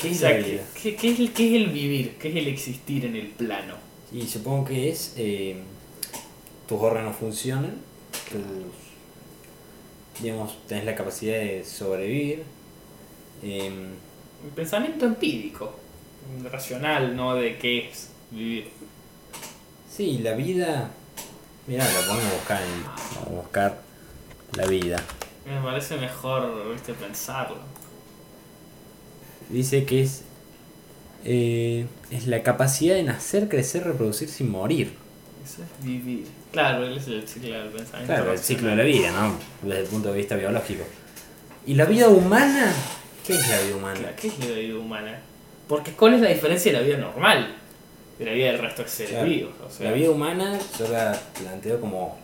¿Qué 0.00 0.08
O 0.08 0.10
es 0.12 0.18
sea, 0.18 0.30
la 0.30 0.36
¿qué, 0.38 0.42
vida? 0.52 0.62
qué- 0.82 0.96
qué 0.96 1.10
es 1.12 1.18
el, 1.20 1.32
qué 1.32 1.48
es 1.56 1.62
el 1.62 1.68
vivir? 1.72 2.16
¿Qué 2.18 2.28
es 2.30 2.36
el 2.36 2.48
existir 2.48 3.04
en 3.04 3.16
el 3.16 3.26
plano? 3.26 3.74
Y 4.12 4.26
supongo 4.26 4.64
que 4.64 4.88
es 4.88 5.12
eh, 5.18 5.56
tus 6.66 6.80
órganos 6.80 7.16
funcionan, 7.16 7.76
tus, 8.30 8.40
digamos, 10.22 10.56
tenés 10.66 10.84
la 10.86 10.94
capacidad 10.94 11.34
de 11.38 11.64
sobrevivir. 11.64 12.44
em, 13.42 13.90
El 14.44 14.50
pensamiento 14.50 15.06
empírico, 15.06 15.78
racional, 16.50 17.16
¿no? 17.16 17.34
De 17.34 17.58
qué 17.58 17.88
es 17.88 18.10
vivir. 18.30 18.68
sí, 19.90 20.18
la 20.18 20.34
vida. 20.34 20.90
Mira, 21.66 21.84
la 21.84 22.00
podemos 22.06 22.32
buscar 22.32 22.62
en, 22.62 22.82
vamos 22.82 23.26
a 23.26 23.42
buscar 23.42 23.82
la 24.56 24.66
vida. 24.66 25.02
Me 25.46 25.60
parece 25.60 25.96
mejor, 25.96 26.72
viste, 26.72 26.94
pensarlo. 26.94 27.58
Dice 29.50 29.84
que 29.84 30.02
es 30.02 30.24
eh, 31.24 31.86
es 32.10 32.26
la 32.26 32.42
capacidad 32.42 32.94
de 32.94 33.02
nacer, 33.02 33.48
crecer, 33.48 33.84
reproducir 33.84 34.28
sin 34.28 34.50
morir. 34.50 34.92
Eso 35.44 35.62
es 35.62 35.84
vivir. 35.84 36.26
Claro, 36.52 36.84
él 36.84 36.96
es 36.96 37.06
el 37.08 37.26
ciclo 37.26 37.52
del 37.52 37.68
pensamiento. 37.68 38.14
Claro, 38.14 38.32
el 38.32 38.38
ciclo 38.38 38.68
de 38.70 38.76
la 38.76 38.82
vida, 38.84 39.10
¿no? 39.10 39.34
Desde 39.62 39.82
el 39.82 39.86
punto 39.88 40.12
de 40.12 40.18
vista 40.18 40.36
biológico. 40.36 40.84
¿Y 41.66 41.74
la 41.74 41.84
vida 41.84 42.08
humana? 42.08 42.72
¿Qué 43.28 43.34
es 43.34 43.48
la 43.50 43.60
vida 43.60 43.76
humana? 43.76 44.16
¿Qué 44.16 44.28
es 44.28 44.38
la 44.38 44.46
vida 44.56 44.78
humana? 44.78 45.18
Porque 45.68 45.92
¿cuál 45.92 46.14
es 46.14 46.22
la 46.22 46.30
diferencia 46.30 46.72
de 46.72 46.78
la 46.78 46.84
vida 46.84 46.96
normal? 46.96 47.56
De 48.18 48.24
la 48.24 48.32
vida 48.32 48.46
del 48.46 48.58
resto 48.58 48.82
de 48.84 48.88
seres 48.88 49.10
Claro. 49.12 49.26
vivos. 49.28 49.52
O 49.66 49.70
sea, 49.70 49.90
La 49.90 49.92
vida 49.96 50.10
humana 50.10 50.58
yo 50.78 50.88
la 50.88 51.14
planteo 51.38 51.78
como 51.78 52.16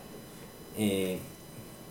eh, 0.75 1.19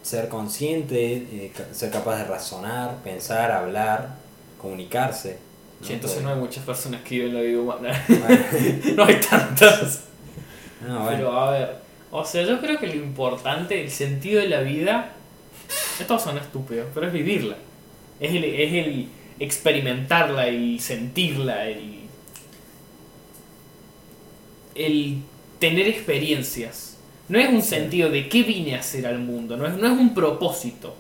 ser 0.02 0.28
consciente, 0.28 1.14
eh, 1.14 1.52
ser 1.70 1.90
capaz 1.92 2.18
de 2.18 2.24
razonar, 2.24 2.96
pensar, 3.04 3.52
hablar, 3.52 4.16
comunicarse. 4.60 5.38
Che, 5.80 5.94
entonces 5.94 6.20
no 6.22 6.30
hay 6.30 6.36
muchas 6.40 6.64
personas 6.64 7.02
que 7.02 7.14
viven 7.20 7.34
la 7.34 7.40
vida 7.40 7.60
humana. 7.60 8.04
Bueno, 8.08 8.44
no 8.96 9.04
hay 9.04 9.20
tantas. 9.20 10.00
no, 10.84 11.04
bueno. 11.04 11.08
Pero 11.16 11.38
a 11.40 11.50
ver, 11.52 11.76
o 12.10 12.24
sea, 12.24 12.42
yo 12.42 12.60
creo 12.60 12.78
que 12.80 12.88
lo 12.88 12.94
importante, 12.96 13.80
el 13.80 13.90
sentido 13.92 14.40
de 14.40 14.48
la 14.48 14.60
vida, 14.62 15.12
esto 16.00 16.18
suena 16.18 16.40
estúpido, 16.40 16.86
pero 16.92 17.06
es 17.06 17.12
vivirla. 17.12 17.56
Es 18.20 18.34
el, 18.34 18.44
es 18.44 18.72
el 18.72 19.08
experimentarla, 19.38 20.46
el 20.46 20.80
sentirla, 20.80 21.66
el, 21.66 22.00
el 24.74 25.18
tener 25.58 25.88
experiencias. 25.88 26.98
No 27.28 27.38
es 27.38 27.48
un 27.48 27.62
sentido 27.62 28.10
de 28.10 28.28
qué 28.28 28.42
vine 28.42 28.76
a 28.76 28.80
hacer 28.80 29.06
al 29.06 29.18
mundo, 29.18 29.56
no 29.56 29.66
es, 29.66 29.74
no 29.74 29.86
es 29.86 29.98
un 29.98 30.14
propósito. 30.14 30.94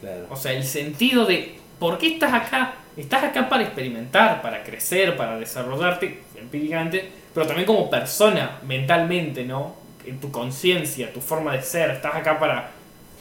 Claro. 0.00 0.26
O 0.30 0.36
sea, 0.36 0.52
el 0.52 0.64
sentido 0.64 1.24
de 1.24 1.56
por 1.78 1.98
qué 1.98 2.14
estás 2.14 2.32
acá. 2.32 2.74
Estás 2.96 3.24
acá 3.24 3.48
para 3.48 3.64
experimentar, 3.64 4.40
para 4.40 4.62
crecer, 4.62 5.16
para 5.16 5.36
desarrollarte 5.36 6.20
empíricamente, 6.36 7.10
pero 7.32 7.46
también 7.46 7.66
como 7.66 7.90
persona, 7.90 8.60
mentalmente, 8.64 9.44
¿no? 9.44 9.74
En 10.06 10.20
tu 10.20 10.30
conciencia, 10.30 11.12
tu 11.12 11.20
forma 11.20 11.54
de 11.54 11.62
ser. 11.62 11.90
Estás 11.90 12.14
acá 12.14 12.38
para, 12.38 12.70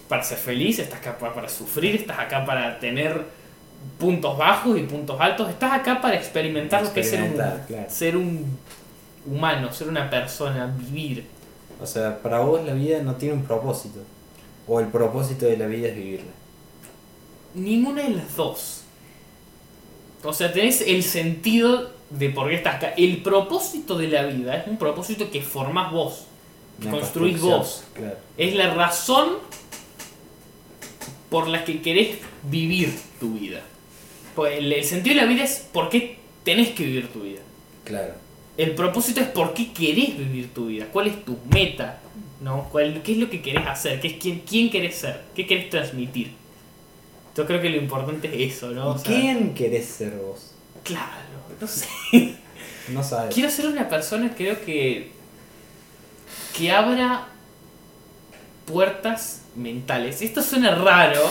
para 0.08 0.24
ser 0.24 0.38
feliz, 0.38 0.80
estás 0.80 1.00
acá 1.00 1.18
para, 1.18 1.50
sufrir, 1.50 1.96
estás 1.96 2.20
acá 2.20 2.46
para 2.46 2.80
tener 2.80 3.26
puntos 4.00 4.38
bajos 4.38 4.78
y 4.78 4.84
puntos 4.84 5.20
altos. 5.20 5.50
Estás 5.50 5.74
acá 5.74 6.02
para 6.02 6.16
experimentar 6.16 6.84
lo 6.84 6.94
que 6.94 7.02
es 7.02 7.10
ser 7.10 7.22
un, 7.24 7.32
claro. 7.34 7.86
ser 7.88 8.18
un 8.18 8.58
humano, 9.26 9.72
ser 9.72 9.90
una 9.90 10.10
persona, 10.10 10.68
vivir. 10.68 11.26
O 11.82 11.86
sea, 11.86 12.22
para 12.22 12.40
vos 12.40 12.64
la 12.66 12.74
vida 12.74 13.02
no 13.02 13.16
tiene 13.16 13.36
un 13.36 13.44
propósito. 13.44 14.00
O 14.68 14.80
el 14.80 14.88
propósito 14.88 15.46
de 15.46 15.58
la 15.58 15.68
vida 15.68 15.90
es 15.90 15.96
vivirla. 15.96 16.32
Ninguna 17.54 18.04
de 18.04 18.10
las 18.12 18.36
dos. 18.36 18.82
O 20.24 20.34
sea, 20.34 20.54
tenés 20.54 20.82
el 20.82 21.04
sentido 21.04 21.92
de 22.10 22.30
por 22.30 22.50
qué 22.50 22.56
estás 22.56 22.76
acá. 22.76 22.94
El 22.96 23.22
propósito 23.22 23.98
de 23.98 24.08
la 24.08 24.24
vida 24.24 24.56
es 24.56 24.68
un 24.68 24.78
propósito 24.78 25.30
que 25.30 25.42
formás 25.42 25.92
vos, 25.92 26.26
que 26.80 26.88
Una 26.88 27.00
construís 27.00 27.42
vos. 27.42 27.84
Claro. 27.94 28.16
Es 28.38 28.56
la 28.56 28.74
razón 28.74 29.30
por 31.34 31.48
la 31.48 31.66
que 31.66 31.82
querés 31.82 32.20
vivir 32.44 32.94
tu 33.20 33.34
vida. 33.34 33.62
Pues 34.36 34.60
el, 34.60 34.72
el 34.72 34.84
sentido 34.84 35.16
de 35.16 35.22
la 35.22 35.28
vida 35.28 35.44
es 35.44 35.68
por 35.74 35.90
qué 35.90 36.20
tenés 36.44 36.70
que 36.76 36.86
vivir 36.86 37.08
tu 37.08 37.22
vida. 37.22 37.40
Claro. 37.84 38.14
El 38.56 38.76
propósito 38.76 39.20
es 39.20 39.30
por 39.30 39.56
qué 39.56 39.74
querés 39.74 40.16
vivir 40.16 40.54
tu 40.54 40.68
vida. 40.68 40.86
¿Cuál 40.94 41.08
es 41.08 41.26
tu 41.26 41.40
meta? 41.52 42.02
¿No? 42.40 42.70
¿Cuál, 42.72 43.02
¿Qué 43.02 43.14
es 43.14 43.18
lo 43.18 43.32
que 43.32 43.42
querés 43.42 43.66
hacer? 43.66 44.00
¿Qué 44.00 44.10
es 44.10 44.14
quién, 44.22 44.44
quién 44.48 44.70
querés 44.70 44.94
ser? 44.94 45.22
¿Qué 45.34 45.48
querés 45.48 45.72
transmitir? 45.72 46.34
Yo 47.36 47.48
creo 47.48 47.60
que 47.60 47.72
lo 47.72 47.78
importante 47.78 48.28
es 48.28 48.54
eso, 48.54 48.70
¿no? 48.70 48.92
O 48.92 48.96
¿Y 48.96 49.00
sea, 49.00 49.08
¿Quién 49.08 49.56
querés 49.56 49.88
ser 49.88 50.12
vos? 50.12 50.54
Claro, 50.84 51.48
no 51.60 51.68
sé. 51.68 51.88
No 52.90 53.04
sabes. 53.04 53.34
Quiero 53.34 53.50
ser 53.50 53.66
una 53.66 53.90
persona, 53.90 54.36
creo 54.38 54.64
que. 54.64 55.10
que 56.56 56.72
abra 56.72 57.28
puertas 58.68 59.43
mentales. 59.56 60.22
Esto 60.22 60.42
suena 60.42 60.76
raro. 60.76 61.22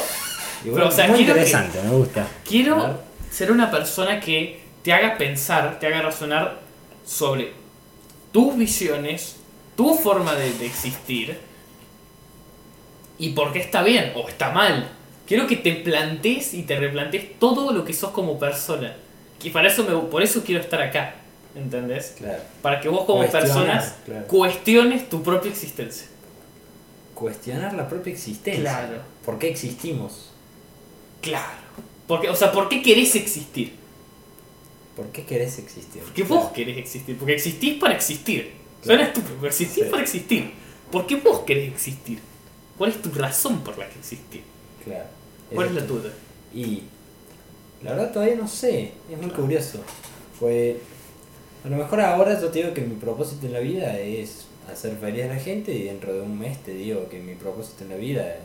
Pero, 0.65 0.89
o 0.89 0.91
sea, 0.91 1.09
muy 1.09 1.19
quiero 1.19 1.35
que- 1.35 1.41
interesante, 1.41 1.81
me 1.83 1.91
gusta. 1.91 2.27
Quiero 2.49 3.01
ser 3.31 3.51
una 3.51 3.71
persona 3.71 4.21
que 4.21 4.61
te 4.83 4.93
haga 4.93 5.17
pensar, 5.19 5.79
te 5.81 5.87
haga 5.87 6.03
razonar 6.03 6.61
sobre 7.05 7.53
tus 8.33 8.57
visiones, 8.57 9.37
tu 9.77 9.95
forma 9.95 10.35
de, 10.35 10.53
de 10.55 10.67
existir 10.67 11.39
y 13.19 13.31
por 13.31 13.53
qué 13.53 13.61
está 13.61 13.83
bien 13.83 14.13
o 14.17 14.29
está 14.29 14.51
mal. 14.51 14.89
Quiero 15.27 15.47
que 15.47 15.57
te 15.57 15.73
plantees 15.73 16.55
y 16.55 16.63
te 16.63 16.77
replantees 16.79 17.39
todo 17.39 17.73
lo 17.73 17.85
que 17.85 17.93
sos 17.93 18.11
como 18.11 18.39
persona. 18.39 18.95
Y 19.43 19.51
para 19.51 19.69
eso 19.69 19.85
me, 19.85 19.97
por 20.09 20.23
eso 20.23 20.43
quiero 20.45 20.61
estar 20.61 20.81
acá. 20.83 21.15
¿Entendés? 21.55 22.15
Claro. 22.17 22.43
Para 22.63 22.81
que 22.81 22.89
vos 22.89 23.05
como 23.05 23.19
Cuestionar, 23.19 23.47
personas 23.49 23.95
claro. 24.07 24.27
cuestiones 24.27 25.09
tu 25.11 25.23
propia 25.23 25.51
existencia. 25.51 26.07
Cuestionar 27.23 27.75
la 27.75 27.89
propia 27.89 28.13
existencia. 28.13 28.61
Claro. 28.63 29.03
¿Por 29.25 29.39
qué 29.39 29.49
existimos? 29.49 30.31
Claro. 31.21 31.53
Porque, 32.09 32.29
o 32.29 32.35
sea, 32.35 32.51
¿por 32.51 32.69
qué 32.69 32.83
querés 32.83 33.15
existir? 33.15 33.75
¿Por 34.97 35.07
qué 35.13 35.25
querés 35.25 35.57
existir? 35.61 36.03
Porque 36.03 36.25
vos 36.25 36.51
querés 36.51 36.77
existir, 36.79 37.17
porque 37.17 37.35
existís 37.35 37.79
para 37.79 37.95
existir. 37.95 38.51
Suena 38.85 39.05
estúpido, 39.05 39.37
pero 39.37 39.47
existís 39.49 39.85
Sí. 39.85 39.91
para 39.91 40.03
existir. 40.03 40.53
¿Por 40.91 41.07
qué 41.07 41.15
vos 41.15 41.41
querés 41.47 41.73
existir? 41.73 42.19
¿Cuál 42.77 42.91
es 42.91 43.01
tu 43.01 43.11
razón 43.13 43.61
por 43.61 43.79
la 43.79 43.89
que 43.89 44.01
existís? 44.01 44.43
Claro. 44.85 45.07
¿Cuál 45.55 45.69
es 45.69 45.75
la 45.75 45.87
tuya? 45.87 46.11
Y 46.53 46.83
la 47.85 47.93
verdad 47.93 48.13
todavía 48.13 48.35
no 48.35 48.49
sé, 48.49 48.93
es 49.09 49.19
muy 49.21 49.31
curioso. 49.31 49.79
Pues 50.41 50.77
a 51.65 51.69
lo 51.69 51.77
mejor 51.77 52.01
ahora 52.01 52.41
yo 52.41 52.49
te 52.49 52.59
digo 52.63 52.75
que 52.75 52.81
mi 52.81 52.97
propósito 52.97 53.47
en 53.47 53.53
la 53.53 53.61
vida 53.61 53.97
es 54.01 54.47
hacer 54.71 54.97
feliz 54.97 55.25
a 55.25 55.29
la 55.29 55.37
gente 55.37 55.73
y 55.73 55.85
dentro 55.85 56.13
de 56.13 56.21
un 56.21 56.39
mes 56.39 56.59
te 56.63 56.73
digo 56.73 57.09
que 57.09 57.21
mi 57.21 57.35
propósito 57.35 57.85
en 57.85 57.91
la 57.91 57.97
vida 57.97 58.37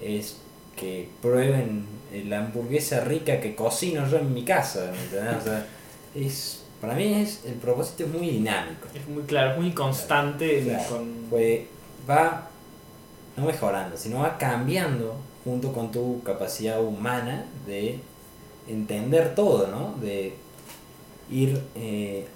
es 0.00 0.38
que 0.76 1.08
prueben 1.22 1.86
la 2.26 2.38
hamburguesa 2.38 3.00
rica 3.00 3.40
que 3.40 3.54
cocino 3.54 4.08
yo 4.08 4.18
en 4.18 4.32
mi 4.32 4.44
casa. 4.44 4.92
¿me 4.92 5.02
entendés? 5.02 5.36
O 5.36 5.44
sea, 5.44 5.66
es, 6.14 6.62
para 6.80 6.94
mí 6.94 7.14
es, 7.14 7.44
el 7.46 7.54
propósito 7.54 8.04
es 8.04 8.10
muy 8.10 8.30
dinámico. 8.30 8.88
Es 8.94 9.06
muy 9.08 9.22
claro, 9.24 9.52
es 9.52 9.58
muy 9.58 9.72
constante. 9.72 10.62
Claro. 10.62 10.84
con... 10.88 11.26
Pues 11.30 11.62
va 12.08 12.50
no 13.36 13.46
mejorando, 13.46 13.96
sino 13.96 14.20
va 14.20 14.38
cambiando 14.38 15.16
junto 15.44 15.72
con 15.72 15.92
tu 15.92 16.22
capacidad 16.22 16.82
humana 16.82 17.44
de 17.66 18.00
entender 18.66 19.34
todo, 19.34 19.68
¿no? 19.68 19.94
De 20.00 20.34
ir, 21.30 21.60
eh, 21.74 22.26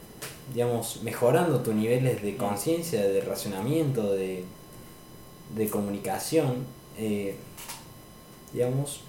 digamos, 0.53 1.03
mejorando 1.03 1.61
tus 1.61 1.75
niveles 1.75 2.23
de 2.23 2.37
conciencia, 2.37 3.03
de 3.03 3.21
racionamiento, 3.21 4.13
de, 4.13 4.45
de 5.55 5.69
comunicación, 5.69 6.67
eh, 6.99 7.37
digamos, 8.53 9.01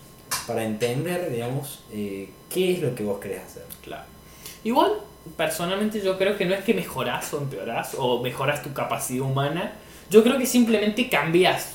para 0.48 0.64
entender, 0.64 1.32
digamos, 1.32 1.84
eh, 1.92 2.30
qué 2.50 2.74
es 2.74 2.82
lo 2.82 2.94
que 2.96 3.04
vos 3.04 3.20
querés 3.20 3.44
hacer. 3.44 3.64
Claro. 3.84 4.04
Igual, 4.64 4.94
personalmente 5.36 6.02
yo 6.02 6.18
creo 6.18 6.38
que 6.38 6.46
no 6.46 6.54
es 6.54 6.64
que 6.64 6.74
mejorás 6.74 7.34
o 7.34 7.40
empeorás 7.40 7.96
o 7.98 8.22
mejoras 8.22 8.62
tu 8.62 8.74
capacidad 8.74 9.26
humana. 9.26 9.74
Yo 10.10 10.24
creo 10.24 10.38
que 10.38 10.46
simplemente 10.46 11.10
cambias, 11.10 11.74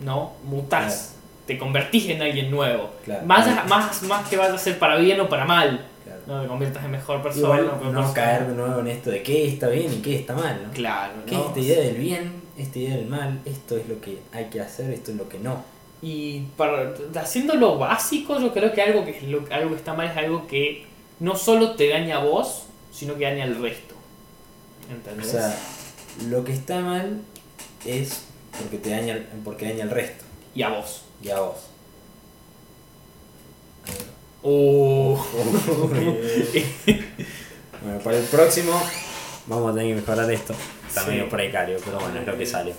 ¿no? 0.00 0.32
Mutás. 0.44 1.16
Te 1.46 1.58
convertís 1.58 2.08
en 2.08 2.22
alguien 2.22 2.50
nuevo. 2.50 2.90
Claro. 3.04 3.26
Más, 3.26 3.68
más, 3.68 4.02
más 4.02 4.28
que 4.28 4.36
vaya 4.36 4.54
a 4.54 4.58
ser 4.58 4.78
para 4.78 4.96
bien 4.96 5.20
o 5.20 5.28
para 5.28 5.44
mal. 5.44 5.86
No 6.30 6.42
te 6.42 6.46
conviertas 6.48 6.84
en 6.84 6.90
mejor 6.92 7.22
persona. 7.22 7.44
Igual 7.60 7.60
o 7.64 7.72
no 7.72 7.80
persona. 7.80 8.12
caer 8.14 8.46
de 8.46 8.54
nuevo 8.54 8.80
en 8.80 8.86
esto 8.86 9.10
de 9.10 9.22
qué 9.22 9.48
está 9.48 9.68
bien 9.68 9.92
y 9.92 9.96
qué 9.96 10.16
está 10.16 10.34
mal, 10.34 10.62
¿no? 10.64 10.72
Claro, 10.72 11.14
¿Qué 11.26 11.34
¿no? 11.34 11.40
es 11.40 11.46
esta 11.48 11.60
idea 11.60 11.80
del 11.80 11.96
bien? 11.96 12.42
Esta 12.56 12.78
idea 12.78 12.96
del 12.96 13.06
mal, 13.06 13.40
esto 13.44 13.76
es 13.76 13.88
lo 13.88 14.00
que 14.00 14.18
hay 14.32 14.44
que 14.46 14.60
hacer, 14.60 14.90
esto 14.92 15.10
es 15.10 15.16
lo 15.16 15.28
que 15.28 15.38
no. 15.40 15.64
Y 16.02 16.42
para, 16.56 16.94
haciendo 17.20 17.54
lo 17.54 17.78
básico, 17.78 18.38
yo 18.38 18.52
creo 18.52 18.72
que 18.72 18.80
algo 18.80 19.04
que, 19.04 19.10
es 19.18 19.22
lo- 19.24 19.44
algo 19.50 19.70
que 19.70 19.76
está 19.76 19.92
mal 19.94 20.06
es 20.08 20.16
algo 20.16 20.46
que 20.46 20.86
no 21.18 21.34
solo 21.36 21.72
te 21.74 21.88
daña 21.88 22.18
a 22.18 22.24
vos, 22.24 22.64
sino 22.92 23.16
que 23.16 23.24
daña 23.24 23.44
al 23.44 23.60
resto. 23.60 23.94
O 24.88 24.92
¿Entendés? 24.92 25.30
sea, 25.32 25.54
lo 26.28 26.44
que 26.44 26.52
está 26.52 26.80
mal 26.80 27.20
es 27.84 28.24
porque 28.58 28.78
te 28.78 28.90
daña, 28.90 29.18
porque 29.44 29.64
daña 29.68 29.84
al 29.84 29.90
resto 29.90 30.24
y 30.54 30.62
a 30.62 30.68
vos. 30.68 31.02
y 31.22 31.30
a 31.30 31.40
vos. 31.40 31.56
Uh. 34.42 35.16
bueno, 37.82 37.98
para 38.02 38.18
el 38.18 38.24
próximo 38.24 38.72
vamos 39.46 39.72
a 39.72 39.74
tener 39.74 39.94
que 39.94 40.00
mejorar 40.00 40.30
esto. 40.30 40.54
Está 40.88 41.02
Sí. 41.02 41.10
medio 41.10 41.28
precario, 41.28 41.78
pero 41.84 41.98
bueno, 42.00 42.20
es 42.20 42.26
lo 42.26 42.36
que 42.36 42.46
salió. 42.46 42.74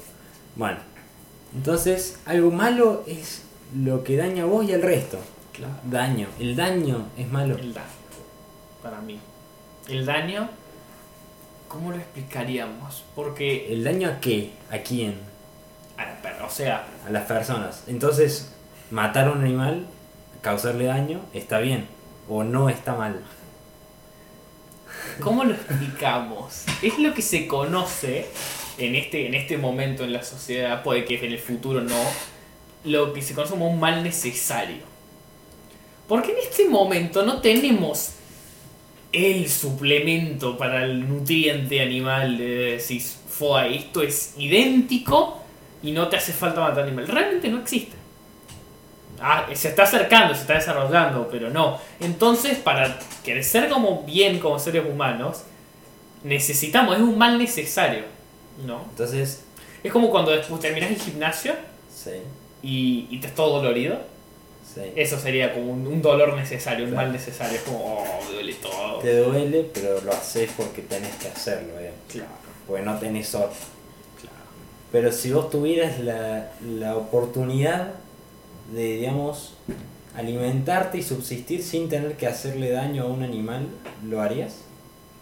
Bueno, 0.55 0.77
entonces 1.55 2.19
algo 2.25 2.51
malo 2.51 3.03
es 3.07 3.43
lo 3.75 4.03
que 4.03 4.17
daña 4.17 4.43
a 4.43 4.47
vos 4.47 4.65
y 4.67 4.73
al 4.73 4.81
resto. 4.81 5.17
Claro. 5.53 5.73
Daño, 5.83 6.27
el 6.39 6.55
daño 6.55 7.07
es 7.17 7.29
malo. 7.31 7.55
El 7.57 7.73
daño. 7.73 7.85
Para 8.81 8.99
mí. 9.01 9.19
El 9.87 10.05
daño. 10.05 10.49
¿Cómo 11.67 11.91
lo 11.91 11.97
explicaríamos? 11.97 13.03
Porque. 13.15 13.71
¿El 13.71 13.83
daño 13.83 14.09
a 14.09 14.19
qué? 14.19 14.51
¿A 14.71 14.79
quién? 14.79 15.15
a 15.97 16.05
la 16.05 16.45
O 16.45 16.49
sea, 16.49 16.87
a 17.07 17.11
las 17.11 17.25
personas. 17.25 17.83
Entonces, 17.87 18.51
matar 18.89 19.27
a 19.27 19.31
un 19.31 19.41
animal, 19.41 19.85
causarle 20.41 20.85
daño, 20.85 21.21
está 21.33 21.59
bien 21.59 21.87
o 22.27 22.43
no 22.43 22.69
está 22.69 22.95
mal. 22.95 23.21
¿cómo 25.19 25.43
lo 25.43 25.53
explicamos? 25.53 26.65
Es 26.81 26.97
lo 26.99 27.13
que 27.13 27.21
se 27.21 27.47
conoce 27.47 28.27
en 28.77 28.95
este, 28.95 29.27
en 29.27 29.35
este 29.35 29.57
momento 29.57 30.03
en 30.03 30.13
la 30.13 30.23
sociedad, 30.23 30.83
puede 30.83 31.05
que 31.05 31.23
en 31.23 31.31
el 31.31 31.39
futuro 31.39 31.81
no, 31.81 32.01
lo 32.85 33.13
que 33.13 33.21
se 33.21 33.33
conoce 33.33 33.51
como 33.51 33.69
un 33.69 33.79
mal 33.79 34.03
necesario. 34.03 34.83
Porque 36.07 36.31
en 36.31 36.39
este 36.39 36.67
momento 36.67 37.25
no 37.25 37.41
tenemos 37.41 38.13
el 39.11 39.49
suplemento 39.49 40.57
para 40.57 40.83
el 40.85 41.07
nutriente 41.07 41.81
animal 41.81 42.37
de 42.37 42.55
decir, 42.73 43.01
fue 43.01 43.75
esto 43.75 44.01
es 44.01 44.35
idéntico 44.37 45.41
y 45.83 45.91
no 45.91 46.07
te 46.07 46.17
hace 46.17 46.33
falta 46.33 46.61
matar 46.61 46.83
animal. 46.83 47.07
Realmente 47.07 47.49
no 47.49 47.59
existe. 47.59 48.00
Ah, 49.21 49.45
se 49.53 49.69
está 49.69 49.83
acercando, 49.83 50.33
se 50.33 50.41
está 50.41 50.55
desarrollando, 50.55 51.27
pero 51.31 51.49
no. 51.49 51.77
Entonces, 51.99 52.57
para 52.57 52.97
crecer 53.23 53.69
como 53.69 54.03
bien 54.03 54.39
como 54.39 54.57
seres 54.57 54.83
humanos, 54.89 55.43
necesitamos, 56.23 56.95
es 56.95 57.01
un 57.01 57.17
mal 57.17 57.37
necesario. 57.37 58.03
¿No? 58.65 58.85
Entonces, 58.89 59.43
Es 59.83 59.91
como 59.91 60.09
cuando 60.11 60.31
después 60.31 60.59
terminas 60.61 60.91
el 60.91 60.97
gimnasio 60.97 61.53
sí, 61.91 62.11
y, 62.61 63.07
y 63.09 63.19
te 63.19 63.27
estás 63.27 63.35
todo 63.35 63.57
dolorido. 63.61 63.97
sí. 64.75 64.81
Eso 64.95 65.17
sería 65.19 65.53
como 65.53 65.71
un, 65.71 65.87
un 65.87 66.01
dolor 66.01 66.33
necesario, 66.35 66.85
un 66.85 66.91
Claro. 66.91 67.07
mal 67.07 67.13
necesario. 67.13 67.57
Es 67.57 67.63
como, 67.63 67.79
oh, 67.79 68.23
me 68.27 68.33
duele 68.35 68.53
todo. 68.55 68.99
Te 68.99 69.17
duele, 69.17 69.69
pero 69.73 70.01
lo 70.01 70.11
haces 70.11 70.51
porque 70.55 70.81
tenés 70.83 71.15
que 71.15 71.27
hacerlo, 71.29 71.77
digamos. 71.77 71.99
Claro, 72.09 72.29
Porque 72.67 72.83
no 72.83 72.97
tenés 72.99 73.33
otra. 73.33 73.47
claro. 74.19 74.35
Pero 74.91 75.11
si 75.11 75.31
vos 75.31 75.49
tuvieras 75.49 75.99
la, 75.99 76.51
la 76.63 76.95
oportunidad 76.95 77.93
de, 78.71 78.97
digamos, 78.97 79.53
alimentarte 80.15 80.97
y 80.97 81.03
subsistir 81.03 81.61
sin 81.63 81.89
tener 81.89 82.17
que 82.17 82.27
hacerle 82.27 82.71
daño 82.71 83.03
a 83.03 83.07
un 83.07 83.23
animal, 83.23 83.67
¿lo 84.07 84.21
harías? 84.21 84.63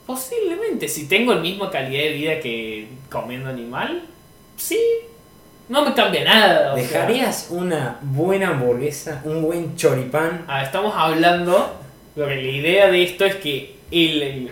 Posiblemente, 0.06 0.88
si 0.88 1.08
tengo 1.08 1.34
la 1.34 1.42
misma 1.42 1.70
calidad 1.70 2.04
de 2.04 2.14
vida 2.14 2.40
que 2.40 2.88
comiendo 3.12 3.50
animal, 3.50 4.04
sí. 4.58 4.80
No 5.68 5.86
me 5.86 5.94
cambia 5.94 6.24
nada. 6.24 6.74
sea. 6.74 6.84
¿Dejarías 6.84 7.48
una 7.52 8.00
buena 8.02 8.50
hamburguesa, 8.50 9.22
un 9.24 9.44
buen 9.44 9.76
choripán? 9.76 10.46
Ah, 10.48 10.64
estamos 10.64 10.94
hablando. 10.96 11.76
Lo 12.16 12.28
que 12.28 12.36
la 12.38 12.50
idea 12.50 12.90
de 12.90 13.04
esto 13.04 13.24
es 13.24 13.36
que 13.36 13.76
el, 13.92 14.24
el, 14.24 14.52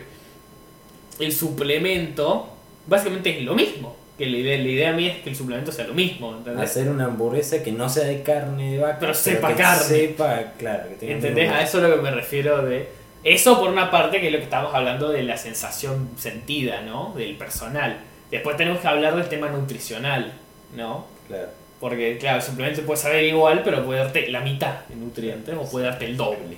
el 1.20 1.32
suplemento 1.32 2.50
básicamente 2.86 3.40
es 3.40 3.44
lo 3.44 3.56
mismo. 3.56 3.96
Que 4.18 4.26
la 4.26 4.38
idea, 4.38 4.58
la 4.58 4.68
idea 4.68 4.94
mía 4.94 5.14
es 5.14 5.22
que 5.22 5.30
el 5.30 5.36
suplemento 5.36 5.72
sea 5.72 5.86
lo 5.86 5.94
mismo, 5.94 6.36
¿entendés? 6.36 6.64
Hacer 6.72 6.90
una 6.90 7.06
hamburguesa 7.06 7.62
que 7.62 7.72
no 7.72 7.88
sea 7.88 8.06
de 8.06 8.24
carne 8.24 8.72
de 8.72 8.80
vaca, 8.80 8.98
Pero 9.00 9.14
sepa 9.14 9.50
que 9.50 9.62
carne. 9.62 9.84
sepa, 9.84 10.54
claro, 10.58 10.90
que 10.90 10.96
tenga 10.96 11.14
¿Entendés? 11.14 11.52
A 11.52 11.62
eso 11.62 11.78
es 11.78 11.90
lo 11.90 11.96
que 11.96 12.02
me 12.02 12.12
refiero 12.12 12.64
de... 12.64 12.90
Eso 13.24 13.60
por 13.60 13.70
una 13.70 13.92
parte 13.92 14.20
que 14.20 14.28
es 14.28 14.32
lo 14.34 14.40
que 14.40 14.46
estamos 14.46 14.74
hablando 14.74 15.10
de 15.10 15.22
la 15.24 15.38
sensación 15.38 16.10
sentida, 16.18 16.82
¿no? 16.82 17.14
Del 17.16 17.36
personal. 17.36 17.98
Después 18.32 18.58
tenemos 18.58 18.80
que 18.80 18.88
hablar 18.88 19.16
del 19.16 19.28
tema 19.30 19.50
nutricional, 19.50 20.34
¿no? 20.76 21.06
Claro. 21.28 21.50
Porque, 21.80 22.18
claro, 22.18 22.42
simplemente 22.42 22.82
puede 22.82 23.00
saber 23.00 23.24
igual, 23.24 23.62
pero 23.64 23.86
puede 23.86 24.00
darte 24.00 24.28
la 24.32 24.40
mitad 24.40 24.86
de 24.88 24.96
nutrientes 24.96 25.56
o 25.56 25.70
puede 25.70 25.86
darte 25.86 26.06
el 26.06 26.18
doble. 26.18 26.58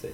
Sí. 0.00 0.08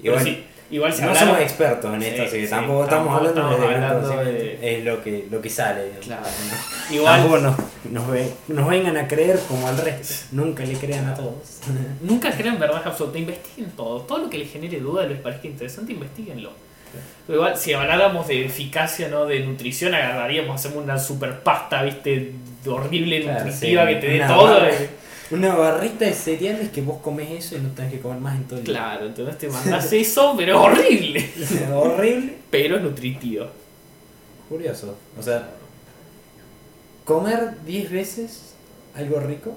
Y 0.00 0.02
Pero 0.02 0.14
bueno, 0.14 0.28
sí, 0.28 0.44
igual 0.70 0.92
si 0.92 1.02
no 1.02 1.08
hablamos- 1.08 1.28
somos 1.30 1.42
expertos 1.42 1.94
en 1.94 2.02
esto, 2.02 2.16
Sí, 2.22 2.28
así 2.28 2.36
que 2.38 2.44
sí, 2.44 2.50
tampoco 2.50 2.84
estamos 2.84 3.06
tampoco 3.08 3.28
hablando 3.28 3.50
estamos 3.66 4.10
hablando 4.10 4.24
de- 4.24 4.78
Es 4.78 4.84
lo 4.84 5.02
que, 5.02 5.26
lo 5.30 5.40
que 5.40 5.50
sale. 5.50 5.90
Claro. 6.00 6.22
Tampoco 6.90 6.94
Igual, 6.94 7.42
nos, 7.42 7.56
nos, 7.92 8.10
ve- 8.10 8.32
nos 8.48 8.68
vengan 8.68 8.96
a 8.96 9.06
creer 9.08 9.38
como 9.48 9.66
al 9.68 9.76
resto. 9.78 10.26
Nunca 10.32 10.64
le 10.64 10.74
crean 10.74 11.06
a 11.08 11.14
todos. 11.14 11.60
nunca 12.02 12.30
crean 12.32 12.58
verdad 12.58 12.82
absoluta. 12.84 13.18
Investiguen 13.18 13.70
todo. 13.72 14.00
Todo 14.02 14.18
lo 14.18 14.30
que 14.30 14.38
les 14.38 14.50
genere 14.50 14.78
duda, 14.80 15.06
les 15.06 15.18
parezca 15.20 15.46
interesante, 15.46 15.92
investiguenlo. 15.92 16.50
Pero 17.26 17.38
igual, 17.38 17.56
si 17.56 17.72
habláramos 17.72 18.26
de 18.26 18.46
eficacia, 18.46 19.06
¿no? 19.08 19.24
De 19.24 19.38
nutrición, 19.40 19.94
agarraríamos, 19.94 20.56
hacemos 20.56 20.82
una 20.82 20.98
super 20.98 21.38
pasta, 21.40 21.82
¿viste? 21.84 22.32
Horrible, 22.66 23.22
Claro, 23.22 23.44
nutritiva, 23.44 23.86
sí, 23.86 23.94
que 23.94 24.00
te 24.00 24.06
dé 24.08 24.18
todo. 24.26 24.46
barra. 24.54 24.70
Una 25.30 25.54
barrita 25.54 26.04
de 26.06 26.12
cereales 26.12 26.70
que 26.70 26.82
vos 26.82 27.00
comes 27.00 27.30
eso 27.30 27.56
y 27.56 27.60
no 27.60 27.68
tenés 27.70 27.92
que 27.92 28.00
comer 28.00 28.18
más 28.20 28.36
en 28.36 28.44
todo 28.44 28.58
el 28.58 28.64
día. 28.64 28.74
Claro, 28.74 29.06
entonces 29.06 29.38
te 29.38 29.48
mandas 29.48 29.92
eso, 29.92 30.34
pero 30.36 30.58
es 30.58 30.78
horrible. 30.78 31.30
Horrible. 31.72 32.36
Pero 32.50 32.76
es 32.76 32.82
nutritivo. 32.82 33.46
Curioso. 34.48 34.96
O 35.16 35.22
sea, 35.22 35.50
comer 37.04 37.62
10 37.64 37.90
veces 37.92 38.54
algo 38.94 39.20
rico, 39.20 39.56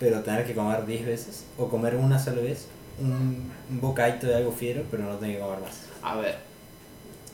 pero 0.00 0.20
tener 0.22 0.44
que 0.44 0.54
comer 0.54 0.84
10 0.84 1.06
veces. 1.06 1.44
O 1.56 1.68
comer 1.68 1.94
una 1.94 2.18
sola 2.18 2.40
vez 2.40 2.66
un, 3.00 3.52
un 3.70 3.80
bocadito 3.80 4.26
de 4.26 4.34
algo 4.34 4.50
fiero, 4.50 4.82
pero 4.90 5.04
no 5.04 5.16
tener 5.16 5.36
que 5.36 5.42
comer 5.42 5.60
más. 5.60 5.82
A 6.02 6.16
ver, 6.16 6.47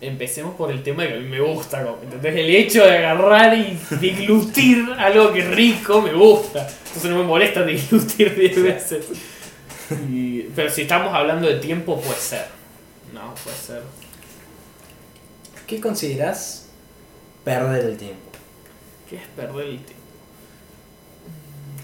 empecemos 0.07 0.55
por 0.55 0.71
el 0.71 0.83
tema 0.83 1.03
de 1.03 1.09
que 1.11 1.15
a 1.15 1.19
mí 1.21 1.29
me 1.29 1.41
gusta. 1.41 1.81
Entonces 2.03 2.35
el 2.37 2.55
hecho 2.55 2.85
de 2.85 2.99
agarrar 2.99 3.57
y 3.57 3.79
diglutir 4.01 4.87
algo 4.99 5.33
que 5.33 5.41
es 5.41 5.51
rico 5.55 6.01
me 6.03 6.13
gusta. 6.13 6.69
Entonces 6.87 7.11
no 7.11 7.19
me 7.19 7.25
molesta 7.25 7.63
diglutir 7.65 8.35
10 8.35 8.63
veces. 8.63 9.07
Y- 10.11 10.43
pero 10.57 10.71
si 10.71 10.83
estamos 10.83 11.13
hablando 11.13 11.47
de 11.49 11.57
tiempo, 11.57 12.01
puede 12.01 12.19
ser. 12.19 12.47
No, 13.13 13.35
puede 13.43 13.57
ser. 13.57 13.83
¿Qué 15.67 15.81
considerás 15.81 16.69
perder 17.45 17.85
el 17.87 17.97
tiempo? 17.97 18.31
¿Qué 19.09 19.17
es 19.17 19.27
perder 19.37 19.67
el 19.67 19.77
tiempo? 19.79 20.03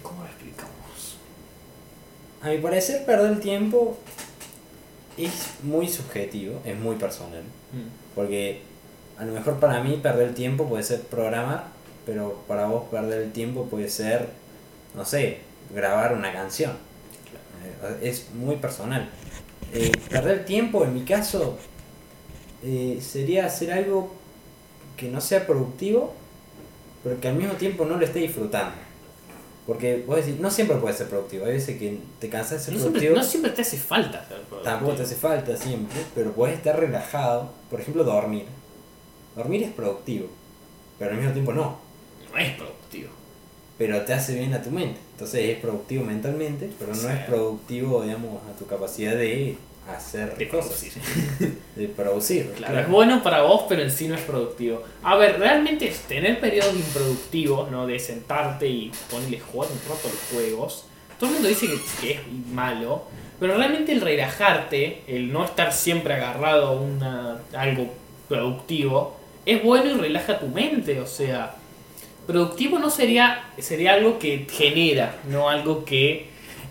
¿Cómo 0.02 0.22
lo 0.22 0.26
explicamos? 0.28 0.70
A 2.42 2.48
mi 2.48 2.58
parecer, 2.58 3.04
perder 3.04 3.32
el 3.32 3.40
tiempo 3.40 3.98
es 5.16 5.50
muy 5.62 5.86
subjetivo, 5.88 6.60
es 6.64 6.76
muy 6.78 6.96
personal. 6.96 7.42
Mm, 7.72 7.99
Porque 8.14 8.62
a 9.18 9.24
lo 9.24 9.32
mejor 9.32 9.60
para 9.60 9.82
mí 9.82 9.98
perder 10.02 10.28
el 10.28 10.34
tiempo 10.34 10.68
puede 10.68 10.82
ser 10.82 11.02
programar, 11.02 11.64
pero 12.06 12.42
para 12.48 12.66
vos 12.66 12.84
perder 12.90 13.22
el 13.22 13.32
tiempo 13.32 13.66
puede 13.66 13.88
ser, 13.88 14.28
no 14.94 15.04
sé, 15.04 15.38
grabar 15.74 16.14
una 16.14 16.32
canción. 16.32 16.72
Eh, 17.82 18.08
Es 18.08 18.30
muy 18.34 18.56
personal. 18.56 19.08
Eh, 19.72 19.92
perder 20.08 20.44
tiempo, 20.44 20.84
en 20.84 20.94
mi 20.94 21.02
caso, 21.04 21.58
eh, 22.62 22.98
sería 23.00 23.46
hacer 23.46 23.72
algo 23.72 24.14
que 24.96 25.08
no 25.08 25.20
sea 25.20 25.46
productivo, 25.46 26.14
pero 27.04 27.20
que 27.20 27.28
al 27.28 27.36
mismo 27.36 27.54
tiempo 27.54 27.84
no 27.84 27.96
lo 27.96 28.04
esté 28.04 28.18
disfrutando. 28.20 28.74
Porque 29.66 30.02
vos 30.06 30.16
decís, 30.16 30.40
no 30.40 30.50
siempre 30.50 30.76
puede 30.78 30.94
ser 30.96 31.08
productivo. 31.08 31.44
Hay 31.46 31.52
veces 31.52 31.78
que 31.78 31.98
te 32.18 32.28
cansas 32.28 32.52
de 32.52 32.58
ser 32.60 32.74
No 32.74 32.80
siempre, 32.80 33.00
productivo. 33.00 33.16
no 33.16 33.24
siempre 33.30 33.50
te 33.52 33.62
hace 33.62 33.76
falta 33.78 34.18
ser 34.26 34.38
productivo. 34.42 34.62
Tampoco 34.62 34.92
te 34.94 35.02
hace 35.02 35.14
falta 35.14 35.56
siempre, 35.56 36.00
pero 36.14 36.32
puedes 36.32 36.56
estar 36.56 36.78
relajado. 36.78 37.52
Por 37.70 37.80
ejemplo, 37.80 38.02
dormir. 38.04 38.46
Dormir 39.36 39.62
es 39.62 39.70
productivo, 39.72 40.26
pero 40.98 41.12
al 41.12 41.18
mismo 41.18 41.32
tiempo 41.32 41.52
no. 41.52 41.78
No 42.32 42.38
es 42.38 42.54
productivo. 42.56 43.10
Pero 43.78 44.02
te 44.02 44.12
hace 44.12 44.34
bien 44.34 44.52
a 44.54 44.62
tu 44.62 44.70
mente. 44.70 44.98
Entonces 45.12 45.44
es 45.50 45.58
productivo 45.58 46.04
mentalmente, 46.04 46.70
pero 46.78 46.94
no 46.94 47.08
es 47.08 47.20
productivo, 47.26 48.02
digamos, 48.02 48.42
a 48.48 48.58
tu 48.58 48.66
capacidad 48.66 49.12
de 49.14 49.56
hacer 49.88 50.36
De 50.36 50.48
cosas. 50.48 50.66
producir. 50.72 50.92
De 51.76 51.88
producir. 51.88 52.52
Claro, 52.56 52.78
es 52.80 52.88
bueno 52.88 53.22
para 53.22 53.42
vos, 53.42 53.64
pero 53.68 53.82
en 53.82 53.90
sí 53.90 54.08
no 54.08 54.14
es 54.14 54.20
productivo. 54.22 54.82
A 55.02 55.16
ver, 55.16 55.38
realmente 55.38 55.92
tener 56.08 56.40
periodos 56.40 56.74
improductivos, 56.74 57.70
¿no? 57.70 57.86
De 57.86 57.98
sentarte 57.98 58.68
y 58.68 58.92
ponerle 59.10 59.40
jugar 59.40 59.70
un 59.70 59.78
rato 59.88 60.08
los 60.08 60.20
juegos. 60.32 60.84
Todo 61.18 61.30
el 61.30 61.34
mundo 61.34 61.48
dice 61.48 61.66
que, 61.66 61.78
que 62.00 62.12
es 62.14 62.20
malo, 62.52 63.04
pero 63.38 63.56
realmente 63.56 63.92
el 63.92 64.00
relajarte, 64.00 65.02
el 65.06 65.32
no 65.32 65.44
estar 65.44 65.72
siempre 65.72 66.14
agarrado 66.14 66.66
a 66.68 66.70
una, 66.72 67.40
algo 67.54 67.92
productivo, 68.28 69.16
es 69.46 69.62
bueno 69.62 69.90
y 69.90 69.94
relaja 69.94 70.38
tu 70.38 70.46
mente. 70.48 71.00
O 71.00 71.06
sea, 71.06 71.56
productivo 72.26 72.78
no 72.78 72.90
sería, 72.90 73.44
sería 73.58 73.94
algo 73.94 74.18
que 74.18 74.46
genera, 74.50 75.16
no 75.28 75.48
algo 75.48 75.84
que 75.84 76.28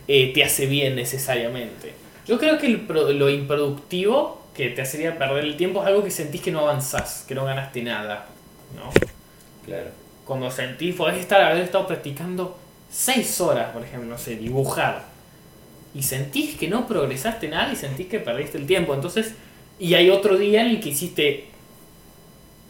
eh, 0.08 0.32
te 0.34 0.44
hace 0.44 0.66
bien 0.66 0.96
necesariamente. 0.96 1.94
Yo 2.30 2.38
creo 2.38 2.60
que 2.60 2.68
el 2.68 2.82
pro- 2.82 3.12
lo 3.12 3.28
improductivo 3.28 4.40
que 4.54 4.70
te 4.70 4.84
hacería 4.84 5.18
perder 5.18 5.46
el 5.46 5.58
tiempo 5.58 5.82
es 5.82 5.88
algo 5.88 6.04
que 6.04 6.12
sentís 6.12 6.42
que 6.42 6.52
no 6.52 6.60
avanzás, 6.60 7.26
que 7.28 7.34
no 7.34 7.44
ganaste 7.44 7.82
nada. 7.82 8.28
¿no? 8.76 8.92
Claro. 9.66 9.90
Cuando 10.26 10.52
sentís, 10.52 10.94
podés 10.96 11.18
estar, 11.18 11.42
haber 11.42 11.64
estado 11.64 11.88
practicando 11.88 12.56
6 12.92 13.42
horas, 13.42 13.72
por 13.74 13.84
ejemplo, 13.84 14.08
no 14.08 14.18
sé, 14.20 14.36
dibujar. 14.36 15.06
Y 15.96 16.04
sentís 16.04 16.56
que 16.56 16.68
no 16.68 16.86
progresaste 16.86 17.48
nada 17.48 17.74
y 17.74 17.76
sentís 17.76 18.06
que 18.06 18.20
perdiste 18.20 18.60
el 18.60 18.68
tiempo. 18.68 18.94
Entonces, 18.94 19.34
y 19.80 19.96
hay 19.96 20.12
otro 20.12 20.38
día 20.38 20.62
en 20.62 20.68
el 20.68 20.80
que 20.82 20.90
hiciste 20.90 21.48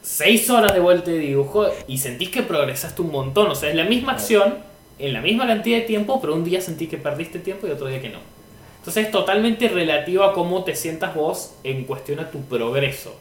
6 0.01 0.49
horas 0.49 0.73
de 0.73 0.79
vuelta 0.79 1.11
de 1.11 1.17
dibujo 1.19 1.67
y 1.85 1.97
sentís 1.97 2.29
que 2.29 2.43
progresaste 2.43 3.01
un 3.01 3.11
montón. 3.11 3.47
O 3.47 3.55
sea, 3.55 3.69
es 3.69 3.75
la 3.75 3.83
misma 3.83 4.13
acción, 4.13 4.59
en 4.99 5.11
la 5.11 5.19
misma 5.19 5.45
cantidad 5.47 5.79
de 5.79 5.83
tiempo, 5.83 6.21
pero 6.21 6.33
un 6.35 6.45
día 6.45 6.61
sentís 6.61 6.87
que 6.87 6.97
perdiste 6.97 7.39
tiempo 7.39 7.67
y 7.67 7.71
otro 7.71 7.87
día 7.87 8.01
que 8.01 8.09
no. 8.09 8.38
Entonces 8.79 9.05
es 9.05 9.11
totalmente 9.11 9.67
relativo 9.67 10.23
a 10.23 10.33
cómo 10.33 10.63
te 10.63 10.75
sientas 10.75 11.13
vos 11.15 11.53
en 11.63 11.83
cuestión 11.85 12.19
a 12.19 12.31
tu 12.31 12.41
progreso. 12.43 13.15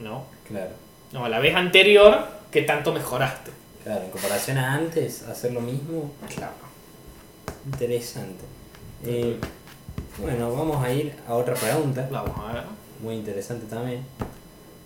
¿No? 0.00 0.24
Claro. 0.46 0.70
No, 1.12 1.24
a 1.24 1.28
la 1.28 1.38
vez 1.38 1.54
anterior, 1.54 2.26
que 2.50 2.62
tanto 2.62 2.92
mejoraste. 2.92 3.50
Claro, 3.84 4.04
en 4.04 4.10
comparación 4.10 4.58
a 4.58 4.74
antes, 4.74 5.22
hacer 5.22 5.52
lo 5.52 5.60
mismo, 5.60 6.12
Claro. 6.34 6.52
interesante. 7.64 8.44
Eh, 9.04 9.38
bueno, 10.18 10.52
vamos 10.52 10.84
a 10.84 10.92
ir 10.92 11.14
a 11.26 11.34
otra 11.34 11.54
pregunta. 11.54 12.06
Vamos 12.10 12.36
a 12.38 12.52
ver. 12.52 12.62
muy 13.00 13.14
interesante 13.14 13.66
también. 13.66 14.04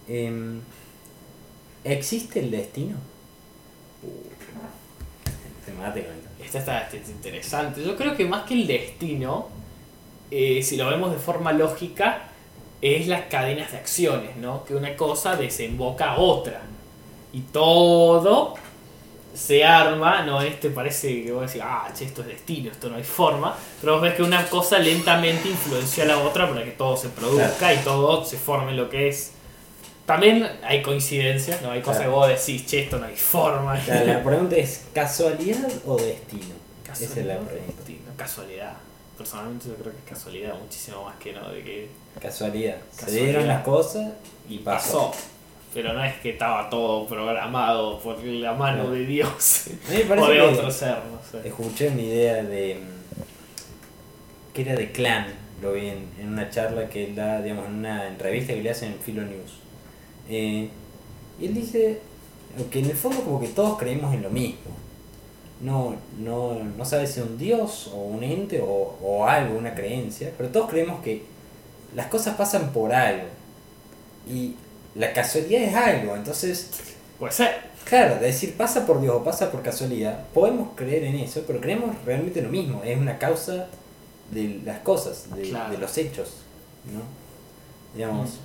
Em, 0.07 0.61
¿Existe 1.85 2.41
el 2.41 2.51
destino? 2.51 2.97
Temático. 5.65 6.07
entonces. 6.09 6.47
Esta 6.47 6.59
está 6.59 6.81
esta 6.83 6.97
es 6.97 7.09
interesante. 7.09 7.85
Yo 7.85 7.97
creo 7.97 8.15
que 8.17 8.25
más 8.27 8.45
que 8.45 8.55
el 8.55 8.67
destino, 8.67 9.49
eh, 10.33 10.63
si 10.63 10.77
lo 10.77 10.89
vemos 10.89 11.13
de 11.13 11.19
forma 11.19 11.53
lógica, 11.53 12.23
es 12.81 13.07
las 13.07 13.23
cadenas 13.27 13.71
de 13.73 13.79
acciones, 13.79 14.37
¿no? 14.37 14.65
Que 14.65 14.75
una 14.75 14.97
cosa 14.97 15.37
desemboca 15.37 16.13
a 16.13 16.19
otra. 16.19 16.63
Y 17.33 17.41
todo 17.43 18.55
se 19.35 19.65
arma, 19.65 20.23
¿no? 20.23 20.43
Este 20.43 20.69
parece 20.71 21.23
que 21.25 21.33
vos 21.33 21.47
decís, 21.47 21.63
ah, 21.65 21.89
che, 21.97 22.05
esto 22.05 22.21
es 22.23 22.27
destino, 22.29 22.71
esto 22.71 22.89
no 22.91 22.97
hay 22.97 23.05
forma. 23.05 23.57
Pero 23.81 23.95
vos 23.95 24.03
ves 24.03 24.15
que 24.15 24.23
una 24.23 24.45
cosa 24.49 24.79
lentamente 24.79 25.49
influencia 25.49 26.05
a 26.05 26.07
la 26.09 26.19
otra 26.19 26.49
para 26.49 26.65
que 26.65 26.73
todo 26.73 26.97
se 26.97 27.09
produzca 27.09 27.73
y 27.73 27.79
todo 27.79 28.25
se 28.25 28.37
forme 28.37 28.73
lo 28.75 28.91
que 28.91 29.09
es. 29.09 29.33
También 30.05 30.47
hay 30.65 30.83
coincidencias, 30.83 31.63
¿no? 31.63 31.71
Hay 31.71 31.81
cosas 31.81 32.03
Claro. 32.03 32.11
que 32.13 32.17
vos 32.17 32.29
decís, 32.29 32.67
che, 32.67 32.81
esto 32.83 32.99
no 32.99 33.07
hay 33.07 33.17
forma. 33.17 33.79
Claro, 33.79 34.07
la 34.07 34.23
pregunta 34.25 34.57
es: 34.57 34.87
¿casualidad 34.93 35.71
o 35.87 35.97
destino? 35.97 36.55
Esa 36.93 37.05
es 37.05 37.11
la 37.11 37.37
Casualidad, 37.37 37.39
pregunta. 37.39 37.73
destino, 37.77 38.11
casualidad. 38.17 38.73
Personalmente 39.17 39.69
yo 39.69 39.75
creo 39.75 39.93
que 39.93 39.99
es 39.99 40.05
casualidad 40.05 40.55
muchísimo 40.61 41.05
más 41.05 41.17
que 41.17 41.33
no 41.33 41.49
de 41.51 41.63
que 41.63 41.89
Casualidad. 42.21 42.77
Se 42.91 43.01
Casualidad. 43.01 43.25
dieron 43.25 43.49
las 43.49 43.63
cosas 43.63 44.13
y 44.49 44.59
pasó. 44.59 45.11
pasó. 45.11 45.21
Pero 45.75 45.93
no 45.95 46.05
es 46.05 46.15
que 46.21 46.31
estaba 46.31 46.69
todo 46.69 47.07
programado 47.07 47.99
por 48.01 48.23
la 48.23 48.53
mano 48.53 48.91
de 48.91 49.07
Dios 49.07 49.65
A 49.89 49.91
mí 49.91 49.97
me 49.99 50.05
o 50.05 50.09
parece 50.09 50.33
de 50.33 50.41
otro 50.43 50.71
ser, 50.71 50.99
no 51.11 51.21
sé. 51.41 51.49
escuché 51.49 51.89
una 51.89 52.03
idea 52.03 52.43
de. 52.43 52.79
que 54.53 54.63
era 54.63 54.75
de 54.75 54.93
clan, 54.93 55.27
lo 55.63 55.73
vi 55.73 55.89
en, 55.89 56.11
en 56.21 56.29
una 56.29 56.51
charla 56.51 56.89
que 56.91 57.05
él 57.07 57.15
da, 57.15 57.41
digamos, 57.41 57.67
en 57.67 57.75
una 57.77 58.15
revista 58.19 58.53
que 58.53 58.63
le 58.63 58.71
hacen 58.71 58.93
en 58.93 58.99
Philo 58.99 59.23
News. 59.23 59.53
Eh, 60.29 60.69
y 61.41 61.47
él 61.47 61.55
dice 61.55 62.01
que 62.71 62.81
en 62.81 62.87
el 62.91 62.97
fondo, 62.97 63.21
como 63.23 63.41
que 63.41 63.49
todos 63.49 63.79
creemos 63.79 64.13
en 64.15 64.23
lo 64.23 64.31
mismo. 64.31 64.61
No, 65.63 65.95
no, 66.19 66.55
no 66.77 66.85
sabe 66.85 67.07
si 67.07 67.21
un 67.21 67.39
dios 67.39 67.89
o 67.95 67.97
un 67.97 68.25
ente 68.25 68.61
o, 68.61 68.99
o 69.01 69.27
algo, 69.27 69.57
una 69.57 69.75
creencia, 69.75 70.33
pero 70.37 70.49
todos 70.51 70.69
creemos 70.69 71.01
que 71.03 71.23
las 71.95 72.07
cosas 72.09 72.37
pasan 72.37 72.73
por 72.73 72.93
algo. 72.93 73.25
Y 74.29 74.57
la 74.95 75.13
casualidad 75.13 75.63
es 75.63 75.75
algo, 75.75 76.17
entonces 76.17 76.69
Puede 77.23 77.33
ser. 77.35 77.73
Claro, 77.85 78.17
de 78.17 78.27
decir 78.27 78.55
pasa 78.57 78.85
por 78.85 79.01
Dios 79.01 79.15
o 79.15 79.23
pasa 79.23 79.53
por 79.53 79.63
casualidad, 79.63 80.25
podemos 80.35 80.71
creer 80.75 81.05
en 81.05 81.15
eso, 81.17 81.45
pero 81.47 81.61
creemos 81.61 81.95
realmente 82.05 82.43
lo 82.43 82.49
mismo, 82.49 82.83
es 82.85 82.99
una 82.99 83.17
causa 83.19 83.69
de 84.33 84.61
las 84.65 84.81
cosas, 84.81 85.27
de, 85.37 85.43
Claro. 85.43 85.71
de 85.71 85.79
los 85.79 85.97
hechos, 85.99 86.39
¿no? 86.93 87.03
Digamos, 87.97 88.41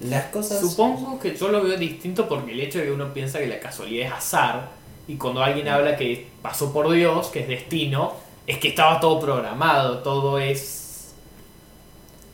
las 0.00 0.24
cosas... 0.26 0.60
Supongo 0.60 1.20
que 1.20 1.36
yo 1.36 1.48
lo 1.48 1.62
veo 1.62 1.76
distinto 1.78 2.28
porque 2.28 2.50
el 2.50 2.60
hecho 2.60 2.80
de 2.80 2.86
que 2.86 2.92
uno 2.92 3.14
piensa 3.14 3.38
que 3.38 3.46
la 3.46 3.60
casualidad 3.60 4.08
es 4.08 4.12
azar 4.12 4.70
y 5.08 5.16
cuando 5.16 5.42
alguien 5.42 5.68
habla 5.68 5.96
que 5.96 6.28
pasó 6.42 6.72
por 6.72 6.90
Dios, 6.90 7.28
que 7.28 7.40
es 7.40 7.48
destino, 7.48 8.14
es 8.46 8.58
que 8.58 8.68
estaba 8.68 9.00
todo 9.00 9.20
programado, 9.20 9.98
todo 9.98 10.38
es... 10.38 11.14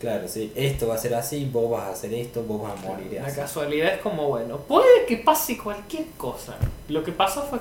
Claro, 0.00 0.26
sí, 0.26 0.52
esto 0.56 0.88
va 0.88 0.96
a 0.96 0.98
ser 0.98 1.14
así, 1.14 1.48
vos 1.52 1.70
vas 1.70 1.82
a 1.82 1.90
hacer 1.92 2.12
esto, 2.14 2.42
vos 2.42 2.62
vas 2.62 2.72
a 2.72 2.88
morir 2.88 3.12
La 3.20 3.26
así. 3.26 3.36
casualidad 3.36 3.94
es 3.94 4.00
como, 4.00 4.28
bueno, 4.28 4.56
puede 4.58 5.06
que 5.06 5.18
pase 5.18 5.56
cualquier 5.56 6.06
cosa. 6.16 6.56
Lo 6.88 7.04
que 7.04 7.12
pasó 7.12 7.42
fue... 7.42 7.60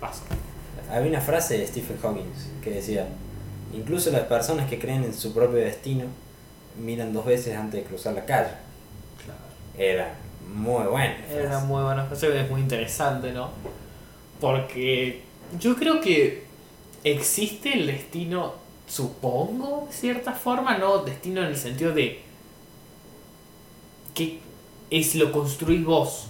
pasó. 0.00 0.22
Había 0.90 1.10
una 1.10 1.20
frase 1.20 1.58
de 1.58 1.66
Stephen 1.66 1.98
Hawking 2.00 2.32
que 2.62 2.70
decía, 2.70 3.06
incluso 3.74 4.10
las 4.10 4.22
personas 4.22 4.70
que 4.70 4.78
creen 4.78 5.04
en 5.04 5.12
su 5.12 5.34
propio 5.34 5.58
destino 5.58 6.04
miran 6.80 7.12
dos 7.12 7.26
veces 7.26 7.56
antes 7.56 7.82
de 7.82 7.86
cruzar 7.86 8.14
la 8.14 8.24
calle. 8.24 8.52
Era 9.76 10.14
muy 10.54 10.84
buena. 10.86 11.16
Era 11.30 11.48
frase. 11.50 11.66
muy 11.66 11.82
buena 11.82 12.04
frase, 12.04 12.40
es 12.40 12.50
muy 12.50 12.60
interesante, 12.62 13.32
¿no? 13.32 13.50
Porque 14.40 15.22
yo 15.60 15.76
creo 15.76 16.00
que 16.00 16.44
existe 17.04 17.72
el 17.74 17.86
destino, 17.86 18.54
supongo, 18.86 19.86
de 19.88 19.92
cierta 19.96 20.32
forma, 20.32 20.76
no 20.78 20.98
destino 20.98 21.40
en 21.42 21.48
el 21.48 21.56
sentido 21.56 21.92
de 21.92 22.20
que 24.14 24.40
es 24.90 25.14
lo 25.14 25.32
construís 25.32 25.84
vos. 25.84 26.26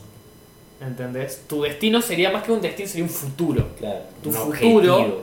¿Entendés? 0.80 1.44
Tu 1.48 1.62
destino 1.62 2.02
sería 2.02 2.30
más 2.30 2.42
que 2.42 2.52
un 2.52 2.60
destino, 2.60 2.88
sería 2.88 3.04
un 3.04 3.10
futuro. 3.10 3.68
Claro, 3.78 4.00
tu 4.22 4.30
futuro- 4.30 4.96
objetivo. 4.96 5.22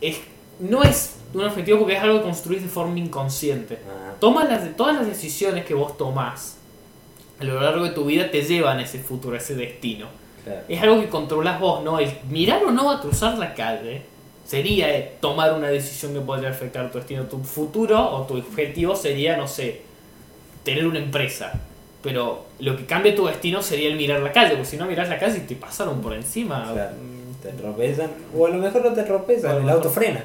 Es, 0.00 0.18
no 0.58 0.82
es 0.82 1.16
un 1.32 1.44
objetivo 1.44 1.78
porque 1.78 1.94
es 1.96 2.02
algo 2.02 2.18
que 2.18 2.24
construís 2.24 2.62
de 2.62 2.68
forma 2.68 2.98
inconsciente. 2.98 3.74
Ajá. 3.86 4.16
Tomas 4.18 4.48
las, 4.48 4.76
todas 4.76 4.96
las 4.96 5.06
decisiones 5.06 5.64
que 5.64 5.74
vos 5.74 5.96
tomás 5.96 6.56
a 7.38 7.44
lo 7.44 7.60
largo 7.60 7.84
de 7.84 7.90
tu 7.90 8.04
vida 8.04 8.30
te 8.30 8.42
llevan 8.42 8.78
a 8.78 8.82
ese 8.82 8.98
futuro, 8.98 9.34
a 9.34 9.38
ese 9.38 9.54
destino. 9.54 10.08
Claro. 10.44 10.60
Es 10.68 10.82
algo 10.82 11.00
que 11.00 11.08
controlas 11.08 11.60
vos, 11.60 11.82
¿no? 11.84 11.98
El 11.98 12.10
mirar 12.28 12.64
o 12.64 12.70
no 12.70 12.90
a 12.90 13.00
cruzar 13.00 13.36
la 13.38 13.54
calle 13.54 14.02
sería 14.46 14.96
eh, 14.96 15.12
tomar 15.20 15.52
una 15.52 15.68
decisión 15.68 16.12
que 16.14 16.20
podría 16.20 16.50
afectar 16.50 16.90
tu 16.90 16.98
destino. 16.98 17.24
Tu 17.24 17.38
futuro 17.44 18.00
o 18.16 18.22
tu 18.22 18.36
objetivo 18.38 18.96
sería, 18.96 19.36
no 19.36 19.46
sé, 19.46 19.82
tener 20.64 20.86
una 20.86 20.98
empresa. 20.98 21.52
Pero 22.02 22.46
lo 22.60 22.76
que 22.76 22.86
cambia 22.86 23.14
tu 23.14 23.26
destino 23.26 23.62
sería 23.62 23.88
el 23.88 23.96
mirar 23.96 24.20
la 24.20 24.32
calle, 24.32 24.50
porque 24.52 24.64
si 24.64 24.76
no 24.76 24.86
miras 24.86 25.08
la 25.08 25.18
calle 25.18 25.38
y 25.38 25.40
te 25.46 25.54
pasaron 25.56 26.00
por 26.00 26.14
encima. 26.14 26.70
Claro. 26.72 26.92
Te 27.42 27.50
tropezan, 27.52 28.10
o 28.36 28.46
a 28.46 28.50
lo 28.50 28.56
mejor 28.56 28.84
no 28.84 28.92
te 28.92 29.02
tropezan, 29.02 29.50
el 29.52 29.56
mejor- 29.62 29.72
auto 29.76 29.90
frena. 29.90 30.24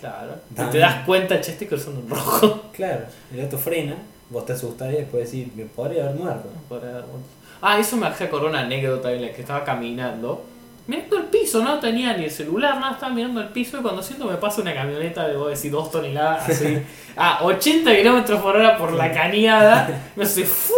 Claro. 0.00 0.32
Y 0.50 0.54
También. 0.54 0.72
te 0.72 0.78
das 0.78 1.04
cuenta, 1.06 1.40
che, 1.40 1.52
estoy 1.52 1.66
cruzando 1.66 2.00
en 2.00 2.08
rojo. 2.10 2.62
Claro, 2.72 3.06
el 3.32 3.40
auto 3.40 3.56
frena, 3.58 3.96
vos 4.30 4.44
te 4.46 4.52
asustás 4.52 4.92
y 4.92 4.96
después 4.96 5.30
decís, 5.30 5.48
me 5.56 5.64
podría 5.64 6.04
haber 6.04 6.16
muerto. 6.16 6.48
Para 6.68 6.84
dar 6.86 7.02
vueltas. 7.06 7.30
Ah, 7.62 7.78
eso 7.78 7.96
me 7.96 8.06
hace 8.06 8.24
acordar 8.24 8.50
una 8.50 8.60
anécdota 8.60 9.12
en 9.12 9.22
la 9.22 9.32
que 9.32 9.40
estaba 9.40 9.64
caminando. 9.64 10.44
Mirando 10.86 11.16
el 11.16 11.24
piso, 11.24 11.64
no 11.64 11.80
tenía 11.80 12.16
ni 12.16 12.24
el 12.26 12.30
celular, 12.30 12.76
nada, 12.78 12.92
estaba 12.92 13.12
mirando 13.12 13.40
el 13.40 13.48
piso 13.48 13.78
y 13.78 13.82
cuando 13.82 14.00
siento 14.02 14.26
me 14.26 14.36
pasa 14.36 14.62
una 14.62 14.72
camioneta 14.72 15.26
de, 15.26 15.36
vos 15.36 15.48
decís, 15.48 15.72
dos 15.72 15.90
toneladas, 15.90 16.48
así, 16.48 16.78
a 17.16 17.42
80 17.42 17.96
kilómetros 17.96 18.40
por 18.40 18.54
hora 18.54 18.78
por 18.78 18.92
la 18.92 19.10
cañada, 19.12 19.88
me 20.14 20.22
hace 20.22 20.44
¡fum! 20.44 20.76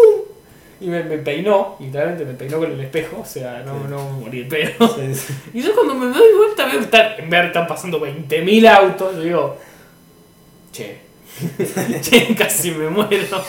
Y 0.80 0.86
me, 0.86 1.02
me 1.04 1.18
peinó, 1.18 1.76
literalmente 1.80 2.24
me 2.24 2.32
peinó 2.34 2.58
con 2.58 2.70
el 2.70 2.80
espejo, 2.80 3.20
o 3.20 3.24
sea, 3.26 3.62
no, 3.66 3.74
Sí. 3.74 3.80
no 3.90 4.10
morí 4.12 4.40
el 4.40 4.48
pedo. 4.48 4.96
Y 5.52 5.60
yo 5.60 5.74
cuando 5.74 5.94
me 5.94 6.06
doy 6.06 6.32
vuelta 6.38 6.64
veo 6.64 6.78
que 6.78 6.84
están, 6.84 7.06
en 7.18 7.28
vez 7.28 7.40
de 7.42 7.46
están 7.48 7.66
pasando 7.66 8.00
20.000 8.00 8.66
autos, 8.68 9.16
yo 9.16 9.20
digo, 9.22 9.56
che, 10.72 11.00
che, 12.00 12.34
casi 12.34 12.70
me 12.70 12.88
muero. 12.88 13.42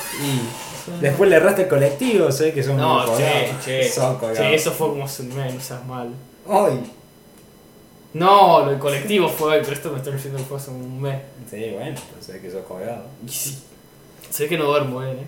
Después 1.02 1.30
le 1.30 1.36
erraste 1.38 1.64
el 1.64 1.68
colectivo, 1.68 2.32
sé 2.32 2.54
que 2.54 2.64
son 2.64 2.78
No, 2.78 3.06
muy 3.08 3.18
che, 3.18 3.52
che, 3.64 3.90
Son 3.90 4.18
che, 4.36 4.56
eso 4.56 4.72
fue 4.72 4.88
como 4.90 5.06
hace 5.06 5.24
un 5.24 5.36
mes, 5.36 5.54
no 5.54 5.62
seas 5.62 5.86
mal. 5.86 6.10
Ay. 6.48 6.92
No, 8.14 8.62
lo 8.66 8.72
del 8.72 8.80
colectivo 8.80 9.30
fue 9.30 9.56
hoy, 9.56 9.60
pero 9.62 9.74
esto 9.74 9.92
me 9.92 9.98
está 9.98 10.10
diciendo 10.12 10.40
que 10.40 10.46
fue 10.46 10.58
hace 10.58 10.72
un 10.72 11.00
mes. 11.02 11.22
Sí, 11.50 11.72
bueno, 11.74 11.96
pero 12.10 12.22
sé 12.24 12.42
que 12.42 12.50
sos 12.52 12.66
colgado. 12.66 13.04
Y 13.26 13.30
sí, 13.30 13.60
sé 14.30 14.48
que 14.48 14.58
no 14.58 14.66
duermo 14.66 15.00
bien, 15.02 15.20
eh. 15.20 15.28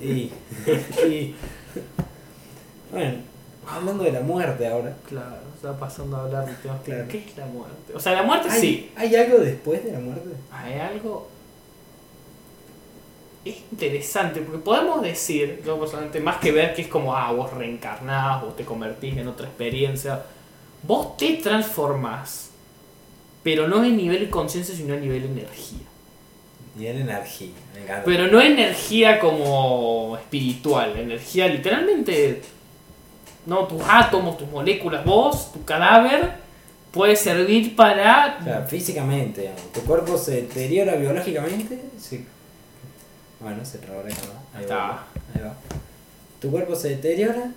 Y, 0.00 0.32
y- 1.08 1.34
bueno, 2.92 3.14
hablando 3.66 4.04
de 4.04 4.12
la 4.12 4.20
muerte 4.20 4.66
ahora. 4.66 4.94
Claro, 5.08 5.36
está 5.56 5.76
pasando 5.78 6.16
a 6.16 6.22
hablar 6.24 6.46
de 6.46 6.54
temas 6.54 6.80
que- 6.82 6.92
Claro. 6.92 7.08
¿Qué 7.08 7.18
es 7.18 7.36
la 7.36 7.46
muerte? 7.46 7.92
O 7.94 7.98
sea, 8.00 8.12
la 8.12 8.22
muerte 8.22 8.48
¿Hay, 8.50 8.60
sí. 8.60 8.92
¿Hay 8.96 9.14
algo 9.16 9.38
después 9.38 9.84
de 9.84 9.92
la 9.92 9.98
muerte? 10.00 10.28
Hay 10.52 10.74
algo. 10.78 11.28
Es 13.44 13.56
interesante, 13.72 14.40
porque 14.40 14.58
podemos 14.58 15.02
decir, 15.02 15.62
yo 15.66 15.78
personalmente, 15.78 16.18
más 16.20 16.38
que 16.38 16.50
ver 16.50 16.74
que 16.74 16.82
es 16.82 16.88
como, 16.88 17.14
ah, 17.14 17.30
vos 17.32 17.52
reencarnás, 17.52 18.40
vos 18.42 18.56
te 18.56 18.64
convertís 18.64 19.16
en 19.18 19.28
otra 19.28 19.46
experiencia, 19.46 20.22
vos 20.82 21.16
te 21.18 21.34
transformás, 21.34 22.50
pero 23.42 23.68
no 23.68 23.84
en 23.84 23.96
nivel 23.98 24.20
de 24.20 24.30
conciencia, 24.30 24.74
sino 24.74 24.94
a 24.94 24.96
nivel 24.96 25.22
de 25.22 25.28
energía. 25.42 25.80
En 26.80 27.02
energía, 27.02 27.50
me 27.74 27.82
encanta. 27.82 28.04
Pero 28.04 28.26
no 28.28 28.40
energía 28.40 29.20
como 29.20 30.16
espiritual, 30.18 30.96
energía 30.98 31.46
literalmente. 31.46 32.40
No, 33.46 33.66
tus 33.66 33.82
átomos, 33.86 34.38
tus 34.38 34.48
moléculas, 34.50 35.04
vos, 35.04 35.52
tu 35.52 35.62
cadáver, 35.66 36.32
puede 36.90 37.14
servir 37.14 37.76
para. 37.76 38.38
O 38.40 38.44
sea, 38.44 38.62
físicamente, 38.62 39.42
digamos, 39.42 39.72
tu 39.72 39.80
cuerpo 39.82 40.16
se 40.16 40.32
deteriora 40.42 40.94
biológicamente. 40.96 41.78
se- 41.98 42.24
Bueno, 43.44 43.64
se 43.64 43.78
trabó 43.78 44.02
la 44.02 44.08
cámara. 44.08 44.40
Ahí 44.54 44.62
está. 44.62 44.76
va. 44.76 45.06
Ahí 45.34 45.42
va. 45.42 45.54
Tu 46.40 46.50
cuerpo 46.50 46.74
se 46.74 46.88
deteriora, 46.90 47.50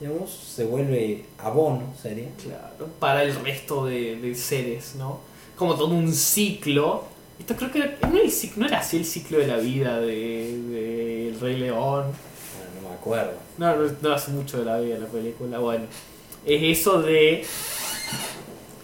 digamos, 0.00 0.30
se 0.30 0.64
vuelve 0.64 1.24
abono, 1.38 1.94
sería. 2.00 2.28
Claro, 2.42 2.88
para 2.98 3.22
el 3.22 3.34
resto 3.44 3.86
de, 3.86 4.16
de 4.16 4.34
seres, 4.34 4.94
¿no? 4.96 5.20
Como 5.56 5.74
todo 5.76 5.88
un 5.94 6.12
ciclo. 6.12 7.04
Esto 7.38 7.56
creo 7.56 7.70
que 7.70 7.78
era- 7.78 7.98
no, 8.08 8.16
era 8.18 8.28
no 8.56 8.66
era 8.66 8.78
así 8.80 8.96
el 8.96 9.04
ciclo 9.04 9.38
de 9.38 9.46
la 9.46 9.56
vida 9.58 10.00
de, 10.00 10.58
de 10.70 11.28
El 11.28 11.40
Rey 11.40 11.56
León. 11.56 12.04
Bueno, 12.06 12.82
no 12.82 12.88
me 12.88 12.94
acuerdo. 12.94 13.32
No, 13.58 13.76
no, 13.76 13.92
no 14.00 14.12
hace 14.14 14.30
mucho 14.32 14.58
de 14.58 14.64
la 14.64 14.78
vida 14.80 14.98
la 14.98 15.06
película. 15.06 15.58
Bueno, 15.58 15.84
es 16.46 16.78
eso 16.78 17.00
de. 17.02 17.44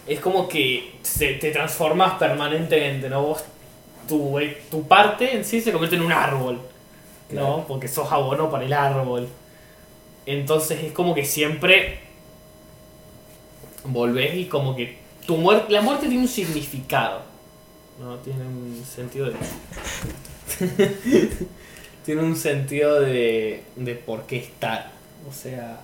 Es 0.07 0.19
como 0.19 0.47
que 0.47 0.95
se- 1.03 1.33
te 1.35 1.51
transformas 1.51 2.13
permanentemente, 2.19 3.09
¿no? 3.09 3.21
Vos, 3.23 3.43
tu, 4.09 4.37
eh, 4.39 4.61
tu 4.69 4.85
parte 4.85 5.35
en 5.35 5.45
sí 5.45 5.61
se 5.61 5.71
convierte 5.71 5.95
en 5.95 6.01
un 6.01 6.11
árbol, 6.11 6.55
¿no? 6.55 6.61
Claro. 7.29 7.65
Porque 7.67 7.87
sos 7.87 8.11
abono 8.11 8.51
para 8.51 8.65
el 8.65 8.73
árbol. 8.73 9.29
Entonces 10.25 10.83
es 10.83 10.91
como 10.91 11.15
que 11.15 11.23
siempre 11.23 11.99
volvés 13.85 14.35
y 14.35 14.45
como 14.45 14.75
que 14.75 14.97
tu 15.25 15.37
muerte, 15.37 15.71
la 15.71 15.81
muerte 15.81 16.07
tiene 16.07 16.21
un 16.21 16.27
significado, 16.27 17.21
¿no? 17.99 18.15
Tiene 18.17 18.45
un 18.45 18.83
sentido 18.85 19.27
de... 19.27 19.35
Tiene 22.05 22.23
un 22.23 22.35
sentido 22.35 23.01
de, 23.01 23.63
de 23.75 23.95
por 23.95 24.23
qué 24.23 24.37
estar. 24.37 24.91
O 25.29 25.33
sea, 25.33 25.81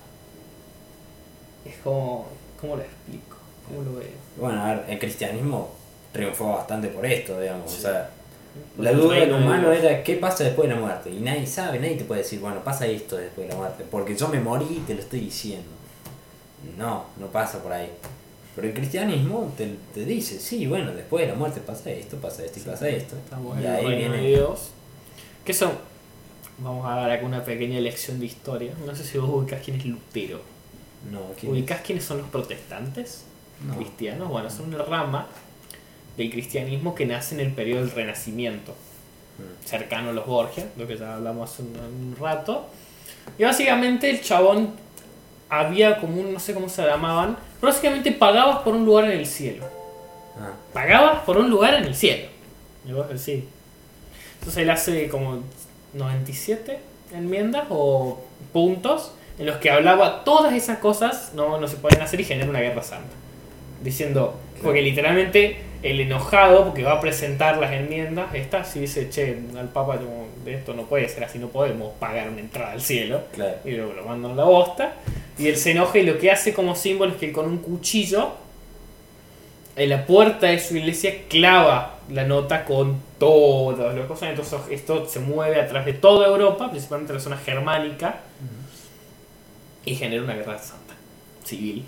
es 1.64 1.76
como... 1.84 2.26
¿Cómo 2.60 2.76
lo 2.76 2.82
explico? 2.82 3.36
¿Cómo 3.68 3.82
lo 3.82 3.98
veo? 3.98 4.08
Bueno, 4.36 4.62
a 4.62 4.74
ver, 4.74 4.84
el 4.88 4.98
cristianismo 4.98 5.70
triunfó 6.12 6.54
bastante 6.54 6.88
por 6.88 7.06
esto, 7.06 7.40
digamos. 7.40 7.70
Sí. 7.70 7.78
O 7.78 7.82
sea, 7.82 8.10
la 8.78 8.90
el 8.90 8.96
duda 8.96 9.16
del 9.16 9.28
de 9.30 9.34
humano 9.34 9.72
era 9.72 10.02
qué 10.02 10.16
pasa 10.16 10.44
después 10.44 10.68
de 10.68 10.74
la 10.74 10.80
muerte. 10.80 11.10
Y 11.10 11.20
nadie 11.20 11.46
sabe, 11.46 11.78
nadie 11.78 11.96
te 11.96 12.04
puede 12.04 12.22
decir, 12.22 12.40
bueno, 12.40 12.62
pasa 12.62 12.86
esto 12.86 13.16
después 13.16 13.46
de 13.46 13.52
la 13.54 13.58
muerte. 13.58 13.84
Porque 13.90 14.16
yo 14.16 14.28
me 14.28 14.40
morí 14.40 14.66
y 14.70 14.80
te 14.86 14.94
lo 14.94 15.00
estoy 15.00 15.20
diciendo. 15.20 15.68
No, 16.76 17.06
no 17.18 17.26
pasa 17.28 17.62
por 17.62 17.72
ahí. 17.72 17.90
Pero 18.54 18.68
el 18.68 18.74
cristianismo 18.74 19.52
te, 19.56 19.76
te 19.94 20.04
dice, 20.04 20.40
sí, 20.40 20.66
bueno, 20.66 20.92
después 20.92 21.26
de 21.26 21.32
la 21.32 21.38
muerte 21.38 21.60
pasa 21.60 21.90
esto, 21.90 22.16
pasa 22.16 22.44
esto 22.44 22.58
y 22.58 22.62
pasa 22.62 22.88
esto. 22.88 23.16
Estamos 23.16 23.56
Y 23.56 23.60
en 23.60 23.66
el 23.66 23.76
ahí 23.76 23.90
de 23.90 23.96
viene. 23.96 24.28
Dios. 24.28 24.70
¿Qué 25.44 25.52
son? 25.52 25.72
Vamos 26.58 26.86
a 26.86 26.96
dar 26.96 27.10
acá 27.10 27.26
una 27.26 27.44
pequeña 27.44 27.78
lección 27.80 28.18
de 28.18 28.26
historia. 28.26 28.72
No 28.86 28.94
sé 28.96 29.04
si 29.04 29.18
vos 29.18 29.28
ubicás 29.28 29.60
quién 29.62 29.76
es 29.76 29.84
Lutero. 29.84 30.40
No, 31.12 31.20
¿quién 31.38 31.52
¿Ubicás 31.52 31.82
quiénes 31.82 32.04
son 32.04 32.18
los 32.18 32.28
protestantes? 32.28 33.24
No. 33.66 33.76
Cristianos. 33.76 34.28
Bueno, 34.28 34.50
son 34.50 34.74
una 34.74 34.82
rama 34.84 35.26
del 36.16 36.30
cristianismo 36.30 36.94
que 36.94 37.06
nace 37.06 37.34
en 37.34 37.40
el 37.40 37.52
periodo 37.52 37.80
del 37.80 37.90
Renacimiento. 37.90 38.74
Mm. 39.38 39.68
cercano 39.68 40.10
a 40.10 40.12
los 40.12 40.26
Borgia, 40.26 40.66
lo 40.78 40.86
que 40.86 40.96
ya 40.96 41.14
hablamos 41.14 41.50
hace 41.50 41.62
un, 41.62 41.76
un 41.76 42.16
rato. 42.18 42.66
Y 43.38 43.44
básicamente 43.44 44.08
el 44.08 44.22
chabón 44.22 44.70
había 45.48 46.00
como 46.00 46.20
un, 46.20 46.32
no 46.32 46.40
sé 46.40 46.54
cómo 46.54 46.68
se 46.68 46.82
llamaban, 46.82 47.36
pero 47.60 47.72
básicamente 47.72 48.12
pagabas 48.12 48.58
por 48.60 48.74
un 48.74 48.84
lugar 48.84 49.04
en 49.04 49.18
el 49.18 49.26
cielo. 49.26 49.64
Ah, 50.38 50.52
Pagabas 50.72 51.20
por 51.20 51.38
un 51.38 51.50
lugar 51.50 51.74
en 51.74 51.84
el 51.84 51.94
cielo. 51.94 52.28
Vos 52.84 53.08
decís. 53.08 53.44
Entonces 54.34 54.62
él 54.62 54.70
hace 54.70 55.08
como 55.08 55.42
97 55.94 56.78
enmiendas 57.12 57.64
o 57.70 58.20
puntos 58.52 59.12
en 59.38 59.46
los 59.46 59.56
que 59.56 59.70
hablaba 59.70 60.24
todas 60.24 60.54
esas 60.54 60.78
cosas 60.78 61.32
no, 61.34 61.60
no 61.60 61.68
se 61.68 61.76
pueden 61.76 62.00
hacer 62.00 62.20
y 62.20 62.24
genera 62.24 62.48
una 62.48 62.60
guerra 62.60 62.82
santa. 62.82 63.14
Diciendo, 63.82 64.38
porque 64.62 64.82
literalmente 64.82 65.65
el 65.86 66.00
enojado, 66.00 66.64
porque 66.64 66.82
va 66.82 66.94
a 66.94 67.00
presentar 67.00 67.58
las 67.58 67.72
enmiendas, 67.72 68.34
estas 68.34 68.74
y 68.76 68.80
dice, 68.80 69.08
che, 69.08 69.38
al 69.56 69.68
Papa 69.68 69.98
de 70.44 70.54
esto 70.54 70.74
no 70.74 70.82
puede 70.82 71.08
ser 71.08 71.22
así, 71.24 71.38
no 71.38 71.48
podemos 71.48 71.92
pagar 72.00 72.28
una 72.28 72.40
entrada 72.40 72.72
al 72.72 72.82
cielo. 72.82 73.22
claro. 73.32 73.56
Y 73.64 73.70
luego 73.72 73.92
lo 73.92 74.04
mandan 74.04 74.32
a 74.32 74.34
la 74.34 74.44
bosta. 74.44 74.94
Y 75.38 75.48
él 75.48 75.56
se 75.56 75.72
enoja 75.72 75.98
y 75.98 76.02
lo 76.02 76.18
que 76.18 76.30
hace 76.30 76.52
como 76.52 76.74
símbolo 76.74 77.12
es 77.12 77.18
que 77.18 77.32
con 77.32 77.46
un 77.46 77.58
cuchillo 77.58 78.32
en 79.76 79.90
la 79.90 80.06
puerta 80.06 80.46
de 80.46 80.58
su 80.58 80.76
iglesia 80.76 81.24
clava 81.28 81.98
la 82.10 82.24
nota 82.24 82.64
con 82.64 83.00
todas 83.18 83.94
las 83.94 84.06
cosas. 84.06 84.30
Entonces 84.30 84.58
esto 84.70 85.06
se 85.06 85.20
mueve 85.20 85.60
a 85.60 85.68
través 85.68 85.86
de 85.86 86.00
toda 86.00 86.26
Europa, 86.26 86.70
principalmente 86.70 87.12
la 87.12 87.20
zona 87.20 87.36
germánica, 87.36 88.20
y 89.84 89.94
genera 89.94 90.22
una 90.22 90.34
guerra 90.34 90.58
santa 90.58 90.94
civil. 91.44 91.84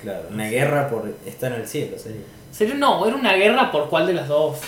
Claro, 0.00 0.28
una 0.30 0.48
guerra 0.48 0.88
por 0.88 1.12
estar 1.26 1.52
en 1.52 1.60
el 1.60 1.66
cielo, 1.66 1.98
sería. 1.98 2.20
Sería, 2.50 2.74
no, 2.74 3.06
era 3.06 3.16
una 3.16 3.34
guerra 3.34 3.70
por 3.70 3.88
cuál 3.88 4.06
de 4.06 4.12
los 4.14 4.26
dos, 4.28 4.58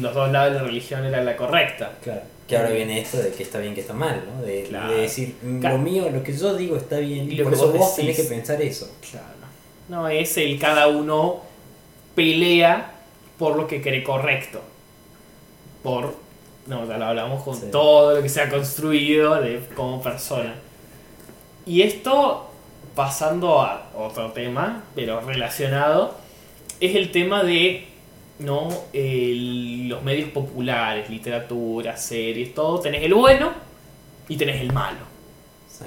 los 0.00 0.14
dos 0.14 0.30
lados 0.30 0.52
de 0.54 0.58
la 0.60 0.64
religión 0.64 1.04
era 1.04 1.22
la 1.22 1.36
correcta. 1.36 1.92
Claro. 2.02 2.20
Que 2.46 2.56
ahora 2.56 2.70
viene 2.70 3.00
esto 3.00 3.18
de 3.18 3.30
que 3.30 3.42
está 3.42 3.58
bien, 3.58 3.74
que 3.74 3.82
está 3.82 3.92
mal, 3.92 4.22
¿no? 4.34 4.42
De, 4.42 4.62
Claro. 4.64 4.92
de 4.92 5.02
decir, 5.02 5.36
mm, 5.42 5.60
Claro. 5.60 5.76
lo 5.76 5.82
mío, 5.82 6.08
lo 6.10 6.22
que 6.22 6.32
yo 6.36 6.54
digo 6.56 6.76
está 6.76 6.98
bien, 6.98 7.30
Y 7.30 7.34
lo 7.36 7.44
por 7.44 7.52
que 7.52 7.58
eso 7.58 7.68
vos 7.68 7.78
vos 7.78 7.96
tenés 7.96 8.16
que 8.16 8.22
pensar 8.24 8.62
eso. 8.62 8.90
Claro. 9.10 9.26
No, 9.88 10.08
es 10.08 10.36
el 10.38 10.58
cada 10.58 10.86
uno 10.88 11.42
pelea 12.14 12.92
por 13.38 13.56
lo 13.56 13.66
que 13.66 13.80
cree 13.82 14.02
correcto. 14.02 14.60
Por. 15.82 16.14
No, 16.66 16.86
ya 16.86 16.98
lo 16.98 17.06
hablamos 17.06 17.42
con 17.42 17.54
Sí. 17.56 17.66
todo 17.72 18.14
lo 18.16 18.22
que 18.22 18.28
se 18.28 18.42
ha 18.42 18.48
construido 18.50 19.40
de, 19.40 19.60
como 19.74 20.02
persona. 20.02 20.54
Y 21.66 21.82
esto, 21.82 22.50
pasando 22.94 23.60
a 23.62 23.88
otro 23.96 24.32
tema, 24.32 24.84
pero 24.94 25.20
relacionado, 25.20 26.14
es 26.80 26.94
el 26.96 27.10
tema 27.10 27.42
de 27.44 27.84
no 28.40 28.68
El- 28.92 29.88
los 29.88 30.02
medios 30.02 30.30
populares, 30.30 31.10
literatura, 31.10 31.96
series, 31.96 32.54
todo. 32.54 32.78
Tenés 32.80 33.02
el 33.02 33.14
bueno 33.14 33.52
y 34.28 34.36
tenés 34.36 34.60
el 34.60 34.72
malo. 34.72 35.00
Sí. 35.68 35.84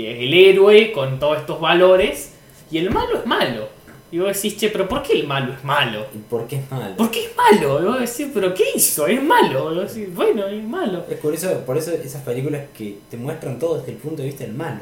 Y 0.00 0.06
es 0.06 0.18
el 0.20 0.32
héroe 0.32 0.92
con 0.92 1.18
todos 1.18 1.38
estos 1.38 1.60
valores. 1.60 2.34
Y 2.70 2.78
el 2.78 2.90
malo 2.90 3.18
es 3.18 3.26
malo. 3.26 3.68
Y 4.10 4.18
vos 4.18 4.34
decís, 4.34 4.56
che, 4.58 4.68
pero 4.68 4.86
¿por 4.88 5.02
qué 5.02 5.14
el 5.14 5.26
malo 5.26 5.54
es 5.54 5.64
malo? 5.64 6.06
¿Y 6.14 6.18
por 6.18 6.46
qué 6.46 6.56
es 6.56 6.70
malo? 6.70 6.96
¿Por 6.96 7.10
qué 7.10 7.24
es 7.24 7.30
malo? 7.36 7.80
Y 7.80 7.84
vos 7.86 8.00
decís, 8.00 8.30
pero 8.32 8.52
¿qué 8.54 8.64
hizo? 8.74 9.06
Es 9.06 9.22
malo. 9.22 9.72
Y 9.72 9.76
vos 9.76 9.94
decís, 9.94 10.14
bueno, 10.14 10.46
es 10.46 10.62
malo. 10.62 11.04
Es 11.08 11.18
por 11.18 11.34
eso, 11.34 11.64
por 11.64 11.76
eso 11.78 11.92
esas 11.92 12.22
películas 12.22 12.62
que 12.76 12.98
te 13.10 13.16
muestran 13.16 13.58
todo 13.58 13.78
desde 13.78 13.92
el 13.92 13.98
punto 13.98 14.22
de 14.22 14.28
vista 14.28 14.44
del 14.44 14.52
malo, 14.54 14.80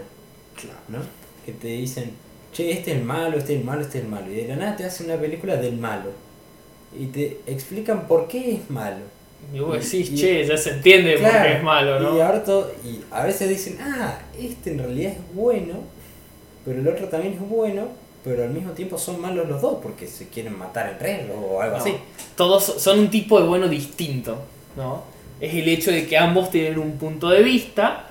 ¿no? 0.88 0.98
Que 1.46 1.52
te 1.52 1.68
dicen, 1.68 2.12
che, 2.52 2.70
este 2.72 2.92
es 2.92 2.96
el 2.98 3.04
malo, 3.04 3.36
este 3.38 3.54
es 3.54 3.60
el 3.60 3.64
malo, 3.64 3.82
este 3.82 3.98
es 3.98 4.04
el 4.04 4.10
malo. 4.10 4.30
Y 4.30 4.34
de 4.36 4.48
la 4.48 4.56
nada 4.56 4.76
te 4.76 4.84
hacen 4.84 5.06
una 5.10 5.16
película 5.20 5.56
del 5.56 5.76
malo. 5.78 6.10
Y 6.98 7.06
te 7.06 7.40
explican 7.46 8.06
por 8.06 8.26
qué 8.28 8.54
es 8.54 8.70
malo. 8.70 9.04
Y 9.54 9.60
vos 9.60 9.74
decís, 9.74 10.10
Y- 10.10 10.16
che, 10.16 10.44
ya 10.46 10.56
se 10.56 10.70
entiende 10.70 11.12
por 11.12 11.30
Claro, 11.30 11.48
qué 11.48 11.56
es 11.56 11.62
malo, 11.62 12.00
¿no? 12.00 12.16
Y, 12.16 12.40
todo- 12.44 12.72
y 12.84 13.00
a 13.10 13.24
veces 13.24 13.48
dicen, 13.48 13.78
ah, 13.80 14.18
este 14.38 14.72
en 14.72 14.78
realidad 14.80 15.12
es 15.12 15.34
bueno, 15.34 15.74
pero 16.64 16.80
el 16.80 16.86
otro 16.88 17.08
también 17.08 17.34
es 17.34 17.40
bueno, 17.40 17.88
pero 18.22 18.42
al 18.42 18.50
mismo 18.50 18.72
tiempo 18.72 18.98
son 18.98 19.18
malos 19.20 19.48
los 19.48 19.62
dos 19.62 19.78
porque 19.82 20.06
se 20.06 20.28
quieren 20.28 20.58
matar 20.58 20.90
entre 20.90 21.22
ellos 21.24 21.36
o 21.40 21.60
algo 21.62 21.76
No, 21.78 21.82
así. 21.82 21.94
Todos 22.36 22.64
son 22.64 22.98
un 22.98 23.10
tipo 23.10 23.40
de 23.40 23.46
bueno 23.48 23.66
distinto, 23.66 24.36
¿no? 24.76 25.04
Es 25.40 25.54
el 25.54 25.66
hecho 25.68 25.90
de 25.90 26.06
que 26.06 26.18
ambos 26.18 26.50
tienen 26.50 26.78
un 26.78 26.98
punto 26.98 27.30
de 27.30 27.42
vista 27.42 28.10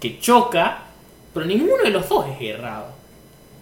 que 0.00 0.18
choca, 0.18 0.86
pero 1.32 1.46
ninguno 1.46 1.84
de 1.84 1.90
los 1.90 2.08
dos 2.08 2.26
es 2.28 2.42
errado. 2.48 2.86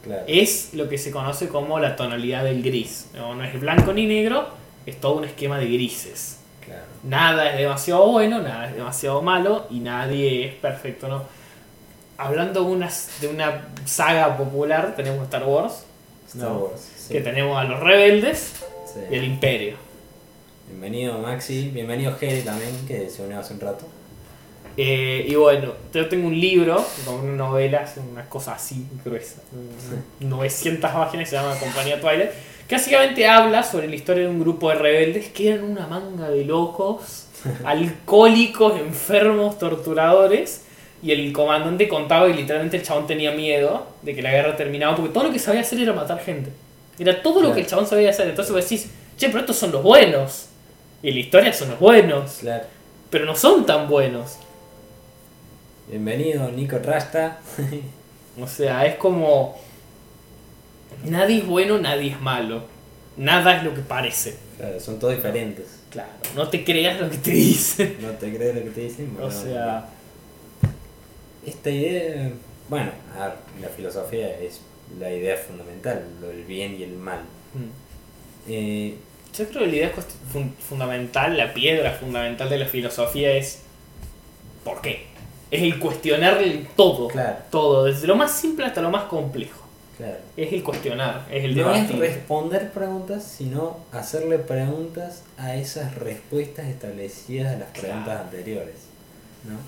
Claro. 0.02 0.24
Es 0.26 0.74
lo 0.74 0.88
que 0.88 0.98
se 0.98 1.10
conoce 1.10 1.48
como 1.48 1.78
la 1.78 1.94
tonalidad 1.96 2.44
del 2.44 2.62
gris. 2.62 3.06
No, 3.14 3.34
no 3.34 3.44
es 3.44 3.58
blanco 3.60 3.92
ni 3.92 4.06
negro, 4.06 4.48
es 4.84 5.00
todo 5.00 5.14
un 5.14 5.24
esquema 5.24 5.58
de 5.58 5.66
grises. 5.66 6.38
claro. 6.64 6.82
Nada 7.04 7.50
es 7.52 7.58
demasiado 7.58 8.06
bueno, 8.10 8.40
nada 8.42 8.68
es 8.68 8.74
demasiado 8.76 9.22
malo 9.22 9.66
y 9.70 9.78
nadie 9.80 10.46
es 10.46 10.54
perfecto, 10.54 11.08
¿no? 11.08 11.22
Hablando 12.18 12.64
de 12.64 12.70
una, 12.70 12.90
de 13.20 13.28
una 13.28 13.68
saga 13.84 14.36
popular, 14.36 14.94
tenemos 14.96 15.22
Star 15.24 15.44
Wars, 15.44 15.84
Star 16.28 16.48
No. 16.50 16.58
Wars. 16.58 16.80
sí, 16.96 17.12
que 17.14 17.20
tenemos 17.20 17.56
a 17.58 17.64
los 17.64 17.80
rebeldes 17.80 18.54
sí. 18.92 19.00
y 19.10 19.14
el 19.16 19.24
imperio. 19.24 19.76
Bienvenido 20.68 21.18
Maxi, 21.18 21.68
bienvenido 21.68 22.14
Jere 22.16 22.42
también, 22.42 22.70
que 22.86 23.08
se 23.10 23.22
unió 23.22 23.38
hace 23.40 23.54
un 23.54 23.60
rato. 23.60 23.86
Eh, 24.76 25.26
y 25.28 25.34
bueno, 25.34 25.72
yo 25.92 26.08
tengo 26.08 26.26
un 26.28 26.40
libro 26.40 26.82
con 27.04 27.16
una 27.16 27.36
novela, 27.36 27.82
es 27.82 27.92
una 28.10 28.26
cosa 28.28 28.54
así 28.54 28.86
gruesa, 29.04 29.42
900 30.20 30.90
páginas, 30.90 31.28
se 31.28 31.36
llama 31.36 31.54
Compañía 31.58 32.00
Twilight, 32.00 32.30
que 32.66 32.76
básicamente 32.76 33.26
habla 33.28 33.62
sobre 33.62 33.88
la 33.88 33.94
historia 33.96 34.24
de 34.24 34.30
un 34.30 34.40
grupo 34.40 34.70
de 34.70 34.76
rebeldes 34.76 35.28
que 35.28 35.50
eran 35.50 35.64
una 35.64 35.86
manga 35.86 36.30
de 36.30 36.44
locos, 36.44 37.26
alcohólicos, 37.64 38.78
enfermos, 38.80 39.58
torturadores, 39.58 40.62
y 41.02 41.10
el 41.10 41.32
comandante 41.32 41.88
contaba 41.88 42.28
y 42.28 42.32
literalmente 42.34 42.76
el 42.76 42.84
chabón 42.84 43.06
tenía 43.08 43.32
miedo 43.32 43.86
de 44.02 44.14
que 44.14 44.22
la 44.22 44.30
guerra 44.30 44.56
terminaba, 44.56 44.94
porque 44.96 45.12
todo 45.12 45.24
lo 45.24 45.32
que 45.32 45.38
sabía 45.40 45.60
hacer 45.62 45.80
era 45.80 45.92
matar 45.92 46.20
gente. 46.20 46.50
Era 46.98 47.20
todo 47.22 47.40
lo 47.42 47.52
que 47.52 47.60
el 47.60 47.66
chabón 47.66 47.86
sabía 47.86 48.10
hacer, 48.10 48.28
entonces 48.28 48.54
vos 48.54 48.62
decís, 48.62 48.88
che, 49.16 49.26
pero 49.28 49.40
estos 49.40 49.56
son 49.56 49.72
los 49.72 49.82
buenos, 49.82 50.46
y 51.02 51.10
la 51.10 51.18
historia 51.18 51.52
son 51.52 51.70
los 51.70 51.80
buenos, 51.80 52.38
Claro. 52.40 52.64
pero 53.10 53.26
no 53.26 53.34
son 53.34 53.66
tan 53.66 53.88
buenos. 53.88 54.36
Bienvenido 55.96 56.50
Nico 56.50 56.78
Rasta. 56.78 57.38
O 58.40 58.46
sea, 58.46 58.86
es 58.86 58.94
como. 58.96 59.60
Nadie 61.04 61.40
es 61.40 61.46
bueno, 61.46 61.76
nadie 61.78 62.12
es 62.12 62.18
malo. 62.22 62.62
Nada 63.18 63.58
es 63.58 63.62
lo 63.62 63.74
que 63.74 63.82
parece. 63.82 64.38
Claro, 64.56 64.80
son 64.80 64.98
todos 64.98 65.14
diferentes. 65.16 65.80
Claro. 65.90 66.08
No 66.34 66.48
te 66.48 66.64
creas 66.64 66.98
lo 66.98 67.10
que 67.10 67.18
te 67.18 67.30
dicen. 67.32 67.98
No 68.00 68.08
te 68.12 68.34
crees 68.34 68.54
lo 68.54 68.62
que 68.62 68.70
te 68.70 68.80
dicen. 68.80 69.10
O 69.18 69.26
Bueno, 69.26 69.30
sea. 69.42 69.86
Esta 71.44 71.68
idea, 71.68 72.30
bueno, 72.70 72.90
a 73.18 73.26
ver, 73.26 73.34
la 73.60 73.68
filosofía 73.68 74.30
es 74.40 74.62
la 74.98 75.12
idea 75.12 75.36
fundamental, 75.36 76.02
lo 76.22 76.28
del 76.28 76.44
bien 76.44 76.74
y 76.80 76.84
el 76.84 76.94
mal. 76.94 77.20
mm. 77.52 78.48
Eh, 78.50 78.94
Yo 79.36 79.46
creo 79.48 79.60
que 79.60 79.66
la 79.66 79.76
idea 79.76 79.92
fun- 80.32 80.54
fundamental, 80.58 81.36
la 81.36 81.52
piedra 81.52 81.92
fundamental 81.92 82.48
de 82.48 82.56
la 82.56 82.66
filosofía 82.66 83.32
es. 83.36 83.60
¿Por 84.64 84.80
qué? 84.80 85.11
Es 85.52 85.62
el 85.62 85.78
cuestionar 85.78 86.42
el 86.42 86.66
todo. 86.74 87.08
Claro. 87.08 87.36
Todo, 87.50 87.84
desde 87.84 88.06
lo 88.06 88.16
más 88.16 88.32
simple 88.32 88.64
hasta 88.64 88.80
lo 88.80 88.90
más 88.90 89.04
complejo. 89.04 89.60
claro. 89.98 90.16
Es 90.36 90.50
el 90.52 90.62
cuestionar, 90.64 91.26
es 91.30 91.44
el 91.44 91.54
No 91.56 91.74
es 91.74 91.94
responder 91.96 92.70
preguntas, 92.72 93.22
sino 93.22 93.76
hacerle 93.92 94.38
preguntas 94.38 95.22
a 95.36 95.54
esas 95.54 95.94
respuestas 95.94 96.66
establecidas 96.66 97.54
a 97.54 97.58
las 97.58 97.68
preguntas 97.68 98.20
anteriores. 98.22 98.76
¿no? 99.44 99.58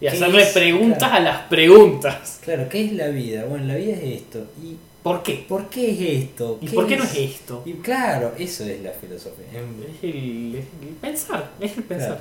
Y 0.00 0.06
hacerle 0.08 0.42
es? 0.42 0.52
preguntas 0.52 0.98
Claro. 0.98 1.14
a 1.16 1.20
las 1.20 1.42
preguntas. 1.48 2.38
Claro, 2.44 2.68
¿qué 2.68 2.84
es 2.84 2.92
la 2.92 3.08
vida? 3.08 3.46
Bueno, 3.46 3.64
la 3.64 3.76
vida 3.76 3.94
es 3.94 4.02
esto. 4.22 4.44
¿Y 4.62 4.76
¿Por 5.02 5.22
qué? 5.22 5.44
¿Por 5.48 5.70
qué 5.70 5.90
es 5.90 6.24
esto? 6.24 6.58
¿Y 6.60 6.68
por 6.68 6.86
qué 6.86 6.96
no 6.98 7.04
es 7.04 7.12
es 7.14 7.18
esto? 7.36 7.62
Y 7.64 7.72
claro, 7.74 8.34
eso 8.38 8.64
es 8.64 8.82
la 8.82 8.90
filosofía. 8.90 9.46
Es 9.52 10.04
el, 10.04 10.54
es 10.56 10.64
el 10.82 10.94
pensar, 11.00 11.50
es 11.60 11.76
el 11.78 11.84
pensar. 11.84 12.20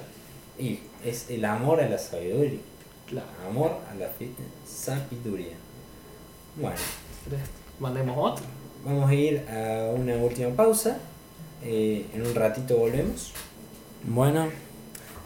Y 0.58 0.80
es 1.06 1.30
el 1.30 1.44
amor 1.44 1.82
a 1.82 1.90
la 1.90 1.98
sabiduría. 1.98 2.60
Claro. 3.08 3.28
Amor 3.50 3.72
a 3.90 3.96
la 3.96 4.10
sabiduría. 4.66 5.56
Bueno. 6.56 6.76
Mandemos 7.80 8.16
otro. 8.18 8.46
vamos 8.84 9.10
a 9.10 9.14
ir 9.14 9.46
a 9.50 9.92
una 9.96 10.16
última 10.16 10.50
pausa. 10.56 10.98
Eh, 11.64 12.06
en 12.14 12.26
un 12.26 12.36
ratito 12.36 12.76
volvemos. 12.78 13.32
Bueno, 14.04 14.50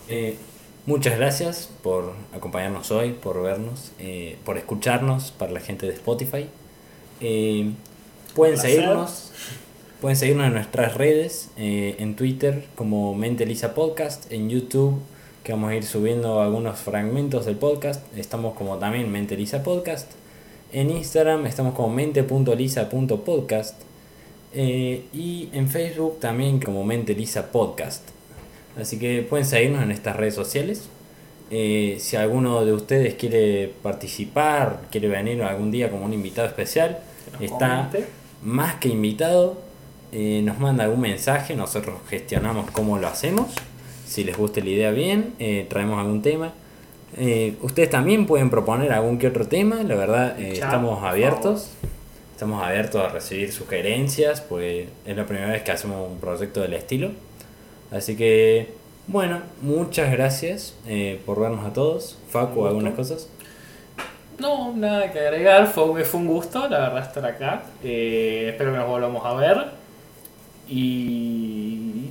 eh, 0.08 0.38
muchas 0.86 1.18
gracias 1.18 1.70
por 1.82 2.14
acompañarnos 2.34 2.92
hoy, 2.92 3.14
por 3.14 3.42
vernos, 3.42 3.92
eh, 4.00 4.38
por 4.46 4.58
escucharnos 4.58 5.32
para 5.32 5.52
la 5.52 5.60
gente 5.60 5.88
de 5.88 5.94
Spotify. 5.94 6.48
Eh, 7.20 7.72
pueden 8.36 8.56
placer. 8.56 8.72
seguirnos, 8.72 9.32
pueden 10.02 10.18
seguirnos 10.18 10.48
en 10.48 10.54
nuestras 10.54 10.96
redes, 10.96 11.50
eh, 11.58 11.96
en 12.00 12.16
Twitter 12.16 12.66
como 12.76 13.14
Mente 13.16 13.46
Lisa 13.46 13.74
Podcast, 13.74 14.32
en 14.32 14.50
YouTube 14.50 15.02
que 15.44 15.52
vamos 15.54 15.72
a 15.72 15.76
ir 15.76 15.84
subiendo 15.84 16.42
algunos 16.42 16.80
fragmentos 16.80 17.46
del 17.46 17.56
podcast, 17.56 18.02
estamos 18.16 18.56
como 18.56 18.78
también 18.78 19.12
Mente 19.12 19.36
Lisa 19.36 19.64
Podcast, 19.64 20.12
en 20.74 20.90
Instagram 20.90 21.46
estamos 21.48 21.74
como 21.76 21.90
mente.lisa.podcast 21.90 23.76
eh, 24.54 25.06
y 25.14 25.50
en 25.52 25.68
Facebook 25.68 26.20
también 26.20 26.60
como 26.60 26.86
Mente 26.86 27.14
Lisa 27.14 27.52
Podcast. 27.52 28.08
Así 28.80 28.98
que 28.98 29.22
pueden 29.22 29.46
seguirnos 29.46 29.84
en 29.84 29.92
estas 29.92 30.16
redes 30.16 30.34
sociales. 30.34 30.88
Eh, 31.50 31.98
si 32.00 32.16
alguno 32.16 32.64
de 32.64 32.72
ustedes 32.72 33.16
quiere 33.16 33.74
participar, 33.82 34.84
quiere 34.90 35.10
venir 35.10 35.44
algún 35.44 35.72
día 35.72 35.90
como 35.92 36.06
un 36.06 36.14
invitado 36.14 36.48
especial, 36.48 37.00
está 37.42 37.90
comente. 37.92 38.10
más 38.42 38.76
que 38.76 38.88
invitado. 38.88 39.58
Eh, 40.14 40.42
nos 40.44 40.60
manda 40.60 40.86
algún 40.86 41.02
mensaje, 41.02 41.56
nosotros 41.56 41.96
gestionamos 42.10 42.72
cómo 42.72 42.98
lo 42.98 43.08
hacemos. 43.08 43.48
Si 44.12 44.26
les 44.26 44.36
gusta 44.36 44.60
la 44.60 44.70
idea, 44.70 44.92
bien, 44.92 45.36
eh, 45.40 45.66
traemos 45.70 45.98
algún 45.98 46.22
tema. 46.22 46.52
Eh, 47.16 47.56
ustedes 47.62 47.90
también 47.90 48.26
pueden 48.26 48.50
proponer 48.50 48.92
algún 48.92 49.18
que 49.18 49.28
otro 49.28 49.48
tema, 49.48 49.84
la 49.84 49.96
verdad, 49.96 50.38
eh, 50.38 50.52
Chat, 50.52 50.66
estamos 50.66 51.02
abiertos. 51.02 51.72
Estamos 52.34 52.62
abiertos 52.62 53.02
a 53.02 53.08
recibir 53.08 53.54
sugerencias, 53.54 54.42
pues 54.42 54.90
es 55.06 55.16
la 55.16 55.26
primera 55.26 55.48
vez 55.48 55.64
que 55.64 55.72
hacemos 55.72 56.12
un 56.12 56.20
proyecto 56.20 56.60
del 56.60 56.74
estilo. 56.74 57.12
Así 57.90 58.18
que, 58.18 58.74
bueno, 59.08 59.44
muchas 59.62 60.12
gracias 60.12 60.76
eh, 60.86 61.22
por 61.26 61.40
vernos 61.40 61.66
a 61.66 61.72
todos. 61.72 62.20
Facu, 62.32 62.64
Un 62.64 62.68
algunas 62.68 62.96
cosas. 62.96 63.30
No, 64.40 64.76
nada 64.76 65.10
que 65.14 65.20
agregar, 65.20 65.68
fue, 65.68 66.04
fue 66.04 66.20
un 66.20 66.28
gusto, 66.28 66.68
la 66.68 66.80
verdad, 66.80 67.08
estar 67.08 67.26
acá. 67.26 67.64
Eh, 67.82 68.48
espero 68.50 68.74
que 68.74 68.78
nos 68.78 68.90
volvamos 68.90 69.26
a 69.26 69.36
ver. 69.36 69.68
Y 70.68 71.51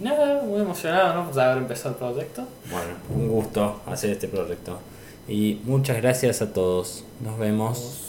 nada, 0.00 0.42
muy 0.42 0.60
emocionado, 0.60 1.24
¿no? 1.24 1.32
De 1.32 1.42
haber 1.42 1.58
empezado 1.58 1.90
el 1.90 1.96
proyecto. 1.96 2.44
Bueno, 2.70 2.94
un 3.14 3.28
gusto 3.28 3.80
hacer 3.86 4.10
este 4.10 4.28
proyecto. 4.28 4.78
Y 5.28 5.60
muchas 5.64 5.98
gracias 5.98 6.42
a 6.42 6.52
todos. 6.52 7.04
Nos 7.20 7.38
vemos. 7.38 7.99